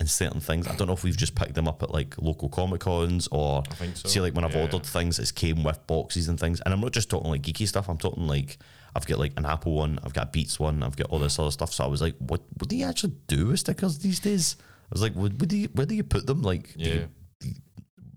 and 0.00 0.08
certain 0.10 0.40
things. 0.40 0.66
I 0.66 0.74
don't 0.74 0.86
know 0.86 0.94
if 0.94 1.04
we've 1.04 1.16
just 1.16 1.34
picked 1.34 1.54
them 1.54 1.68
up 1.68 1.82
at 1.82 1.90
like 1.90 2.16
local 2.20 2.48
comic 2.48 2.80
cons 2.80 3.28
or 3.30 3.62
I 3.70 3.74
think 3.74 3.96
so. 3.96 4.08
see 4.08 4.20
like 4.20 4.34
when 4.34 4.44
I've 4.44 4.54
Yeah. 4.54 4.62
ordered 4.62 4.84
things, 4.84 5.18
it's 5.18 5.32
came 5.32 5.62
with 5.64 5.86
boxes 5.86 6.28
and 6.28 6.40
things. 6.40 6.60
And 6.62 6.72
I'm 6.74 6.80
not 6.80 6.92
just 6.92 7.08
talking 7.10 7.30
like 7.30 7.42
geeky 7.42 7.68
stuff. 7.68 7.88
I'm 7.88 7.98
talking 7.98 8.26
like 8.26 8.58
I've 8.94 9.06
got 9.06 9.18
like 9.18 9.32
an 9.36 9.46
Apple 9.46 9.72
one, 9.74 9.98
I've 10.04 10.12
got 10.12 10.28
a 10.28 10.30
Beats 10.30 10.60
one, 10.60 10.82
I've 10.82 10.96
got 10.96 11.08
all 11.10 11.18
this 11.18 11.38
other 11.38 11.50
stuff. 11.50 11.72
So 11.72 11.84
I 11.84 11.86
was 11.86 12.02
like, 12.02 12.16
what 12.18 12.42
what 12.58 12.68
do 12.68 12.76
you 12.76 12.86
actually 12.86 13.14
do 13.26 13.46
with 13.48 13.60
stickers 13.60 13.98
these 13.98 14.20
days? 14.20 14.56
I 14.60 14.92
was 14.92 15.02
like, 15.02 15.14
where, 15.14 15.30
where 15.30 15.46
do 15.46 15.56
you 15.56 15.68
where 15.74 15.86
do 15.86 15.94
you 15.94 16.04
put 16.04 16.26
them? 16.26 16.42
Like, 16.42 16.74
do 16.74 16.84
you- 16.84 17.08
Yeah. 17.42 17.50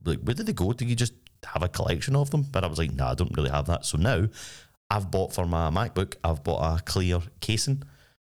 like 0.06 0.20
where 0.22 0.34
did 0.36 0.46
they 0.46 0.54
go? 0.54 0.74
Do 0.74 0.86
you 0.86 0.96
just 0.96 1.14
have 1.46 1.64
a 1.64 1.70
collection 1.70 2.16
of 2.16 2.30
them? 2.32 2.44
But 2.44 2.64
I 2.64 2.68
was 2.68 2.78
like, 2.78 2.94
nah, 2.94 3.12
I 3.12 3.16
don't 3.16 3.36
really 3.38 3.50
have 3.50 3.68
that. 3.68 3.86
So 3.86 3.98
now 3.98 4.28
I've 4.90 5.10
bought 5.12 5.34
for 5.34 5.46
my 5.46 5.70
MacBook, 5.70 6.16
I've 6.24 6.44
bought 6.44 6.80
a 6.80 6.82
clear 6.84 7.20
casing 7.40 7.82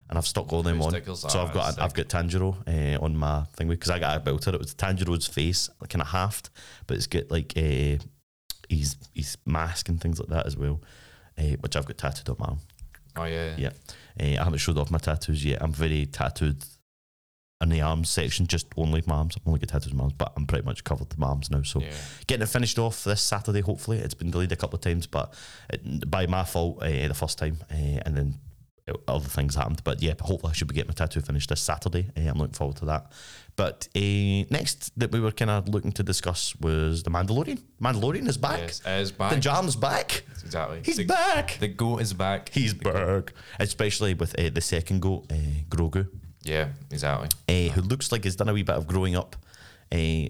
and 0.09 0.17
I've 0.17 0.27
stuck 0.27 0.53
all 0.53 0.63
them 0.63 0.81
on. 0.81 0.91
So 1.31 1.39
Ah, 1.39 1.47
I've 1.47 1.53
got 1.53 1.73
sick. 1.73 1.83
I've 1.83 1.93
got 1.93 2.07
Tanjiro 2.09 2.97
uh, 2.99 3.03
on 3.03 3.17
my 3.17 3.43
thing 3.55 3.67
because 3.67 3.89
I 3.89 3.99
got 3.99 4.15
a 4.15 4.19
belter. 4.19 4.53
It 4.53 4.59
was 4.59 4.75
Tanjiro's 4.75 5.27
face, 5.27 5.69
like 5.81 5.89
kind 5.89 6.01
of 6.01 6.09
halved, 6.09 6.49
but 6.87 6.97
it's 6.97 7.07
got 7.07 7.31
like 7.31 7.53
uh, 7.57 7.97
his 8.69 8.95
his 9.13 9.37
mask 9.45 9.89
and 9.89 9.99
things 9.99 10.19
like 10.19 10.29
that 10.29 10.45
as 10.45 10.55
well, 10.55 10.81
uh, 11.37 11.43
which 11.61 11.75
I've 11.75 11.85
got 11.85 11.97
tattooed 11.97 12.29
on 12.29 12.35
my 12.39 12.45
arm. 12.45 12.59
Oh 13.15 13.25
yeah. 13.25 13.55
Yeah. 13.57 13.69
Uh, 14.19 14.39
I 14.41 14.43
haven't 14.43 14.59
showed 14.59 14.77
off 14.77 14.91
my 14.91 14.97
tattoos 14.97 15.43
yet. 15.45 15.61
I'm 15.61 15.73
very 15.73 16.05
tattooed 16.05 16.63
in 17.61 17.69
the 17.69 17.81
arms 17.81 18.09
section, 18.09 18.45
just 18.47 18.67
only 18.75 19.01
my 19.05 19.15
arms. 19.15 19.35
I'm 19.37 19.43
only 19.47 19.59
got 19.59 19.69
tattoos 19.69 19.91
on 19.91 19.97
my 19.97 20.03
arms, 20.03 20.15
but 20.17 20.33
I'm 20.35 20.45
pretty 20.45 20.65
much 20.65 20.83
covered 20.83 21.09
to 21.11 21.19
my 21.19 21.27
arms 21.27 21.49
now. 21.49 21.61
So 21.63 21.79
Yeah. 21.81 21.91
getting 22.27 22.43
it 22.43 22.47
finished 22.49 22.77
off 22.77 23.03
this 23.03 23.21
Saturday, 23.21 23.61
hopefully. 23.61 23.99
It's 23.99 24.13
been 24.15 24.31
delayed 24.31 24.51
a 24.51 24.55
couple 24.57 24.75
of 24.77 24.81
times, 24.81 25.07
but 25.07 25.33
it, 25.69 26.09
by 26.09 26.27
my 26.27 26.43
fault 26.43 26.81
uh, 26.83 26.87
the 27.07 27.13
first 27.13 27.37
time, 27.37 27.59
uh, 27.71 27.75
and 28.05 28.17
then 28.17 28.39
other 29.07 29.29
things 29.29 29.55
happened. 29.55 29.81
But 29.85 30.01
yeah, 30.01 30.13
hopefully 30.19 30.51
I 30.51 30.53
should 30.53 30.67
be 30.67 30.75
getting 30.75 30.89
my 30.89 30.93
tattoo 30.93 31.21
finished 31.21 31.47
this 31.49 31.61
Saturday. 31.61 32.09
I'm 32.17 32.37
looking 32.37 32.53
forward 32.53 32.75
to 32.77 32.85
that. 32.85 33.11
But 33.55 33.87
uh, 33.95 33.99
next 34.49 34.91
that 34.99 35.11
we 35.11 35.19
were 35.19 35.31
kind 35.31 35.51
of 35.51 35.69
looking 35.69 35.91
to 35.93 36.03
discuss 36.03 36.55
was 36.59 37.03
the 37.03 37.11
Mandalorian. 37.11 37.61
Mandalorian 37.81 38.27
is 38.27 38.37
back. 38.37 38.59
Yes, 38.59 38.81
is 38.85 39.11
back. 39.11 39.33
The 39.33 39.39
Jam's 39.39 39.75
back. 39.75 40.23
exactly. 40.43 40.81
He's 40.83 40.97
the, 40.97 41.05
back. 41.05 41.57
The 41.59 41.67
goat 41.67 42.01
is 42.01 42.13
back. 42.13 42.49
He's 42.49 42.73
back. 42.73 43.33
Especially 43.59 44.15
with 44.15 44.37
uh, 44.39 44.49
the 44.49 44.61
second 44.61 45.01
goat, 45.01 45.31
uh, 45.31 45.35
Grogu, 45.69 46.07
yeah, 46.41 46.69
exactly. 46.89 47.29
uh, 47.47 47.71
who 47.73 47.81
looks 47.81 48.11
like 48.11 48.23
he's 48.23 48.35
done 48.35 48.49
a 48.49 48.53
wee 48.53 48.63
bit 48.63 48.75
of 48.75 48.87
growing 48.87 49.15
up. 49.15 49.35
Uh, 49.91 50.27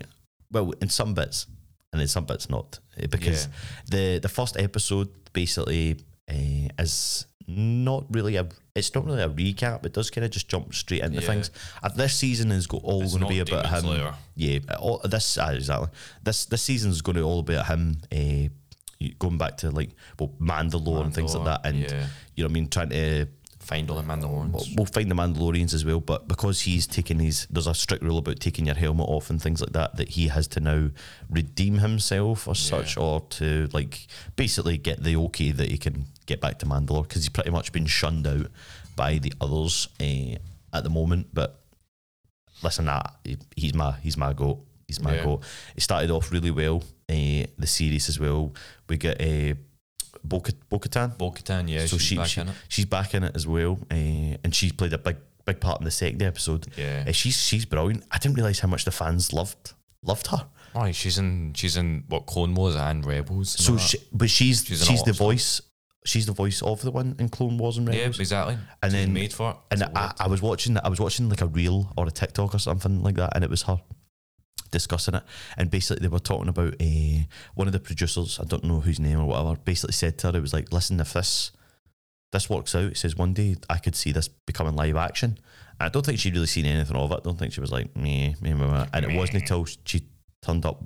well, 0.51 0.73
in 0.81 0.89
some 0.89 1.13
bits, 1.13 1.47
and 1.93 2.01
in 2.01 2.07
some 2.07 2.25
bits 2.25 2.49
not, 2.49 2.79
uh, 3.01 3.07
because 3.07 3.47
the 3.89 4.19
the 4.19 4.29
first 4.29 4.57
episode 4.57 5.09
basically 5.31 5.95
uh, 6.29 6.67
is 6.77 7.25
not 7.47 8.05
really 8.09 8.35
a. 8.35 8.47
It's 8.75 8.93
not 8.95 9.05
really 9.05 9.21
a 9.21 9.29
recap. 9.29 9.85
It 9.85 9.93
does 9.93 10.09
kind 10.09 10.25
of 10.25 10.31
just 10.31 10.47
jump 10.47 10.73
straight 10.73 11.01
into 11.03 11.21
Yeah. 11.21 11.27
things. 11.27 11.51
Uh, 11.81 11.89
this 11.89 12.15
season 12.15 12.51
is 12.51 12.65
go, 12.65 12.77
all 12.77 13.01
going 13.07 13.19
to 13.21 13.27
be 13.27 13.39
about 13.39 13.67
him. 13.67 13.81
Slayer. 13.81 14.13
Yeah, 14.35 14.59
all, 14.79 14.99
this 15.03 15.37
uh, 15.37 15.53
exactly. 15.55 15.89
This 16.23 16.45
this 16.45 16.61
season's 16.61 17.01
going 17.01 17.17
to 17.17 17.23
all 17.23 17.43
be 17.43 17.53
about 17.53 17.67
him. 17.67 17.97
Uh, 18.11 18.49
going 19.19 19.37
back 19.37 19.57
to 19.57 19.69
like 19.69 19.91
well 20.19 20.31
Mandalore 20.39 21.03
and 21.03 21.13
things 21.13 21.35
like 21.35 21.45
that, 21.45 21.61
and 21.65 21.79
yeah. 21.79 22.07
you 22.35 22.43
know 22.43 22.47
what 22.47 22.51
I 22.51 22.53
mean, 22.53 22.69
trying 22.69 22.89
to 22.89 23.27
Find 23.63 23.89
all 23.89 23.95
the 23.95 24.03
Mandalorians. 24.03 24.51
We'll, 24.53 24.65
we'll 24.75 24.85
find 24.85 25.09
the 25.09 25.15
Mandalorians 25.15 25.73
as 25.73 25.85
well, 25.85 26.01
but 26.01 26.27
because 26.27 26.61
he's 26.61 26.85
taking 26.85 27.19
his, 27.19 27.47
there's 27.49 27.65
a 27.65 27.73
strict 27.73 28.03
rule 28.03 28.17
about 28.17 28.39
taking 28.41 28.65
your 28.65 28.75
helmet 28.75 29.07
off 29.07 29.29
and 29.29 29.41
things 29.41 29.61
like 29.61 29.71
that, 29.71 29.95
that 29.95 30.09
he 30.09 30.27
has 30.27 30.47
to 30.49 30.59
now 30.59 30.89
redeem 31.29 31.77
himself 31.79 32.45
or 32.47 32.55
such, 32.55 32.97
or 32.97 33.21
to 33.31 33.69
like 33.71 34.05
basically 34.35 34.77
get 34.77 35.01
the 35.03 35.15
okay 35.15 35.51
that 35.51 35.69
he 35.69 35.77
can 35.77 36.05
get 36.25 36.41
back 36.41 36.59
to 36.59 36.65
Mandalore 36.65 37.03
because 37.03 37.23
he's 37.23 37.29
pretty 37.29 37.51
much 37.51 37.71
been 37.71 37.85
shunned 37.85 38.27
out 38.27 38.47
by 38.97 39.17
the 39.17 39.31
others 39.39 39.87
uh, 40.01 40.35
at 40.73 40.83
the 40.83 40.89
moment. 40.89 41.27
But 41.33 41.61
listen, 42.61 42.85
that 42.85 43.15
he, 43.23 43.37
he's 43.55 43.73
my 43.73 43.91
he's 44.03 44.17
my 44.17 44.33
goat. 44.33 44.59
He's 44.87 44.99
my 45.01 45.15
Yeah. 45.15 45.23
goat. 45.23 45.43
It 45.75 45.81
started 45.81 46.11
off 46.11 46.31
really 46.33 46.51
well. 46.51 46.83
Uh, 47.09 47.47
the 47.57 47.65
series 47.67 48.09
as 48.09 48.19
well. 48.19 48.53
We 48.89 48.97
get 48.97 49.21
uh, 49.21 49.55
Bo 50.23 50.39
Katan. 50.39 51.17
Bo-Katan, 51.17 51.69
yeah, 51.69 51.85
So 51.85 51.97
she's 51.97 52.07
she, 52.07 52.15
back 52.17 52.27
she 52.27 52.41
in 52.41 52.49
it. 52.49 52.55
she's 52.69 52.85
back 52.85 53.13
in 53.13 53.23
it 53.23 53.35
as 53.35 53.45
well, 53.45 53.77
uh, 53.91 53.93
and 54.43 54.53
she's 54.53 54.71
played 54.71 54.93
a 54.93 54.97
big 54.97 55.17
big 55.45 55.59
part 55.59 55.79
in 55.81 55.85
the 55.85 55.91
second 55.91 56.21
episode. 56.23 56.67
Yeah. 56.77 57.03
Uh, 57.07 57.11
she's 57.11 57.37
she's 57.41 57.65
brilliant. 57.65 58.03
I 58.11 58.17
didn't 58.17 58.35
realize 58.35 58.59
how 58.59 58.67
much 58.69 58.85
the 58.85 58.91
fans 58.91 59.33
loved 59.33 59.73
loved 60.01 60.27
her. 60.27 60.47
Oh, 60.75 60.91
she's 60.91 61.17
in 61.17 61.53
she's 61.55 61.75
in 61.77 62.03
what 62.07 62.25
Clone 62.25 62.55
Wars 62.55 62.75
and 62.75 63.05
Rebels. 63.05 63.55
and 63.55 63.63
So, 63.65 63.77
she, 63.77 63.97
but 64.11 64.29
she's 64.29 64.65
She's 64.65 64.79
she's, 64.79 64.87
in 64.87 64.95
a 64.95 64.97
lot 64.97 65.05
the 65.05 65.13
stuff. 65.13 65.25
voice. 65.27 65.61
She's 66.05 66.25
the 66.25 66.33
voice 66.33 66.61
of 66.61 66.81
the 66.81 66.91
one 66.91 67.15
in 67.19 67.29
Clone 67.29 67.57
Wars 67.57 67.77
and 67.77 67.87
Rebels. 67.87 68.17
yeah, 68.17 68.21
exactly. 68.21 68.57
And 68.81 68.91
She's 68.91 69.01
then- 69.01 69.13
made 69.13 69.31
for 69.33 69.51
it. 69.51 69.57
and 69.71 69.83
I. 69.95 70.13
I 70.19 70.27
was 70.27 70.41
watching 70.41 70.77
I 70.83 70.89
was 70.89 70.99
watching 70.99 71.29
like 71.29 71.41
a 71.41 71.47
reel 71.47 71.93
or 71.97 72.07
a 72.07 72.11
TikTok 72.11 72.53
or 72.55 72.59
something 72.59 73.01
like 73.03 73.15
that, 73.15 73.31
and 73.35 73.43
it 73.43 73.49
was 73.49 73.61
her 73.63 73.79
discussing 74.71 75.15
it. 75.15 75.23
And 75.57 75.71
basically, 75.71 76.01
they 76.01 76.11
were 76.11 76.19
talking 76.19 76.49
about 76.49 76.75
uh, 76.81 77.23
one 77.55 77.67
of 77.67 77.73
the 77.73 77.79
producers. 77.79 78.39
I 78.41 78.45
don't 78.45 78.65
know 78.65 78.81
whose 78.81 78.99
name 78.99 79.19
or 79.19 79.25
whatever. 79.25 79.55
Basically, 79.55 79.93
said 79.93 80.17
to 80.19 80.31
her, 80.31 80.37
"It 80.37 80.41
was 80.41 80.53
like, 80.53 80.73
listen, 80.73 80.99
if 80.99 81.13
this 81.13 81.51
this 82.31 82.49
works 82.49 82.75
out, 82.75 82.91
it 82.91 82.97
says 82.97 83.15
one 83.15 83.33
day 83.33 83.55
I 83.69 83.77
could 83.77 83.95
see 83.95 84.11
this 84.11 84.27
becoming 84.27 84.75
live 84.75 84.97
action." 84.97 85.37
And 85.79 85.87
I 85.87 85.89
don't 85.89 86.05
think 86.05 86.19
she'd 86.19 86.33
really 86.33 86.47
seen 86.47 86.65
anything 86.65 86.97
of 86.97 87.11
it. 87.11 87.15
I 87.15 87.19
don't 87.23 87.37
think 87.37 87.53
she 87.53 87.61
was 87.61 87.71
like, 87.71 87.95
me, 87.95 88.35
meh, 88.41 88.53
meh, 88.53 88.67
meh. 88.67 88.85
and 88.93 89.05
it 89.05 89.15
wasn't 89.17 89.41
until 89.41 89.65
she 89.85 90.07
turned 90.43 90.65
up 90.65 90.83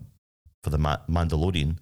for 0.64 0.70
the 0.70 0.78
Ma- 0.78 1.06
Mandalorian 1.10 1.78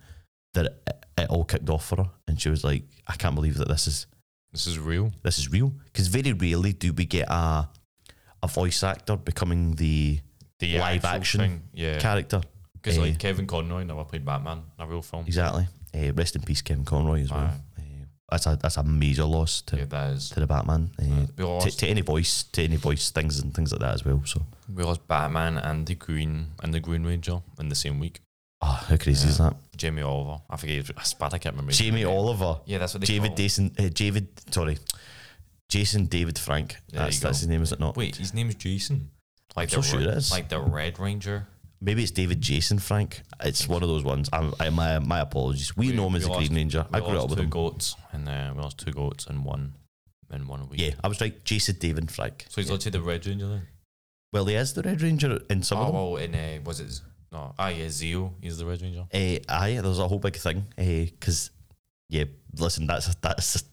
that 0.53 0.65
it, 0.65 1.05
it 1.17 1.29
all 1.29 1.43
kicked 1.43 1.69
off 1.69 1.85
for 1.85 1.97
her, 1.97 2.09
and 2.27 2.39
she 2.39 2.49
was 2.49 2.63
like, 2.63 2.83
"I 3.07 3.15
can't 3.15 3.35
believe 3.35 3.57
that 3.57 3.67
this 3.67 3.87
is." 3.87 4.07
this 4.51 4.67
is 4.67 4.79
real. 4.79 5.11
this 5.21 5.37
is 5.37 5.51
real 5.51 5.73
because 5.85 6.07
very 6.07 6.31
rarely 6.31 6.71
do 6.71 6.93
we 6.93 7.05
get 7.05 7.27
a 7.29 7.67
a 8.41 8.47
voice 8.47 8.83
actor 8.83 9.17
becoming 9.17 9.75
the 9.75 10.19
The 10.59 10.77
live 10.79 11.05
action 11.05 11.39
thing, 11.41 11.61
yeah. 11.73 11.99
character. 11.99 12.41
Because 12.73 12.97
Eh, 12.97 13.01
like 13.01 13.19
Kevin 13.19 13.47
Conroy 13.47 13.83
never 13.83 14.03
played 14.05 14.23
Batman 14.25 14.63
in 14.77 14.83
a 14.83 14.87
real 14.87 15.01
film. 15.01 15.25
exactly. 15.27 15.67
Uh, 15.93 16.13
rest 16.13 16.35
in 16.35 16.41
peace, 16.43 16.61
Kevin 16.61 16.85
Conroy 16.85 17.21
as 17.21 17.31
well. 17.31 17.45
Uh, 17.45 17.51
that's 18.29 18.47
a 18.47 18.57
that's 18.59 18.77
a 18.77 18.83
major 18.83 19.23
loss 19.23 19.61
to, 19.61 19.77
Yeah, 19.77 20.09
is. 20.09 20.29
to 20.31 20.39
the 20.39 20.47
Batman. 20.47 20.89
Uh, 20.99 21.59
to, 21.59 21.69
to 21.77 21.87
any 21.87 22.01
voice, 22.01 22.43
to 22.53 22.63
any 22.63 22.75
voice 22.75 23.11
things 23.11 23.39
and 23.39 23.53
things 23.53 23.71
like 23.71 23.81
that 23.81 23.93
as 23.93 24.03
well. 24.05 24.21
So, 24.25 24.41
we 24.73 24.83
lost 24.83 25.07
Batman 25.07 25.57
and 25.57 25.85
the 25.85 25.95
Green 25.95 26.47
and 26.63 26.73
the 26.73 26.79
Green 26.79 27.03
Ranger 27.03 27.41
in 27.59 27.69
the 27.69 27.75
same 27.75 27.99
week. 27.99 28.21
oh, 28.61 28.83
how 28.87 28.97
crazy 28.97 29.27
is 29.29 29.37
that? 29.37 29.55
Jamie 29.77 30.01
Oliver. 30.01 30.41
I 30.49 30.57
forget. 30.57 30.89
It's 30.89 31.13
bad. 31.13 31.33
I 31.35 31.37
can't 31.37 31.53
remember. 31.53 31.71
Jamie. 31.71 32.03
Oliver, 32.03 32.61
Yeah, 32.65 32.79
that's 32.79 32.93
what 32.95 33.01
they 33.01 33.07
David. 33.07 33.37
Jason, 33.37 33.71
uh, 33.77 33.89
David, 33.93 34.27
sorry, 34.51 34.77
Jason 35.69 36.05
David 36.05 36.39
Frank. 36.39 36.77
There 36.89 37.01
that's 37.03 37.19
that's 37.19 37.39
his 37.39 37.47
name, 37.47 37.61
is 37.61 37.71
it 37.71 37.79
not? 37.79 37.95
Wait, 37.95 38.15
his 38.15 38.33
name's 38.33 38.55
Jason. 38.55 39.11
Like 39.55 39.69
so 39.69 39.77
the 39.77 39.81
sure 39.83 39.99
Red- 39.99 40.09
it 40.09 40.17
is. 40.17 40.31
Like 40.31 40.49
the 40.49 40.59
Red 40.59 40.99
Ranger. 40.99 41.47
Maybe 41.81 42.01
it's 42.03 42.11
David 42.11 42.41
Jason 42.41 42.79
Frank. 42.79 43.21
It's 43.41 43.67
one 43.67 43.83
of 43.83 43.89
those 43.89 44.03
ones. 44.03 44.29
I'm, 44.33 44.53
I, 44.59 44.69
my 44.69 44.99
my 44.99 45.19
apologies. 45.19 45.75
We, 45.77 45.89
We- 45.91 45.95
know 45.95 46.07
him 46.07 46.15
as 46.15 46.23
the 46.27 46.33
Green 46.33 46.55
Ranger. 46.55 46.85
We 46.91 46.97
I 46.97 46.99
grew 47.01 47.09
lost 47.13 47.23
up 47.25 47.29
with 47.31 47.39
two 47.39 47.43
him. 47.43 47.49
goats, 47.49 47.95
and 48.11 48.27
uh, 48.29 48.53
we 48.55 48.61
lost 48.61 48.79
two 48.79 48.91
goats 48.91 49.27
and 49.27 49.45
one 49.45 49.75
in 50.33 50.47
one 50.47 50.67
week. 50.69 50.79
Yeah, 50.81 50.91
I 51.03 51.07
was 51.07 51.21
right. 51.21 51.43
Jason 51.45 51.75
David 51.79 52.09
Frank. 52.11 52.45
So 52.49 52.61
he's 52.61 52.71
literally 52.71 52.91
the 52.97 53.01
Red 53.05 53.25
Ranger 53.27 53.47
then. 53.47 53.61
Well, 54.33 54.45
he 54.45 54.55
is 54.55 54.73
the 54.73 54.81
Red 54.81 55.01
Ranger 55.01 55.39
in 55.49 55.63
some 55.63 55.77
oh 55.77 55.81
of 55.81 55.87
them. 55.87 55.95
well, 55.95 56.15
in 56.17 56.35
uh, 56.35 56.59
was 56.65 56.79
it? 56.79 56.99
No, 57.31 57.53
ah 57.59 57.67
yeah, 57.67 57.85
Zeo. 57.85 58.31
He's 58.41 58.57
the 58.57 58.65
Red 58.65 58.81
Ranger. 58.81 59.05
Uh, 59.13 59.37
aye, 59.49 59.79
there's 59.81 59.99
a 59.99 60.07
whole 60.07 60.19
big 60.19 60.35
thing. 60.37 60.65
Because, 60.77 61.51
yeah, 62.09 62.23
listen, 62.57 62.87
that's 62.87 63.13
that's. 63.15 63.63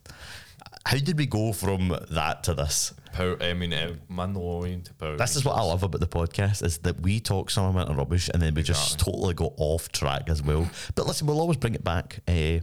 How 0.84 0.96
did 0.98 1.16
we 1.16 1.26
go 1.26 1.52
from 1.52 1.96
that 2.10 2.42
to 2.44 2.54
this? 2.54 2.92
Power. 3.12 3.36
I 3.42 3.52
mean, 3.54 3.72
uh, 3.72 3.94
Mandalorian 4.10 4.84
to 4.84 4.94
Power. 4.94 5.16
This 5.16 5.36
is 5.36 5.44
what 5.44 5.54
I 5.56 5.62
love 5.62 5.82
about 5.82 6.00
the 6.00 6.06
podcast 6.06 6.64
is 6.64 6.78
that 6.78 7.00
we 7.00 7.20
talk 7.20 7.50
some 7.50 7.66
amount 7.66 7.90
of 7.90 7.96
rubbish 7.96 8.28
and 8.32 8.42
then 8.42 8.54
we 8.54 8.62
just 8.62 8.98
totally 8.98 9.34
go 9.34 9.54
off 9.58 9.90
track 9.92 10.28
as 10.28 10.42
well. 10.42 10.68
But 10.94 11.06
listen, 11.06 11.26
we'll 11.26 11.40
always 11.40 11.58
bring 11.58 11.74
it 11.74 11.84
back. 11.84 12.20
Uh, 12.26 12.60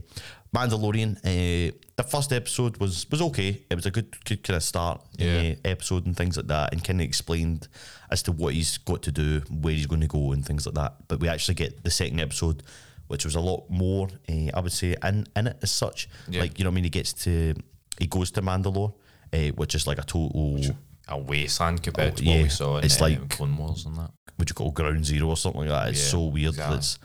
Mandalorian. 0.54 1.16
Uh, 1.18 1.76
the 1.96 2.02
first 2.02 2.32
episode 2.32 2.78
was 2.78 3.06
was 3.10 3.22
okay. 3.22 3.62
It 3.70 3.74
was 3.74 3.86
a 3.86 3.90
good 3.90 4.16
good 4.24 4.42
kind 4.42 4.56
of 4.56 4.62
start 4.62 5.00
Yeah. 5.18 5.40
the 5.40 5.58
episode 5.64 6.06
and 6.06 6.16
things 6.16 6.36
like 6.36 6.46
that, 6.48 6.72
and 6.72 6.82
kind 6.82 7.00
of 7.00 7.04
explained 7.06 7.68
as 8.10 8.22
to 8.24 8.32
what 8.32 8.54
he's 8.54 8.78
got 8.78 9.02
to 9.04 9.12
do, 9.12 9.42
where 9.48 9.72
he's 9.74 9.86
going 9.86 10.00
to 10.00 10.08
go, 10.08 10.32
and 10.32 10.44
things 10.44 10.66
like 10.66 10.74
that. 10.74 10.94
But 11.08 11.20
we 11.20 11.28
actually 11.28 11.54
get 11.54 11.84
the 11.84 11.90
second 11.90 12.18
episode, 12.20 12.62
which 13.06 13.24
was 13.24 13.36
a 13.36 13.40
lot 13.40 13.70
more. 13.70 14.08
Uh, 14.28 14.50
I 14.54 14.60
would 14.60 14.72
say 14.72 14.96
in 15.04 15.26
in 15.36 15.46
it 15.48 15.58
as 15.62 15.70
such. 15.70 16.08
Yeah. 16.28 16.40
Like 16.40 16.58
you 16.58 16.64
know, 16.64 16.70
what 16.70 16.74
I 16.74 16.76
mean, 16.76 16.84
he 16.84 16.90
gets 16.90 17.12
to 17.24 17.54
he 17.98 18.06
goes 18.08 18.30
to 18.32 18.42
Mandalore, 18.42 18.94
uh, 19.32 19.48
which 19.56 19.74
is 19.74 19.86
like 19.86 19.98
a 19.98 20.02
total. 20.02 20.58
a 21.08 21.18
wasteland 21.18 21.82
compared 21.82 22.12
Oh, 22.12 22.16
to 22.16 22.24
what 22.24 22.36
yeah. 22.36 22.42
we 22.44 22.48
saw 22.48 22.78
in 22.78 22.84
It's 22.84 23.00
uh, 23.00 23.04
like- 23.04 23.28
Clone 23.30 23.56
Wars 23.56 23.84
and 23.84 23.96
that. 23.96 24.10
would 24.38 24.48
you 24.48 24.54
call 24.54 24.70
ground 24.70 25.04
zero 25.04 25.28
or 25.28 25.36
something 25.36 25.62
like 25.62 25.68
that. 25.70 25.88
It's 25.90 26.04
Yeah, 26.04 26.10
so 26.10 26.24
weird. 26.26 26.48
exactly. 26.50 26.76
It's 26.78 26.98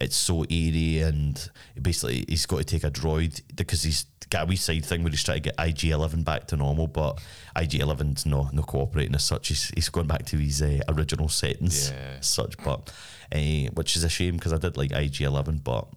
it's 0.00 0.16
so 0.16 0.44
eerie 0.48 1.00
and 1.00 1.50
basically 1.82 2.24
he's 2.28 2.46
got 2.46 2.58
to 2.58 2.64
take 2.64 2.84
a 2.84 2.90
droid 2.90 3.42
because 3.56 3.82
he's 3.82 4.06
got 4.30 4.44
a 4.44 4.46
wee 4.46 4.54
side 4.54 4.84
thing 4.84 5.02
where 5.02 5.10
he's 5.10 5.24
trying 5.24 5.42
to 5.42 5.50
get 5.50 5.56
IG 5.58 5.86
Eleven 5.90 6.22
back 6.22 6.46
to 6.46 6.56
normal, 6.56 6.86
but 6.86 7.20
IG 7.56 7.80
11's 7.80 8.24
no 8.24 8.48
no 8.52 8.62
cooperating 8.62 9.16
as 9.16 9.24
such. 9.24 9.48
He's, 9.48 9.70
he's 9.74 9.88
going 9.88 10.06
back 10.06 10.24
to 10.26 10.36
his 10.36 10.62
uh, 10.62 10.78
original 10.88 11.28
settings 11.28 11.90
Yeah. 11.90 12.20
such, 12.20 12.56
but 12.58 12.92
uh, 13.34 13.38
which 13.74 13.96
is 13.96 14.04
a 14.04 14.08
shame 14.08 14.36
because 14.36 14.52
I 14.52 14.58
did 14.58 14.76
like 14.76 14.92
IG 14.92 15.22
Eleven, 15.22 15.58
but 15.58 15.88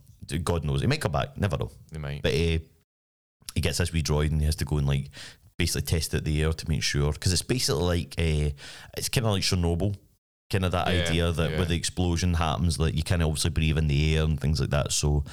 God 0.43 0.63
knows 0.65 0.81
he 0.81 0.87
might 0.87 1.01
come 1.01 1.11
back. 1.11 1.37
Never 1.37 1.57
know. 1.57 1.69
They 1.91 1.99
might. 1.99 2.23
But 2.23 2.33
uh, 2.33 2.57
he 3.53 3.61
gets 3.61 3.77
this 3.77 3.93
wee 3.93 4.01
droid 4.01 4.31
and 4.31 4.39
he 4.39 4.45
has 4.45 4.55
to 4.55 4.65
go 4.65 4.77
and 4.79 4.87
like 4.87 5.09
basically 5.61 5.81
test 5.93 6.13
it 6.13 6.23
the 6.23 6.41
air 6.43 6.53
to 6.53 6.69
make 6.69 6.83
sure 6.83 7.11
because 7.13 7.31
it's 7.33 7.41
basically 7.55 7.83
like 7.83 8.15
uh, 8.17 8.49
it's 8.97 9.09
kind 9.09 9.25
of 9.27 9.33
like 9.33 9.43
Chernobyl, 9.43 9.95
kind 10.51 10.65
of 10.65 10.71
that 10.71 10.87
Yeah, 10.87 11.01
idea 11.03 11.31
that 11.31 11.51
yeah. 11.51 11.57
where 11.57 11.65
the 11.71 11.75
explosion 11.75 12.33
happens, 12.35 12.77
that 12.77 12.93
you 12.95 13.03
kind 13.03 13.21
of 13.21 13.27
obviously 13.29 13.51
breathe 13.51 13.77
in 13.77 13.87
the 13.87 14.15
air 14.17 14.23
and 14.23 14.39
things 14.39 14.59
like 14.59 14.71
that. 14.71 14.91
So 14.91 15.23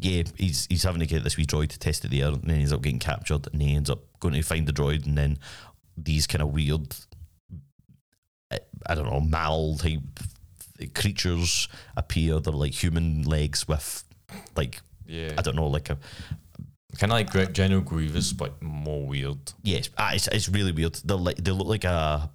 yeah, 0.00 0.22
he's 0.36 0.66
he's 0.70 0.82
having 0.84 1.00
to 1.00 1.06
get 1.06 1.22
this 1.24 1.36
wee 1.36 1.46
droid 1.46 1.68
to 1.70 1.78
test 1.78 2.04
it 2.04 2.10
the 2.10 2.22
air, 2.22 2.28
and 2.32 2.42
then 2.42 2.56
he 2.56 2.62
ends 2.62 2.72
up 2.72 2.82
getting 2.82 2.98
captured, 2.98 3.48
and 3.52 3.60
he 3.62 3.74
ends 3.76 3.90
up 3.90 4.00
going 4.20 4.34
to 4.34 4.42
find 4.42 4.66
the 4.66 4.72
droid, 4.72 5.06
and 5.06 5.16
then 5.18 5.38
these 5.96 6.26
kind 6.26 6.42
of 6.42 6.52
weird, 6.52 6.94
I- 8.52 8.60
I 8.86 8.94
don't 8.94 9.10
know, 9.10 9.20
mal 9.20 9.76
type 9.78 10.00
creatures 10.94 11.68
appear. 11.96 12.38
They're 12.40 12.52
like 12.64 12.74
human 12.82 13.22
legs 13.24 13.66
with 13.68 14.04
like 14.56 14.80
yeah. 15.06 15.34
I 15.38 15.42
don't 15.42 15.56
know, 15.56 15.68
like 15.68 15.88
a 15.90 15.98
Kind 16.96 17.12
of 17.12 17.18
like 17.18 17.52
General 17.52 17.80
Grievous, 17.80 18.32
but 18.32 18.60
more 18.62 19.06
weird. 19.06 19.52
Yes, 19.62 19.90
ah, 19.98 20.12
it's, 20.12 20.28
it's 20.28 20.48
really 20.48 20.72
weird. 20.72 20.94
They 21.04 21.14
like 21.14 21.36
they 21.36 21.50
look 21.50 21.66
like 21.66 21.84
a, 21.84 22.30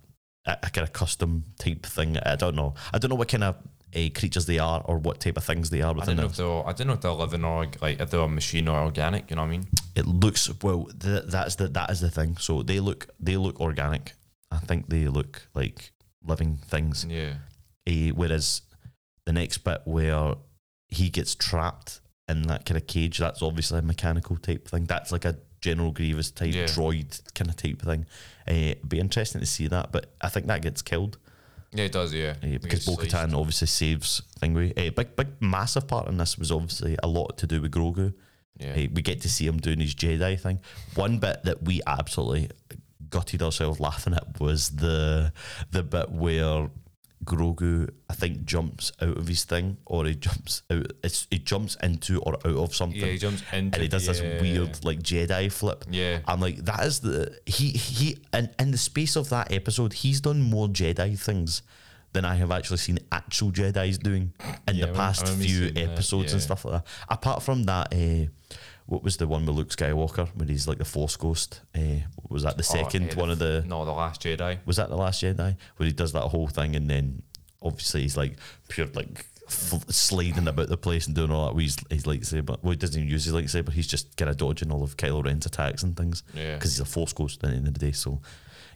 a, 0.45 0.57
a 0.63 0.69
kind 0.69 0.87
of 0.87 0.93
custom 0.93 1.43
type 1.59 1.85
thing. 1.85 2.17
I 2.17 2.35
don't 2.35 2.55
know. 2.55 2.75
I 2.93 2.97
don't 2.97 3.09
know 3.09 3.15
what 3.15 3.27
kind 3.27 3.43
of 3.43 3.55
uh, 3.95 4.09
creatures 4.15 4.45
they 4.45 4.59
are 4.59 4.81
or 4.85 4.97
what 4.97 5.19
type 5.19 5.37
of 5.37 5.43
things 5.43 5.69
they 5.69 5.81
are 5.81 5.93
I 5.99 6.05
don't 6.05 6.17
know 6.17 6.25
if 6.25 6.35
they're. 6.35 6.67
I 6.67 6.73
don't 6.73 6.87
know 6.87 6.93
if 6.93 7.01
they're 7.01 7.11
living 7.11 7.43
or 7.43 7.67
like 7.81 7.99
if 7.99 8.09
they're 8.09 8.21
a 8.21 8.27
machine 8.27 8.67
or 8.67 8.81
organic. 8.81 9.29
You 9.29 9.35
know 9.35 9.43
what 9.43 9.49
I 9.49 9.51
mean? 9.51 9.67
It 9.95 10.07
looks 10.07 10.49
well. 10.61 10.85
Th- 10.99 11.23
that's 11.25 11.55
the 11.55 11.67
that 11.69 11.89
is 11.89 12.01
the 12.01 12.09
thing. 12.09 12.37
So 12.37 12.63
they 12.63 12.79
look 12.79 13.07
they 13.19 13.37
look 13.37 13.59
organic. 13.59 14.13
I 14.51 14.57
think 14.57 14.89
they 14.89 15.07
look 15.07 15.47
like 15.53 15.91
living 16.23 16.57
things. 16.65 17.05
Yeah. 17.09 17.35
Uh, 17.87 18.13
whereas 18.13 18.61
the 19.25 19.33
next 19.33 19.59
bit 19.59 19.81
where 19.85 20.35
he 20.89 21.09
gets 21.09 21.35
trapped 21.35 22.01
in 22.29 22.43
that 22.43 22.65
kind 22.65 22.77
of 22.77 22.87
cage, 22.87 23.17
that's 23.19 23.41
obviously 23.41 23.79
a 23.79 23.81
mechanical 23.81 24.37
type 24.37 24.67
thing. 24.67 24.85
That's 24.85 25.11
like 25.11 25.25
a 25.25 25.37
General 25.59 25.91
Grievous 25.91 26.31
type 26.31 26.53
Yeah. 26.53 26.65
droid 26.65 27.21
kind 27.35 27.49
of 27.49 27.55
type 27.55 27.81
thing. 27.81 28.05
Uh, 28.47 28.53
it'd 28.53 28.89
be 28.89 28.99
interesting 28.99 29.41
to 29.41 29.47
see 29.47 29.67
that, 29.67 29.91
but 29.91 30.11
I 30.21 30.29
think 30.29 30.47
that 30.47 30.61
gets 30.61 30.81
killed 30.81 31.17
Yeah, 31.73 31.85
it 31.85 31.91
does. 31.93 32.13
Yeah, 32.13 32.35
uh, 32.43 32.57
because 32.61 32.85
Bo. 32.85 32.97
Katan 32.97 33.33
obviously 33.33 33.67
saves 33.67 34.21
Thingway. 34.41 34.71
Uh, 34.77 34.91
big, 34.91 35.15
big, 35.15 35.27
massive 35.39 35.87
part 35.87 36.07
in 36.09 36.17
this 36.17 36.37
was 36.37 36.51
obviously 36.51 36.97
a 37.01 37.07
lot 37.07 37.37
to 37.37 37.47
do 37.47 37.61
with 37.61 37.71
Grogu. 37.71 38.13
Yeah, 38.59 38.73
Uh, 38.73 38.87
we 38.93 39.01
get 39.01 39.21
to 39.21 39.29
see 39.29 39.47
him 39.47 39.57
doing 39.57 39.79
his 39.79 39.95
Jedi 39.95 40.37
thing. 40.39 40.59
One 40.95 41.19
bit 41.19 41.43
that 41.43 41.63
we 41.63 41.79
absolutely 41.87 42.49
gutted 43.09 43.41
ourselves 43.41 43.79
laughing 43.79 44.13
at 44.13 44.39
was 44.39 44.69
the 44.71 45.31
the 45.71 45.83
bit 45.83 46.09
where 46.11 46.69
Grogu, 47.23 47.89
I 48.09 48.13
think, 48.13 48.45
jumps 48.45 48.91
out 49.01 49.17
of 49.17 49.27
his 49.27 49.43
thing, 49.43 49.77
or 49.85 50.05
he 50.05 50.15
jumps 50.15 50.63
out. 50.71 50.91
It's 51.03 51.27
he 51.29 51.37
jumps 51.39 51.75
into 51.83 52.19
or 52.21 52.35
out 52.35 52.45
of 52.45 52.75
something, 52.75 52.99
yeah. 52.99 53.07
He 53.07 53.17
jumps 53.17 53.43
into. 53.53 53.75
and 53.75 53.81
he 53.81 53.87
does 53.87 54.07
this 54.07 54.21
weird 54.21 54.83
like 54.83 54.99
Jedi 55.03 55.51
flip. 55.51 55.85
Yeah, 55.89 56.19
I'm 56.27 56.39
like, 56.39 56.57
that 56.65 56.83
is 56.85 57.01
the 57.01 57.37
he 57.45 57.69
he 57.69 58.17
And 58.33 58.49
in 58.59 58.71
the 58.71 58.77
space 58.77 59.15
of 59.15 59.29
that 59.29 59.51
episode, 59.51 59.93
he's 59.93 60.21
done 60.21 60.41
more 60.41 60.67
Jedi 60.67 61.17
things 61.19 61.61
than 62.13 62.25
I 62.25 62.35
have 62.35 62.51
actually 62.51 62.77
seen 62.77 62.99
actual 63.11 63.51
Jedi's 63.51 63.97
doing 63.97 64.33
in 64.67 64.75
Yeah, 64.75 64.87
the 64.87 64.93
past 64.93 65.27
few 65.27 65.71
episodes 65.75 66.33
and 66.33 66.41
stuff 66.41 66.65
like 66.65 66.83
that. 66.83 66.87
Apart 67.07 67.41
from 67.43 67.63
that, 67.63 67.93
uh, 67.93 68.55
what 68.85 69.03
was 69.03 69.17
the 69.17 69.27
one 69.27 69.45
with 69.45 69.55
Luke 69.55 69.69
Skywalker 69.69 70.27
when 70.35 70.47
he's 70.49 70.67
like 70.67 70.77
the 70.77 70.85
Force 70.85 71.15
Ghost? 71.17 71.61
Uh, 71.75 71.99
was 72.29 72.43
that 72.43 72.57
the 72.57 72.63
Oh, 72.69 72.75
second 72.83 73.07
yeah, 73.07 73.15
one 73.15 73.29
of 73.29 73.39
the? 73.39 73.63
no, 73.67 73.85
the 73.85 73.91
Last 73.91 74.21
Jedi. 74.23 74.57
Was 74.65 74.77
that 74.77 74.89
the 74.89 74.97
Last 74.97 75.21
Jedi 75.23 75.55
where 75.77 75.87
he 75.87 75.93
does 75.93 76.11
that 76.13 76.21
whole 76.23 76.47
thing 76.47 76.75
and 76.75 76.89
then 76.89 77.21
obviously 77.61 78.01
he's 78.01 78.17
like 78.17 78.37
pure 78.67 78.87
like. 78.93 79.25
F- 79.47 79.83
sliding 79.89 80.47
about 80.47 80.69
the 80.69 80.77
place 80.77 81.07
and 81.07 81.15
doing 81.15 81.29
all 81.29 81.47
that 81.47 81.55
with 81.55 81.65
his, 81.65 81.77
his 81.89 82.03
lightsaber. 82.05 82.57
Well, 82.61 82.71
he 82.71 82.77
doesn't 82.77 82.97
even 82.97 83.11
use 83.11 83.25
his 83.25 83.33
lightsaber. 83.33 83.69
He's 83.73 83.87
just 83.87 84.15
kind 84.15 84.29
of 84.29 84.37
dodging 84.37 84.71
all 84.71 84.81
of 84.81 84.95
Kylo 84.95 85.25
Ren's 85.25 85.45
attacks 85.45 85.83
and 85.83 85.97
things 85.97 86.23
Yeah. 86.33 86.53
because 86.55 86.71
he's 86.71 86.79
a 86.79 86.85
force 86.85 87.11
ghost 87.11 87.43
at 87.43 87.49
the 87.49 87.57
end 87.57 87.67
of 87.67 87.73
the 87.73 87.79
day. 87.81 87.91
So, 87.91 88.21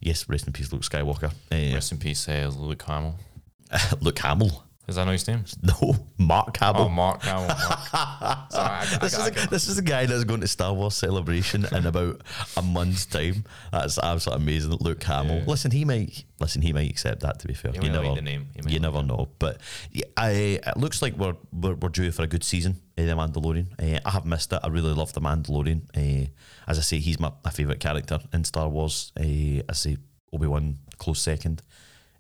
yes, 0.02 0.28
rest 0.28 0.48
in 0.48 0.52
peace, 0.52 0.74
Luke 0.74 0.82
Skywalker. 0.82 1.32
Uh, 1.50 1.74
Rest 1.76 1.94
in 1.94 1.98
peace, 1.98 2.28
uh, 2.28 2.52
Luke 2.58 2.82
Hamill. 2.84 3.16
Luke 4.02 4.20
Hamill. 4.20 4.65
Is 4.88 4.96
that 4.98 5.06
no 5.06 5.12
his 5.12 5.28
name? 5.28 5.44
No, 5.64 5.96
Mark 6.20 6.58
Oh, 6.62 6.90
Mark 6.90 7.24
Hamill. 7.24 7.48
Mark. 7.48 7.52
Sorry, 8.52 8.70
I, 8.70 8.88
I, 8.92 8.98
this, 9.02 9.18
I, 9.18 9.28
is 9.30 9.46
a, 9.46 9.48
this 9.50 9.68
is 9.68 9.76
the 9.78 9.82
guy 9.82 10.06
that's 10.06 10.24
going 10.26 10.42
to 10.42 10.48
Star 10.48 10.74
Wars 10.74 10.96
Celebration 10.96 11.66
in 11.72 11.86
about 11.88 12.22
a 12.56 12.62
month's 12.62 13.06
time. 13.06 13.46
That's 13.72 13.98
absolutely 13.98 14.44
amazing. 14.44 14.78
Luke 14.80 15.02
Hamill. 15.04 15.38
Yeah. 15.40 15.44
Listen, 15.48 15.72
he 15.72 15.86
might 15.86 16.26
listen. 16.40 16.62
He 16.62 16.72
might 16.74 16.90
accept 16.90 17.22
that. 17.22 17.40
To 17.40 17.48
be 17.48 17.54
fair, 17.56 17.72
He 17.72 17.80
you 17.86 17.92
never, 17.92 18.06
like 18.06 18.16
the 18.16 18.22
name. 18.22 18.48
He 18.54 18.62
you 18.74 18.80
like 18.80 18.82
never 18.82 19.02
know. 19.04 19.30
But 19.40 19.60
yeah, 19.92 20.06
I, 20.18 20.30
it 20.66 20.78
looks 20.78 21.02
like 21.02 21.16
we're, 21.18 21.36
we're 21.52 21.74
we're 21.76 21.90
due 21.90 22.12
for 22.12 22.22
a 22.24 22.28
good 22.28 22.44
season. 22.44 22.82
in 22.98 23.08
the 23.08 23.14
Mandalorian. 23.16 23.68
Uh, 23.80 24.00
I 24.06 24.12
have 24.12 24.26
missed 24.26 24.54
it. 24.54 24.60
I 24.64 24.68
really 24.68 24.94
love 24.94 25.14
the 25.14 25.22
Mandalorian. 25.22 25.82
Uh, 25.98 26.30
as 26.68 26.78
I 26.78 26.82
say, 26.82 27.00
he's 27.00 27.20
my, 27.20 27.32
my 27.44 27.52
favorite 27.52 27.80
character 27.80 28.20
in 28.34 28.44
Star 28.44 28.70
Wars. 28.70 29.12
Uh, 29.20 29.24
I 29.24 29.74
say 29.74 29.98
Obi 30.32 30.48
Wan 30.48 30.78
close 30.98 31.20
second. 31.22 31.62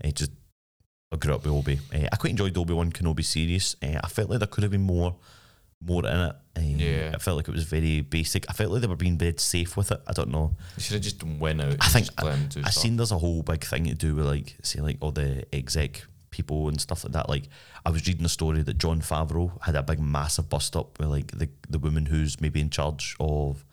Uh, 0.03 0.09
just 0.09 0.31
I 1.15 1.17
grew 1.17 1.33
up 1.35 1.43
with 1.43 1.53
Obi. 1.53 1.79
Uh, 1.93 2.07
I 2.11 2.15
quite 2.17 2.31
enjoyed 2.31 2.57
Obi 2.57 2.73
Wan 2.73 2.91
Kenobi 2.91 3.23
series. 3.23 3.75
Uh, 3.81 3.99
I 4.03 4.07
felt 4.07 4.29
like 4.29 4.39
there 4.39 4.47
could 4.47 4.63
have 4.63 4.71
been 4.71 4.81
more, 4.81 5.15
more 5.81 6.05
in 6.05 6.19
it. 6.19 6.35
Uh, 6.57 6.61
Yeah. 6.61 7.11
I 7.13 7.17
felt 7.17 7.37
like 7.37 7.47
it 7.47 7.53
was 7.53 7.63
very 7.63 8.01
basic. 8.01 8.45
I 8.49 8.53
felt 8.53 8.71
like 8.71 8.81
they 8.81 8.87
were 8.87 8.95
being 8.95 9.17
very 9.17 9.35
safe 9.37 9.77
with 9.77 9.91
it. 9.91 10.01
I 10.07 10.13
don't 10.13 10.29
know. 10.31 10.55
You 10.77 10.83
should 10.83 10.93
have 10.95 11.03
just 11.03 11.23
went 11.23 11.61
out. 11.61 11.77
I 11.79 11.87
think 11.87 12.05
just 12.07 12.23
let 12.23 12.35
him 12.37 12.49
I 12.65 12.69
stuff. 12.69 12.73
seen 12.83 12.97
there's 12.97 13.11
a 13.11 13.17
whole 13.17 13.43
big 13.43 13.63
thing 13.63 13.85
to 13.85 13.93
do 13.95 14.15
with 14.15 14.25
like 14.25 14.57
say 14.63 14.81
like 14.81 14.97
all 15.01 15.11
the 15.11 15.45
exec 15.53 16.03
people 16.31 16.67
and 16.67 16.81
stuff 16.81 17.03
like 17.05 17.13
that. 17.13 17.29
Like 17.29 17.47
I 17.85 17.89
was 17.91 18.05
reading 18.07 18.25
a 18.25 18.29
story 18.29 18.61
that 18.61 18.77
Jon 18.77 18.99
Favreau 19.01 19.61
had 19.63 19.75
a 19.75 19.83
big 19.83 19.99
massive 19.99 20.49
bust 20.49 20.75
up 20.75 20.99
with 20.99 21.07
like 21.09 21.31
the 21.31 21.49
the 21.69 21.79
woman 21.79 22.07
who's 22.07 22.41
maybe 22.41 22.59
in 22.59 22.69
charge 22.69 23.15
of 23.19 23.63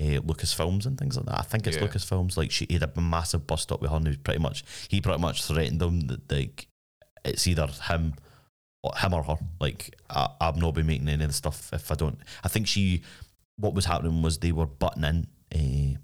uh, 0.00 0.20
Lucasfilms 0.22 0.86
and 0.86 0.96
things 0.96 1.16
like 1.16 1.26
that. 1.26 1.40
I 1.40 1.42
think 1.42 1.66
it's 1.66 1.76
Yeah. 1.76 1.86
Lucasfilms. 1.86 2.36
Like 2.36 2.50
she 2.52 2.66
had 2.70 2.84
a 2.84 3.00
massive 3.00 3.46
bust 3.48 3.72
up 3.72 3.80
with 3.82 3.90
her, 3.90 3.96
and 3.96 4.06
he 4.06 4.10
was 4.10 4.16
pretty 4.18 4.38
much 4.40 4.64
he 4.88 5.00
pretty 5.00 5.18
much 5.20 5.42
threatened 5.44 5.80
them 5.80 6.02
that 6.02 6.30
like 6.30 6.67
it's 7.28 7.46
either 7.46 7.66
him 7.66 8.14
or 8.82 8.92
him 8.96 9.14
or 9.14 9.22
her. 9.22 9.36
Like 9.60 9.94
I, 10.10 10.28
I'm 10.40 10.58
not 10.58 10.74
be 10.74 10.82
making 10.82 11.08
any 11.08 11.24
of 11.24 11.30
the 11.30 11.34
stuff 11.34 11.70
if 11.72 11.90
I 11.90 11.94
don't. 11.94 12.18
I 12.44 12.48
think 12.48 12.66
she 12.66 13.02
what 13.56 13.74
was 13.74 13.84
happening 13.86 14.22
was 14.22 14.38
they 14.38 14.52
were 14.52 14.66
butting 14.66 15.04
in. 15.04 15.26
Uh, 15.54 15.98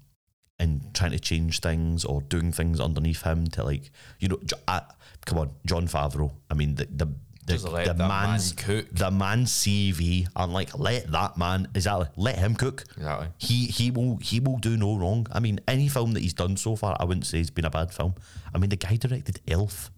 and 0.57 0.93
trying 0.93 1.11
to 1.11 1.19
change 1.19 1.59
things 1.59 2.05
or 2.05 2.21
doing 2.21 2.49
things 2.53 2.79
underneath 2.79 3.23
him 3.23 3.45
to 3.45 3.61
like 3.61 3.91
you 4.19 4.29
know 4.29 4.39
I, 4.69 4.83
come 5.25 5.37
on 5.39 5.51
Jon 5.65 5.85
Favreau 5.85 6.31
I 6.49 6.53
mean 6.53 6.75
the 6.75 6.85
the 6.85 7.07
the, 7.45 7.57
the 7.87 7.93
man 7.93 8.07
man's 8.07 8.53
cook. 8.53 8.87
the 8.93 9.11
man's 9.11 9.51
CV 9.51 10.25
I'm 10.33 10.53
like 10.53 10.79
let 10.79 11.11
that 11.11 11.37
man 11.37 11.67
exactly 11.75 12.07
let 12.15 12.37
him 12.39 12.55
cook 12.55 12.85
Exactly. 12.95 13.27
he 13.37 13.65
he 13.65 13.91
will 13.91 14.15
he 14.21 14.39
will 14.39 14.57
do 14.57 14.77
no 14.77 14.95
wrong 14.95 15.27
I 15.29 15.41
mean 15.41 15.59
any 15.67 15.89
film 15.89 16.13
that 16.13 16.21
he's 16.23 16.33
done 16.33 16.55
so 16.55 16.77
far 16.77 16.95
I 17.01 17.03
wouldn't 17.03 17.25
say 17.25 17.41
it's 17.41 17.49
been 17.49 17.65
a 17.65 17.69
bad 17.69 17.93
film 17.93 18.15
I 18.53 18.57
mean 18.57 18.69
the 18.69 18.77
guy 18.77 18.95
directed 18.95 19.41
Elf 19.49 19.91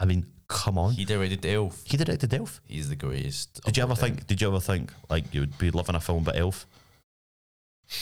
I 0.00 0.06
mean 0.06 0.24
come 0.48 0.78
on 0.78 0.92
He 0.94 1.04
directed 1.04 1.44
Elf. 1.46 1.82
he 1.84 1.96
directed 1.96 2.32
Elf 2.34 2.60
He's 2.66 2.88
the 2.88 2.96
greatest. 2.96 3.60
did 3.64 3.76
you 3.76 3.82
ever 3.82 3.94
think 3.94 4.26
did 4.26 4.40
you 4.40 4.48
ever 4.48 4.60
think 4.60 4.92
like 5.10 5.32
you 5.34 5.40
would 5.40 5.56
be 5.58 5.70
loving 5.70 5.94
a 5.94 6.00
film 6.00 6.22
about 6.22 6.36
Elf 6.36 6.66
it 7.88 7.94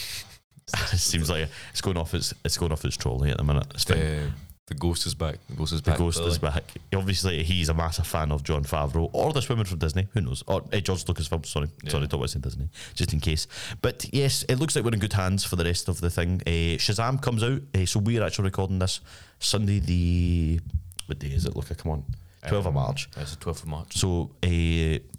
seems 0.97 1.29
like 1.29 1.47
it's 1.71 1.81
going 1.81 1.97
off 1.97 2.13
its 2.13 2.33
it's 2.43 2.57
going 2.57 2.71
off 2.71 2.83
its 2.85 2.97
trolley 2.97 3.31
at 3.31 3.37
the 3.37 3.43
minute 3.43 3.67
it's 3.73 3.83
fine. 3.83 3.97
the 3.99 4.29
the 4.67 4.73
ghost 4.73 5.05
is 5.05 5.15
back? 5.15 5.37
The 5.49 5.55
ghost 5.55 5.71
is 5.71 5.79
back. 5.79 5.95
The. 5.95 6.03
Ghost 6.03 6.17
Billy. 6.17 6.29
is 6.29 6.39
back. 6.39 6.63
Obviously, 6.93 7.41
he's 7.41 7.69
a 7.69 7.73
massive 7.73 8.05
fan 8.05 8.33
of 8.33 8.43
Jon 8.43 8.65
Favreau 8.65 9.09
or 9.13 9.31
this 9.31 9.47
woman 9.47 9.63
from 9.63 9.77
Disney. 9.79 10.09
Who 10.13 10.19
knows? 10.19 10.43
Or 10.45 10.61
uh, 10.73 10.79
George 10.81 11.05
Lucasfilm. 11.05 11.45
Sorry, 11.45 11.69
Yeah. 11.83 11.89
sorry, 11.91 12.07
don't 12.07 12.19
want 12.19 12.31
to 12.31 12.37
say 12.37 12.41
Disney, 12.41 12.67
just 12.93 13.13
in 13.13 13.21
case. 13.21 13.47
But 13.81 14.05
yes, 14.11 14.43
it 14.49 14.55
looks 14.55 14.75
like 14.75 14.83
we're 14.83 14.91
in 14.91 14.99
good 14.99 15.13
hands 15.13 15.45
for 15.45 15.55
the 15.55 15.63
rest 15.63 15.87
of 15.87 16.01
the 16.01 16.09
thing. 16.09 16.41
Uh, 16.45 16.75
Shazam 16.77 17.21
comes 17.21 17.43
out, 17.45 17.61
uh, 17.73 17.85
so 17.85 18.01
we're 18.01 18.21
actually 18.21 18.43
recording 18.43 18.79
this 18.79 18.99
Sunday. 19.39 19.79
The 19.79 20.59
what 21.05 21.19
day 21.19 21.29
is 21.29 21.45
it? 21.45 21.55
Look, 21.55 21.69
come 21.77 21.93
on, 21.93 22.03
twelve 22.45 22.65
of 22.65 22.67
Um, 22.67 22.73
March. 22.75 23.09
It's 23.17 23.31
the 23.31 23.37
twelfth 23.37 23.63
of 23.63 23.69
March. 23.69 23.95
So 23.97 24.31
uh, 24.43 24.47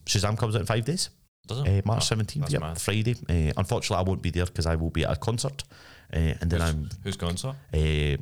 Shazam 0.06 0.36
comes 0.38 0.54
out 0.54 0.60
in 0.60 0.66
five 0.66 0.84
days. 0.84 1.10
Does 1.46 1.60
Uh. 1.60 1.80
March 1.84 2.02
Oh, 2.02 2.04
seventeenth, 2.04 2.50
yeah, 2.50 2.58
mad. 2.58 2.80
Friday. 2.80 3.14
Uh, 3.28 3.52
unfortunately, 3.56 3.96
I 4.04 4.08
won't 4.08 4.22
be 4.22 4.30
there 4.30 4.46
because 4.46 4.66
I 4.66 4.76
will 4.76 4.90
be 4.90 5.04
at 5.04 5.12
a 5.12 5.16
concert, 5.16 5.64
uh, 6.12 6.16
and 6.40 6.50
then 6.50 6.60
Who's- 6.60 6.70
I'm 6.74 6.90
Who's 7.04 7.40
sir? 7.40 7.54
uh, 7.74 8.16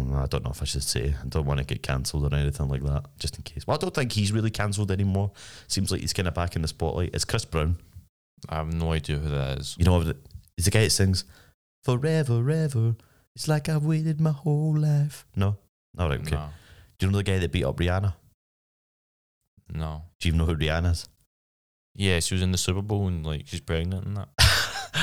I 0.00 0.26
don't 0.26 0.44
know 0.44 0.50
if 0.52 0.62
I 0.62 0.64
should 0.64 0.84
say. 0.84 1.12
I 1.20 1.26
don't 1.28 1.44
want 1.44 1.58
to 1.58 1.64
get 1.64 1.82
cancelled 1.82 2.32
or 2.32 2.36
anything 2.36 2.68
like 2.68 2.84
that, 2.84 3.06
just 3.18 3.36
in 3.36 3.42
case. 3.42 3.66
Well, 3.66 3.76
I 3.76 3.78
don't 3.80 3.92
think 3.94 4.12
he's 4.12 4.30
really 4.30 4.50
cancelled 4.50 4.92
anymore. 4.92 5.32
Seems 5.66 5.90
like 5.90 6.00
he's 6.02 6.12
kind 6.12 6.28
of 6.28 6.34
back 6.34 6.54
in 6.54 6.62
the 6.62 6.68
spotlight. 6.68 7.10
It's 7.14 7.24
Chris 7.24 7.44
Brown. 7.44 7.78
I 8.48 8.56
have 8.58 8.72
no 8.72 8.92
idea 8.92 9.18
who 9.18 9.28
that 9.30 9.58
is. 9.58 9.74
You 9.76 9.84
know, 9.84 10.00
he's 10.56 10.66
the 10.66 10.70
guy 10.70 10.84
that 10.84 10.90
sings 10.90 11.24
"Forever, 11.82 12.48
ever." 12.48 12.94
It's 13.34 13.48
like 13.48 13.68
I've 13.68 13.84
waited 13.84 14.20
my 14.20 14.30
whole 14.30 14.76
life. 14.78 15.26
No, 15.34 15.56
all 15.98 16.08
right, 16.08 16.20
okay. 16.20 16.36
No, 16.36 16.48
Do 16.98 17.06
you 17.06 17.12
know 17.12 17.18
the 17.18 17.24
guy 17.24 17.38
that 17.38 17.52
beat 17.52 17.64
up 17.64 17.76
Rihanna? 17.76 18.14
no. 19.72 20.02
Do 20.18 20.28
you 20.28 20.30
even 20.34 20.38
know 20.38 20.46
who 20.46 20.56
Rihanna 20.56 20.92
is? 20.92 21.08
Yeah, 21.94 22.20
she 22.20 22.34
was 22.34 22.42
in 22.42 22.52
the 22.52 22.58
Super 22.58 22.82
Bowl 22.82 23.08
and 23.08 23.24
like 23.26 23.42
she's 23.46 23.60
pregnant 23.60 24.06
and 24.06 24.16
that. 24.16 24.28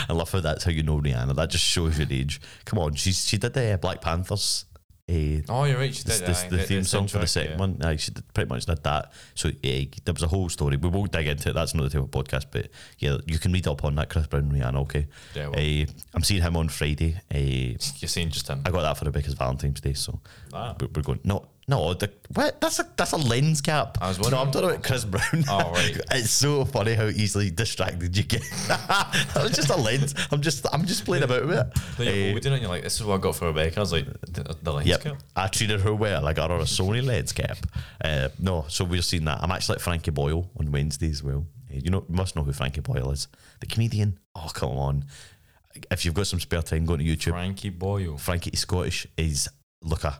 I 0.10 0.14
love 0.14 0.32
how 0.32 0.40
that's 0.40 0.64
how 0.64 0.72
you 0.72 0.84
know 0.84 1.00
Rihanna. 1.00 1.36
That 1.36 1.50
just 1.50 1.64
shows 1.64 1.98
your 2.00 2.08
age. 2.10 2.42
Come 2.66 2.80
on, 2.80 2.94
she's 2.96 3.26
she 3.28 3.38
did 3.38 3.54
the 3.54 3.74
uh, 3.74 3.78
Black 3.78 4.02
Panthers. 4.02 4.66
Uh, 5.08 5.42
Oh, 5.50 5.66
you're 5.66 5.78
right. 5.78 5.94
She 5.94 6.04
this, 6.04 6.20
did 6.20 6.28
this, 6.30 6.44
aye, 6.46 6.50
the 6.50 6.64
theme 6.64 6.84
song 6.84 7.08
for 7.08 7.20
the 7.20 7.28
second 7.28 7.52
yeah. 7.54 7.58
one. 7.60 7.80
Aye, 7.84 7.98
she 7.98 8.12
did, 8.12 8.34
pretty 8.34 8.50
much 8.50 8.66
did 8.66 8.82
that. 8.84 9.12
So 9.36 9.52
yeah, 9.62 9.86
there 10.04 10.14
was 10.14 10.24
a 10.24 10.28
whole 10.28 10.50
story. 10.50 10.78
We 10.78 10.90
won't 10.90 11.12
dig 11.12 11.28
into 11.28 11.50
it. 11.50 11.54
That's 11.54 11.76
not 11.76 11.84
the 11.84 11.90
type 11.92 12.02
of 12.02 12.12
podcast. 12.12 12.46
But 12.50 12.70
yeah, 12.98 13.18
you 13.28 13.38
can 13.38 13.52
read 13.54 13.68
up 13.68 13.84
on 13.84 13.94
that 13.96 14.10
Chris 14.10 14.26
Brown 14.28 14.46
and 14.46 14.54
Rihanna. 14.54 14.78
Okay, 14.82 15.08
Yeah, 15.36 15.50
well, 15.50 15.60
uh, 15.60 15.86
I'm 16.16 16.24
seeing 16.24 16.42
him 16.42 16.58
on 16.58 16.70
Friday. 16.70 17.16
Uh, 17.34 17.38
you're 17.38 17.78
seeing 18.10 18.30
just 18.32 18.48
him. 18.48 18.64
I 18.66 18.72
got 18.72 18.82
that 18.82 18.98
for 18.98 19.06
Rebecca's 19.06 19.36
Valentine's 19.36 19.80
Day. 19.82 19.94
So 19.94 20.20
Ah. 20.54 20.76
we're, 20.82 20.88
we're 20.96 21.04
going. 21.04 21.20
No, 21.24 21.50
no, 21.68 21.96
the, 21.96 22.12
what? 22.34 22.62
That's 22.62 22.78
a 22.80 22.88
that's 22.96 23.14
a 23.14 23.18
lens 23.18 23.60
cap. 23.60 23.98
I 24.00 24.10
was 24.10 24.20
no, 24.20 24.38
I'm 24.38 24.52
talking 24.52 24.70
about 24.70 24.84
Chris 24.84 25.04
Brown. 25.04 25.44
Oh, 25.50 25.72
right. 25.72 26.00
it's 26.12 26.30
so 26.30 26.64
funny 26.64 26.94
how 26.94 27.06
easily 27.08 27.50
distracted 27.50 28.16
you 28.16 28.24
get. 28.24 28.42
that 28.68 29.32
was 29.42 29.52
just 29.54 29.70
a 29.72 29.76
lens. 29.76 30.14
I'm 30.32 30.42
just 30.42 30.66
I'm 30.72 30.86
just 30.86 31.06
playing 31.06 31.24
about 31.24 31.48
with 31.48 31.58
it. 31.58 31.68
Then 31.98 32.08
you're 32.08 32.32
holding 32.34 32.54
it 32.54 32.62
you're 32.62 32.70
like, 32.70 32.84
this 32.84 32.96
is 32.96 33.04
what 33.04 33.16
I 33.16 33.18
got 33.18 33.36
for 33.36 33.48
Rebecca. 33.48 33.78
I 33.78 33.80
was 33.80 33.92
like, 33.94 34.06
the, 34.22 34.56
the 34.62 34.74
lens 34.74 34.88
Yep. 34.88 35.02
cap? 35.02 35.18
I 35.36 35.48
treated 35.48 35.82
her 35.82 35.94
well. 35.96 36.28
I 36.28 36.34
got 36.34 36.52
her 36.52 36.58
a 36.58 36.62
Sony 36.62 37.04
lens 37.04 37.32
cap. 37.32 37.58
Uh, 38.04 38.30
no, 38.40 38.66
so 38.68 38.86
we're 38.86 39.02
seeing 39.02 39.26
that. 39.26 39.40
I'm 39.42 39.52
actually 39.52 39.78
at 39.78 39.82
Frankie 39.82 40.12
Boyle 40.12 40.48
on 40.60 40.72
Wednesday 40.72 41.10
as 41.10 41.24
well. 41.24 41.48
Uh, 41.72 41.78
you 41.78 41.90
know, 41.90 42.06
you 42.08 42.16
must 42.16 42.36
know 42.36 42.44
who 42.44 42.54
Frankie 42.54 42.82
Boyle 42.82 43.10
is. 43.10 43.28
The 43.60 43.66
comedian. 43.66 44.20
Oh, 44.36 44.52
come 44.54 44.78
on. 44.78 45.06
If 45.90 46.06
you've 46.06 46.14
got 46.14 46.28
some 46.28 46.40
spare 46.40 46.62
time, 46.62 46.86
go 46.86 46.96
to 46.96 47.04
YouTube. 47.04 47.32
Frankie 47.32 47.70
Boyle. 47.72 48.18
Frankie 48.20 48.52
is 48.52 48.60
Scottish. 48.60 49.08
He's 49.18 49.48
look 49.82 50.04
a 50.04 50.20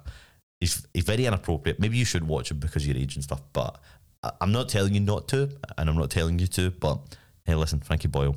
he's 0.60 0.86
he's 0.94 1.04
very 1.04 1.26
inappropriate. 1.26 1.80
Maybe 1.80 1.98
you 1.98 2.06
should 2.06 2.28
watch 2.28 2.52
him 2.52 2.60
because 2.60 2.88
your 2.88 2.98
age 2.98 3.16
and 3.16 3.24
stuff. 3.24 3.42
But 3.54 3.80
I, 4.24 4.32
I'm 4.42 4.52
not 4.52 4.70
telling 4.70 4.94
you 4.94 5.00
not 5.00 5.28
to, 5.30 5.50
and 5.78 5.90
I'm 5.90 5.98
not 5.98 6.10
telling 6.10 6.40
you 6.40 6.48
to. 6.48 6.72
But 6.72 7.18
hey, 7.46 7.56
listen, 7.56 7.80
Frankie 7.80 8.08
Boyle. 8.08 8.36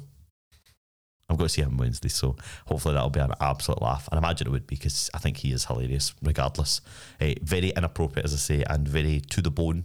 I'm 1.31 1.37
going 1.37 1.49
to 1.49 1.53
see 1.53 1.61
him 1.61 1.77
Wednesday, 1.77 2.09
so 2.09 2.37
hopefully 2.65 2.95
that'll 2.95 3.11
be 3.11 3.21
an 3.21 3.33
absolute 3.39 3.83
laugh. 3.83 4.09
And 4.11 4.19
I 4.19 4.23
imagine 4.27 4.47
it 4.47 4.51
would 4.51 4.67
be 4.67 4.77
because 4.77 5.11
I 5.13 5.19
think 5.19 5.37
he 5.37 5.53
is 5.53 5.67
hilarious, 5.67 6.15
regardless. 6.23 6.81
Eh, 7.21 7.35
very 7.43 7.69
inappropriate, 7.69 8.25
as 8.25 8.33
I 8.33 8.39
say, 8.39 8.65
and 8.67 8.89
very 8.89 9.21
to 9.21 9.43
the 9.43 9.51
bone 9.51 9.85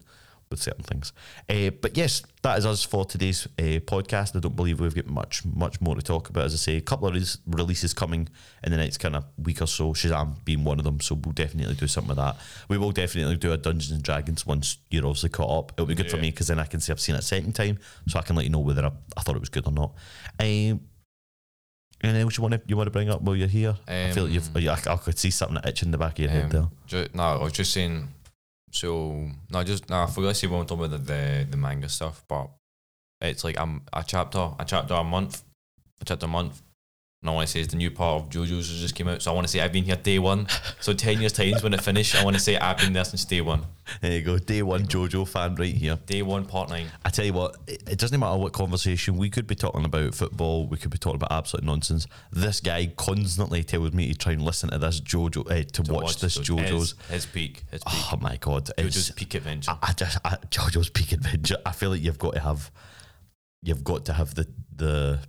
with 0.54 0.62
certain 0.62 0.84
things. 0.84 1.12
Uh, 1.50 1.70
but 1.82 1.98
yes, 1.98 2.24
that 2.44 2.58
is 2.58 2.66
us 2.66 2.84
for 2.84 3.04
today's 3.06 3.46
uh, 3.60 3.80
podcast. 3.86 4.36
I 4.36 4.40
don't 4.40 4.56
believe 4.56 4.80
we've 4.80 4.96
got 4.96 5.08
much 5.08 5.44
much 5.46 5.82
more 5.82 5.96
to 5.96 6.02
talk 6.02 6.30
about. 6.30 6.46
As 6.46 6.54
I 6.54 6.58
say, 6.58 6.78
a 6.78 6.82
couple 6.82 7.08
of 7.08 7.14
res- 7.16 7.38
releases 7.48 7.94
coming 7.94 8.30
in 8.64 8.72
the 8.72 8.78
next 8.78 8.98
kind 8.98 9.16
of 9.16 9.26
week 9.38 9.62
or 9.62 9.68
so. 9.68 9.94
Shazam 9.94 10.44
being 10.46 10.64
one 10.64 10.80
of 10.80 10.86
them, 10.86 11.00
so 11.02 11.16
we'll 11.16 11.34
definitely 11.34 11.76
do 11.76 11.88
something 11.88 12.12
of 12.12 12.18
that. 12.18 12.38
We 12.70 12.78
will 12.78 12.92
definitely 12.92 13.36
do 13.38 13.52
a 13.52 13.58
Dungeons 13.58 13.92
and 13.92 14.04
Dragons 14.04 14.46
once 14.46 14.78
you're 14.90 15.06
obviously 15.06 15.30
caught 15.30 15.50
up. 15.58 15.72
It'll 15.76 15.86
be 15.86 15.96
good 15.96 16.10
for 16.12 16.18
me 16.18 16.32
because 16.32 16.48
then 16.48 16.60
I 16.60 16.66
can 16.66 16.80
say 16.80 16.94
I've 16.94 17.00
seen 17.00 17.16
it 17.16 17.20
a 17.20 17.22
second 17.24 17.54
time, 17.54 17.80
so 18.08 18.20
I 18.20 18.22
can 18.22 18.36
let 18.36 18.46
you 18.46 18.52
know 18.52 18.60
whether 18.60 18.86
I, 18.86 18.92
I 19.18 19.22
thought 19.22 19.36
it 19.36 19.40
was 19.40 19.50
good 19.50 19.66
or 19.68 19.72
not. 19.74 19.92
Um, 20.40 20.82
and 22.06 22.14
then 22.18 22.26
what 22.26 22.36
you 22.38 22.42
want 22.42 22.54
to 22.56 22.62
you 22.68 22.76
want 22.76 22.88
to 22.88 22.92
bring 22.92 23.10
up 23.10 23.22
while 23.22 23.36
you're 23.36 23.48
here? 23.48 23.78
I 23.88 24.12
feel 24.12 24.26
like 24.26 24.34
you've. 24.34 24.54
Um, 24.56 24.68
I, 24.68 24.92
I 24.94 24.98
could 24.98 25.18
see 25.18 25.30
something 25.32 25.58
itching 25.66 25.88
in 25.88 25.92
the 25.92 25.98
back 25.98 26.14
of 26.14 26.20
your 26.20 26.32
head 26.32 26.52
there. 26.52 26.62
Um, 26.64 26.72
ju- 26.86 27.08
no, 27.14 27.24
I 27.24 27.44
was 27.44 27.54
just 27.54 27.72
saying. 27.72 28.10
So 28.74 29.30
no, 29.52 29.64
just 29.64 29.90
no. 29.90 30.02
I 30.02 30.08
forgot 30.08 30.30
to 30.30 30.36
say 30.36 30.48
when 30.48 30.60
we 30.60 30.66
talking 30.66 30.86
about 30.86 30.98
the, 30.98 31.14
the 31.14 31.48
the 31.52 31.58
manga 31.58 31.88
stuff, 31.88 32.24
but 32.28 32.50
it's 33.22 33.44
like 33.44 33.60
I'm 33.60 33.84
a 33.94 34.04
chapter, 34.04 34.50
a 34.58 34.66
chapter 34.66 34.96
a 34.96 35.04
month, 35.04 35.44
a 36.02 36.06
chapter 36.06 36.26
a 36.26 36.30
month. 36.30 36.62
And 37.24 37.30
I 37.30 37.34
want 37.34 37.48
to 37.48 37.52
say 37.54 37.62
is 37.62 37.70
the 37.70 37.78
new 37.78 37.90
part 37.90 38.22
of 38.22 38.30
JoJo's 38.30 38.70
has 38.70 38.82
just 38.82 38.96
came 38.96 39.08
out, 39.08 39.22
so 39.22 39.32
I 39.32 39.34
want 39.34 39.48
to 39.48 39.52
say 39.52 39.62
I've 39.62 39.72
been 39.72 39.86
here 39.86 39.96
day 39.96 40.20
one. 40.20 40.46
So 40.82 40.94
ten 40.94 41.22
years 41.22 41.32
times 41.32 41.64
when 41.64 41.74
it 41.74 41.82
finished, 41.82 42.16
I 42.16 42.24
want 42.26 42.36
to 42.36 42.42
say 42.42 42.58
I've 42.58 42.78
been 42.78 42.92
there 42.92 43.06
since 43.06 43.24
day 43.24 43.40
one. 43.40 43.66
There 44.02 44.12
you 44.12 44.22
go, 44.22 44.38
day 44.38 44.62
one 44.62 44.88
JoJo 44.88 45.26
fan 45.26 45.56
right 45.56 45.74
here. 45.74 45.98
Day 46.06 46.22
one, 46.22 46.44
part 46.46 46.70
nine. 46.70 46.88
I 47.06 47.10
tell 47.10 47.24
you 47.24 47.32
what, 47.32 47.56
it, 47.66 47.82
it 47.92 47.98
doesn't 47.98 48.20
matter 48.20 48.38
what 48.38 48.52
conversation 48.52 49.16
we 49.16 49.30
could 49.30 49.48
be 49.48 49.56
talking 49.56 49.86
about 49.86 50.14
football, 50.14 50.68
we 50.68 50.76
could 50.76 50.92
be 50.92 50.98
talking 50.98 51.16
about 51.16 51.32
absolute 51.32 51.64
nonsense. 51.64 52.08
This 52.30 52.60
guy 52.60 52.92
constantly 52.98 53.64
tells 53.64 53.94
me 53.94 54.12
to 54.12 54.18
try 54.18 54.34
and 54.34 54.42
listen 54.42 54.72
to 54.72 54.78
this 54.78 55.00
JoJo, 55.00 55.50
uh, 55.50 55.64
to, 55.64 55.84
To 55.84 55.94
watch, 55.94 56.20
this 56.20 56.38
JoJo's. 56.38 56.96
His, 57.08 57.10
his 57.10 57.26
peak, 57.26 57.64
his 57.72 57.84
peak. 57.86 57.94
Oh 57.94 58.18
my 58.20 58.36
god, 58.36 58.70
JoJo's 58.78 59.12
peak 59.12 59.36
adventure. 59.36 59.72
I, 59.72 59.78
I 59.82 59.94
just 59.94 60.18
I, 60.26 60.36
JoJo's 60.50 60.90
Peak 60.90 61.14
Adventure. 61.14 61.56
I 61.66 61.72
feel 61.72 61.92
like 61.92 62.02
you've 62.02 62.20
got 62.20 62.34
to 62.34 62.42
have, 62.42 62.70
you've 63.62 63.86
got 63.86 64.04
to 64.06 64.14
have 64.14 64.36
the 64.36 64.46
the 64.76 65.20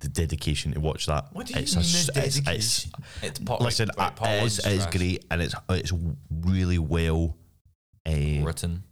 the 0.00 0.08
dedication 0.08 0.72
to 0.72 0.80
watch 0.80 1.06
that. 1.06 1.26
what 1.32 1.46
do 1.46 1.54
you 1.54 1.60
It's 1.60 1.74
mean 1.76 1.84
a 1.84 1.88
the 1.88 1.88
it's- 1.90 2.08
it's- 2.16 2.34
dedication? 2.44 2.92
It's 3.22 3.38
part, 3.40 3.60
Listen, 3.60 3.88
like, 3.96 4.20
it 4.22 4.42
is, 4.44 4.58
it 4.58 4.72
is 4.72 4.86
great 4.86 5.24
and 5.30 5.40
it's 5.42 5.54
it's 5.70 5.92
really 6.30 6.78
well 6.78 7.36
uh, 8.06 8.12
Written. 8.42 8.82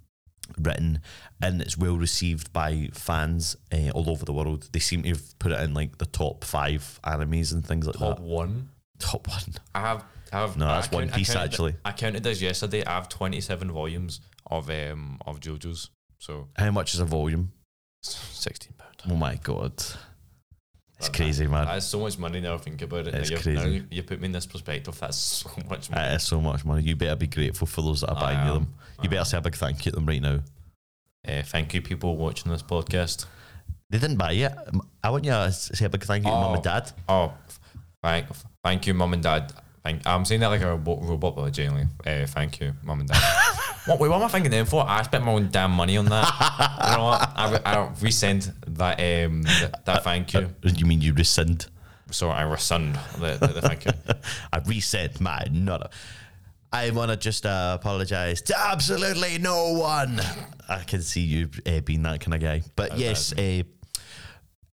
written 0.59 1.01
and 1.43 1.61
it's 1.63 1.77
well 1.79 1.97
received 1.97 2.53
by 2.53 2.89
fans 2.93 3.57
uh, 3.73 3.91
all 3.95 4.09
over 4.11 4.25
the 4.25 4.33
world. 4.33 4.69
They 4.73 4.81
seem 4.81 5.03
to 5.03 5.09
have 5.11 5.39
put 5.39 5.53
it 5.53 5.61
in 5.61 5.75
like 5.75 5.99
the 5.99 6.07
top 6.07 6.45
five 6.45 7.01
animes 7.05 7.53
and 7.53 7.65
things 7.67 7.87
like 7.87 7.97
Top 7.97 8.17
that. 8.17 8.17
Top 8.17 8.21
one. 8.25 8.69
Top 8.99 9.29
one. 9.29 9.43
I 9.75 9.81
have, 9.81 10.05
I 10.33 10.37
have. 10.41 10.57
No, 10.57 10.67
I 10.67 10.75
that's 10.77 10.91
One 10.91 11.05
count- 11.05 11.15
I 11.15 11.17
Piece, 11.19 11.33
counted- 11.33 11.45
actually. 11.45 11.77
I 11.85 11.93
counted 11.93 12.23
this 12.23 12.41
yesterday. 12.43 12.85
I 12.85 12.93
have 12.93 13.09
twenty-seven 13.09 13.71
volumes 13.71 14.21
of 14.51 14.69
um 14.71 15.19
of 15.27 15.41
JoJo's. 15.41 15.91
So 16.19 16.49
How 16.57 16.71
much 16.73 16.95
is 16.95 17.01
a 17.01 17.05
volume? 17.05 17.53
sixteen 18.03 18.73
pound. 18.77 18.95
Oh 19.09 19.17
my 19.17 19.37
god, 19.37 19.73
it's 20.99 21.09
crazy, 21.09 21.47
man. 21.47 21.67
That's 21.67 21.87
so 21.87 22.01
much 22.01 22.19
money 22.19 22.41
now. 22.41 22.55
I 22.55 22.59
think 22.59 22.83
about 22.83 23.07
it. 23.07 23.15
It's 23.15 23.31
you've- 23.31 23.43
crazy. 23.43 23.79
Now 23.81 23.85
you 23.91 24.03
put 24.03 24.21
me 24.21 24.27
in 24.27 24.33
this 24.33 24.47
perspective. 24.47 24.99
That's 24.99 25.17
so 25.45 25.51
much 25.69 25.91
money. 25.91 26.07
It 26.09 26.15
is 26.17 26.23
so 26.25 26.41
much 26.41 26.65
money. 26.65 26.83
You 26.83 26.97
better 26.97 27.17
be 27.17 27.27
grateful 27.27 27.67
for 27.67 27.83
those 27.83 28.01
that 28.03 28.11
are 28.11 28.17
I 28.17 28.21
buying 28.21 28.47
you 28.47 28.53
am. 28.55 28.59
them. 28.65 28.75
You 29.03 29.09
better 29.09 29.25
say 29.25 29.39
a 29.39 29.41
big 29.41 29.55
thank 29.55 29.85
you 29.87 29.93
to 29.93 29.97
them 29.97 30.07
right 30.07 30.21
now. 30.23 30.41
Uh, 31.27 31.43
thank 31.43 31.75
you, 31.75 31.83
people 31.83 32.17
watching 32.17 32.51
this 32.51 32.63
podcast. 32.63 33.27
They 33.91 33.99
didn't 33.99 34.17
buy 34.17 34.33
it. 34.33 34.53
I 35.03 35.11
want 35.11 35.25
you 35.25 35.31
to 35.31 35.51
say 35.53 35.85
a 35.85 35.89
big 35.89 36.03
thank 36.05 36.25
you 36.25 36.31
to 36.31 36.37
mum 36.37 36.51
Oh. 36.51 36.55
and 36.55 36.63
dad. 36.63 36.93
Oh, 37.09 37.33
thank, 38.03 38.27
thank 38.65 38.87
you, 38.87 38.95
mum 38.95 39.13
and 39.13 39.23
dad. 39.23 39.53
Thank, 39.85 40.07
I'm 40.07 40.25
saying 40.25 40.41
that 40.43 40.49
like 40.49 40.61
a 40.63 40.67
robot, 40.67 40.99
robot 41.03 41.37
but 41.37 41.51
genuinely. 41.53 41.87
Uh, 42.07 42.27
thank 42.27 42.61
you, 42.61 42.75
mum 42.83 43.01
and 43.01 43.09
dad. 43.09 43.23
what, 43.89 43.99
wait, 44.01 44.09
what 44.09 44.17
am 44.17 44.25
I 44.25 44.29
thinking 44.29 44.51
then 44.51 44.67
for? 44.67 44.85
I 44.87 45.03
spent 45.03 45.25
my 45.25 45.33
own 45.33 45.49
damn 45.51 45.71
money 45.71 45.97
on 45.97 46.05
that. 46.07 46.81
you 46.91 46.97
know 46.97 47.05
what? 47.05 47.33
I, 47.35 47.61
I 47.65 47.77
resend 48.01 48.53
that 48.77 49.01
um 49.01 49.43
that, 49.43 49.85
that 49.87 50.05
thank 50.05 50.35
you. 50.35 50.49
You 50.63 50.87
mean 50.87 51.01
you 51.01 51.15
rescind? 51.15 51.67
So 52.11 52.31
I 52.31 52.43
rescind 52.43 52.95
the, 53.19 53.37
the, 53.39 53.47
the 53.49 53.63
thank 53.63 53.85
you. 53.85 53.93
I 54.53 54.59
reset 54.59 55.21
my 55.21 55.47
not. 55.51 55.93
I 56.71 56.91
want 56.91 57.11
to 57.11 57.17
just 57.17 57.47
uh, 57.47 57.79
apologise 57.81 58.43
to 58.43 58.59
absolutely 58.59 59.39
no 59.39 59.73
one. 59.73 60.21
I 60.69 60.81
can 60.81 61.01
see 61.01 61.23
you 61.23 61.49
uh, 61.67 61.81
being 61.81 62.03
that 62.03 62.21
kind 62.21 62.35
of 62.35 62.41
guy. 62.41 62.63
But 62.77 62.99
yes, 62.99 63.33
uh, 63.33 63.63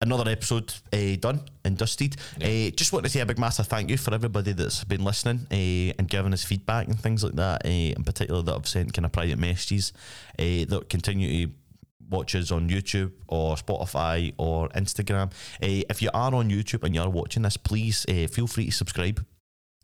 another 0.05 0.31
episode 0.31 0.73
uh, 0.93 1.17
done 1.19 1.41
and 1.65 1.77
dusted. 1.77 2.17
Uh, 2.37 2.71
just 2.77 2.93
want 2.93 3.05
to 3.05 3.11
say 3.11 3.21
a 3.21 3.27
big 3.27 3.39
massive 3.39 3.67
thank 3.67 3.91
you 3.91 3.97
for 3.97 4.15
everybody 4.15 4.53
that's 4.53 4.85
been 4.85 5.03
listening 5.03 5.47
uh, 5.51 5.95
and 5.99 6.09
giving 6.09 6.33
us 6.33 6.45
feedback 6.45 6.87
and 6.87 7.01
things 7.01 7.25
like 7.25 7.35
that. 7.35 7.65
Uh, 7.65 7.69
in 7.69 8.05
particular, 8.05 8.43
that 8.43 8.53
have 8.53 8.69
sent 8.69 8.93
kind 8.93 9.07
of 9.07 9.13
private 9.13 9.39
messages 9.39 9.93
uh, 10.39 10.65
that 10.69 10.87
continue 10.89 11.47
to 11.47 11.53
watch 12.11 12.35
us 12.35 12.51
on 12.51 12.69
YouTube 12.69 13.13
or 13.29 13.57
Spotify 13.57 14.35
or 14.37 14.69
Instagram. 14.71 15.33
Uh, 15.63 15.85
if 15.91 16.03
you 16.03 16.11
are 16.13 16.35
on 16.35 16.51
YouTube 16.51 16.85
and 16.85 16.95
you're 16.95 17.09
watching 17.09 17.43
this, 17.43 17.57
please 17.57 18.05
uh, 18.09 18.27
feel 18.27 18.47
free 18.47 18.67
to 18.67 18.73
subscribe. 18.73 19.25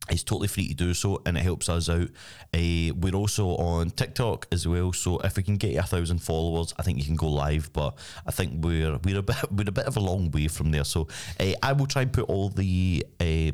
It's 0.08 0.24
totally 0.24 0.48
free 0.48 0.68
to 0.68 0.74
do 0.74 0.94
so, 0.94 1.22
and 1.26 1.36
it 1.36 1.42
helps 1.42 1.68
us 1.68 1.88
out. 1.88 2.08
Uh, 2.54 2.94
we're 2.96 3.14
also 3.14 3.50
on 3.56 3.90
TikTok 3.90 4.48
as 4.50 4.66
well, 4.66 4.92
so 4.92 5.18
if 5.18 5.36
we 5.36 5.42
can 5.42 5.56
get 5.56 5.76
a 5.76 5.82
thousand 5.82 6.18
followers, 6.20 6.74
I 6.78 6.82
think 6.82 6.98
you 6.98 7.04
can 7.04 7.16
go 7.16 7.28
live. 7.28 7.72
But 7.72 7.96
I 8.26 8.30
think 8.32 8.64
we're 8.64 8.98
we're 9.04 9.18
a 9.18 9.22
bit 9.22 9.36
we're 9.52 9.68
a 9.68 9.72
bit 9.72 9.86
of 9.86 9.96
a 9.96 10.00
long 10.00 10.30
way 10.30 10.48
from 10.48 10.70
there. 10.72 10.84
So 10.84 11.06
uh, 11.38 11.52
I 11.62 11.72
will 11.74 11.86
try 11.86 12.02
and 12.02 12.12
put 12.12 12.28
all 12.28 12.48
the 12.48 13.06
uh, 13.20 13.52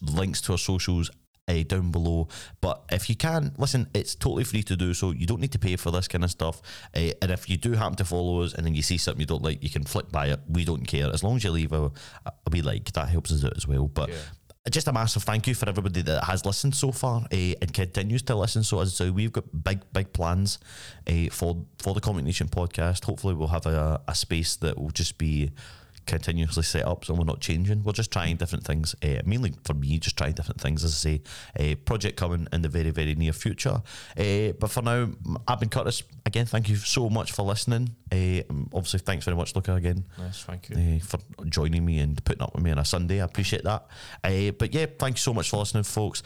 links 0.00 0.40
to 0.42 0.52
our 0.52 0.58
socials 0.58 1.10
uh, 1.48 1.62
down 1.66 1.90
below. 1.90 2.28
But 2.60 2.84
if 2.90 3.10
you 3.10 3.16
can, 3.16 3.54
listen, 3.58 3.88
it's 3.92 4.14
totally 4.14 4.44
free 4.44 4.62
to 4.62 4.76
do 4.76 4.94
so. 4.94 5.10
You 5.10 5.26
don't 5.26 5.40
need 5.40 5.52
to 5.52 5.58
pay 5.58 5.76
for 5.76 5.90
this 5.90 6.08
kind 6.08 6.24
of 6.24 6.30
stuff. 6.30 6.62
Uh, 6.94 7.10
and 7.20 7.30
if 7.30 7.50
you 7.50 7.56
do 7.56 7.72
happen 7.72 7.96
to 7.96 8.04
follow 8.04 8.42
us 8.42 8.54
and 8.54 8.64
then 8.64 8.74
you 8.74 8.82
see 8.82 8.98
something 8.98 9.20
you 9.20 9.26
don't 9.26 9.42
like, 9.42 9.62
you 9.62 9.70
can 9.70 9.84
flick 9.84 10.10
by 10.12 10.26
it. 10.28 10.40
We 10.48 10.64
don't 10.64 10.86
care. 10.86 11.10
As 11.12 11.22
long 11.24 11.36
as 11.36 11.44
you 11.44 11.50
leave 11.50 11.72
a, 11.72 11.90
a 12.26 12.32
wee 12.50 12.62
like, 12.62 12.92
that 12.92 13.08
helps 13.08 13.32
us 13.32 13.44
out 13.44 13.56
as 13.56 13.66
well. 13.66 13.88
But 13.88 14.10
Yeah. 14.10 14.16
Just 14.70 14.88
a 14.88 14.92
massive 14.92 15.22
thank 15.22 15.46
you 15.46 15.54
for 15.54 15.68
everybody 15.68 16.02
that 16.02 16.24
has 16.24 16.44
listened 16.44 16.74
so 16.74 16.92
far 16.92 17.22
uh, 17.32 17.54
and 17.62 17.72
continues 17.72 18.22
to 18.22 18.34
listen. 18.34 18.62
So 18.62 18.80
as 18.80 19.00
I 19.00 19.10
we've 19.10 19.32
got 19.32 19.44
big, 19.64 19.80
big 19.92 20.12
plans 20.12 20.58
uh, 21.06 21.30
for 21.30 21.64
for 21.78 21.94
the 21.94 22.00
Comic 22.00 22.24
Nation 22.24 22.48
podcast. 22.48 23.04
Hopefully, 23.04 23.34
we'll 23.34 23.48
have 23.48 23.66
a, 23.66 24.00
a 24.06 24.14
space 24.14 24.56
that 24.56 24.78
will 24.78 24.90
just 24.90 25.18
be 25.18 25.50
continuously 26.08 26.62
set 26.64 26.84
up, 26.84 27.04
so 27.04 27.14
we're 27.14 27.24
not 27.24 27.40
changing. 27.40 27.84
We're 27.84 27.92
just 27.92 28.10
trying 28.10 28.36
different 28.36 28.64
things. 28.64 28.94
Uh, 29.02 29.20
mainly 29.24 29.54
for 29.64 29.74
me, 29.74 29.98
just 29.98 30.16
trying 30.16 30.32
different 30.32 30.60
things. 30.60 30.82
As 30.82 30.92
I 30.94 30.96
say, 30.96 31.22
a 31.56 31.74
project 31.76 32.16
coming 32.16 32.48
in 32.52 32.62
the 32.62 32.68
very, 32.68 32.90
very 32.90 33.14
near 33.14 33.32
future. 33.32 33.80
Uh, 34.16 34.52
but 34.58 34.70
for 34.70 34.82
now, 34.82 35.08
I've 35.46 35.60
been 35.60 35.68
Curtis. 35.68 36.02
Again, 36.26 36.46
thank 36.46 36.68
you 36.68 36.76
so 36.76 37.08
much 37.08 37.32
for 37.32 37.42
listening. 37.42 37.94
Uh, 38.10 38.42
obviously, 38.72 38.98
thanks 39.00 39.24
very 39.24 39.36
much, 39.36 39.54
Luca. 39.54 39.74
Again 39.74 40.04
Nice, 40.18 40.42
thank 40.42 40.70
you. 40.70 40.76
uh, 40.76 40.98
for 41.04 41.18
joining 41.46 41.84
me 41.84 41.98
and 41.98 42.22
putting 42.24 42.42
up 42.42 42.54
with 42.54 42.64
me 42.64 42.70
on 42.70 42.78
a 42.78 42.84
Sunday. 42.84 43.20
I 43.20 43.24
appreciate 43.26 43.64
that. 43.64 43.86
Uh, 44.24 44.50
but 44.58 44.74
yeah, 44.74 44.86
thanks 44.98 45.20
so 45.22 45.32
much 45.34 45.50
for 45.50 45.58
listening, 45.58 45.84
folks. 45.84 46.22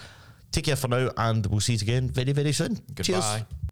Take 0.53 0.65
care 0.67 0.77
for 0.77 0.89
now, 0.89 1.11
and 1.17 1.45
we'll 1.47 1.61
see 1.61 1.73
you 1.75 1.79
again 1.83 2.09
very, 2.09 2.33
very 2.33 2.53
soon. 2.53 2.75
Goodbye. 2.95 3.03
Cheers. 3.03 3.72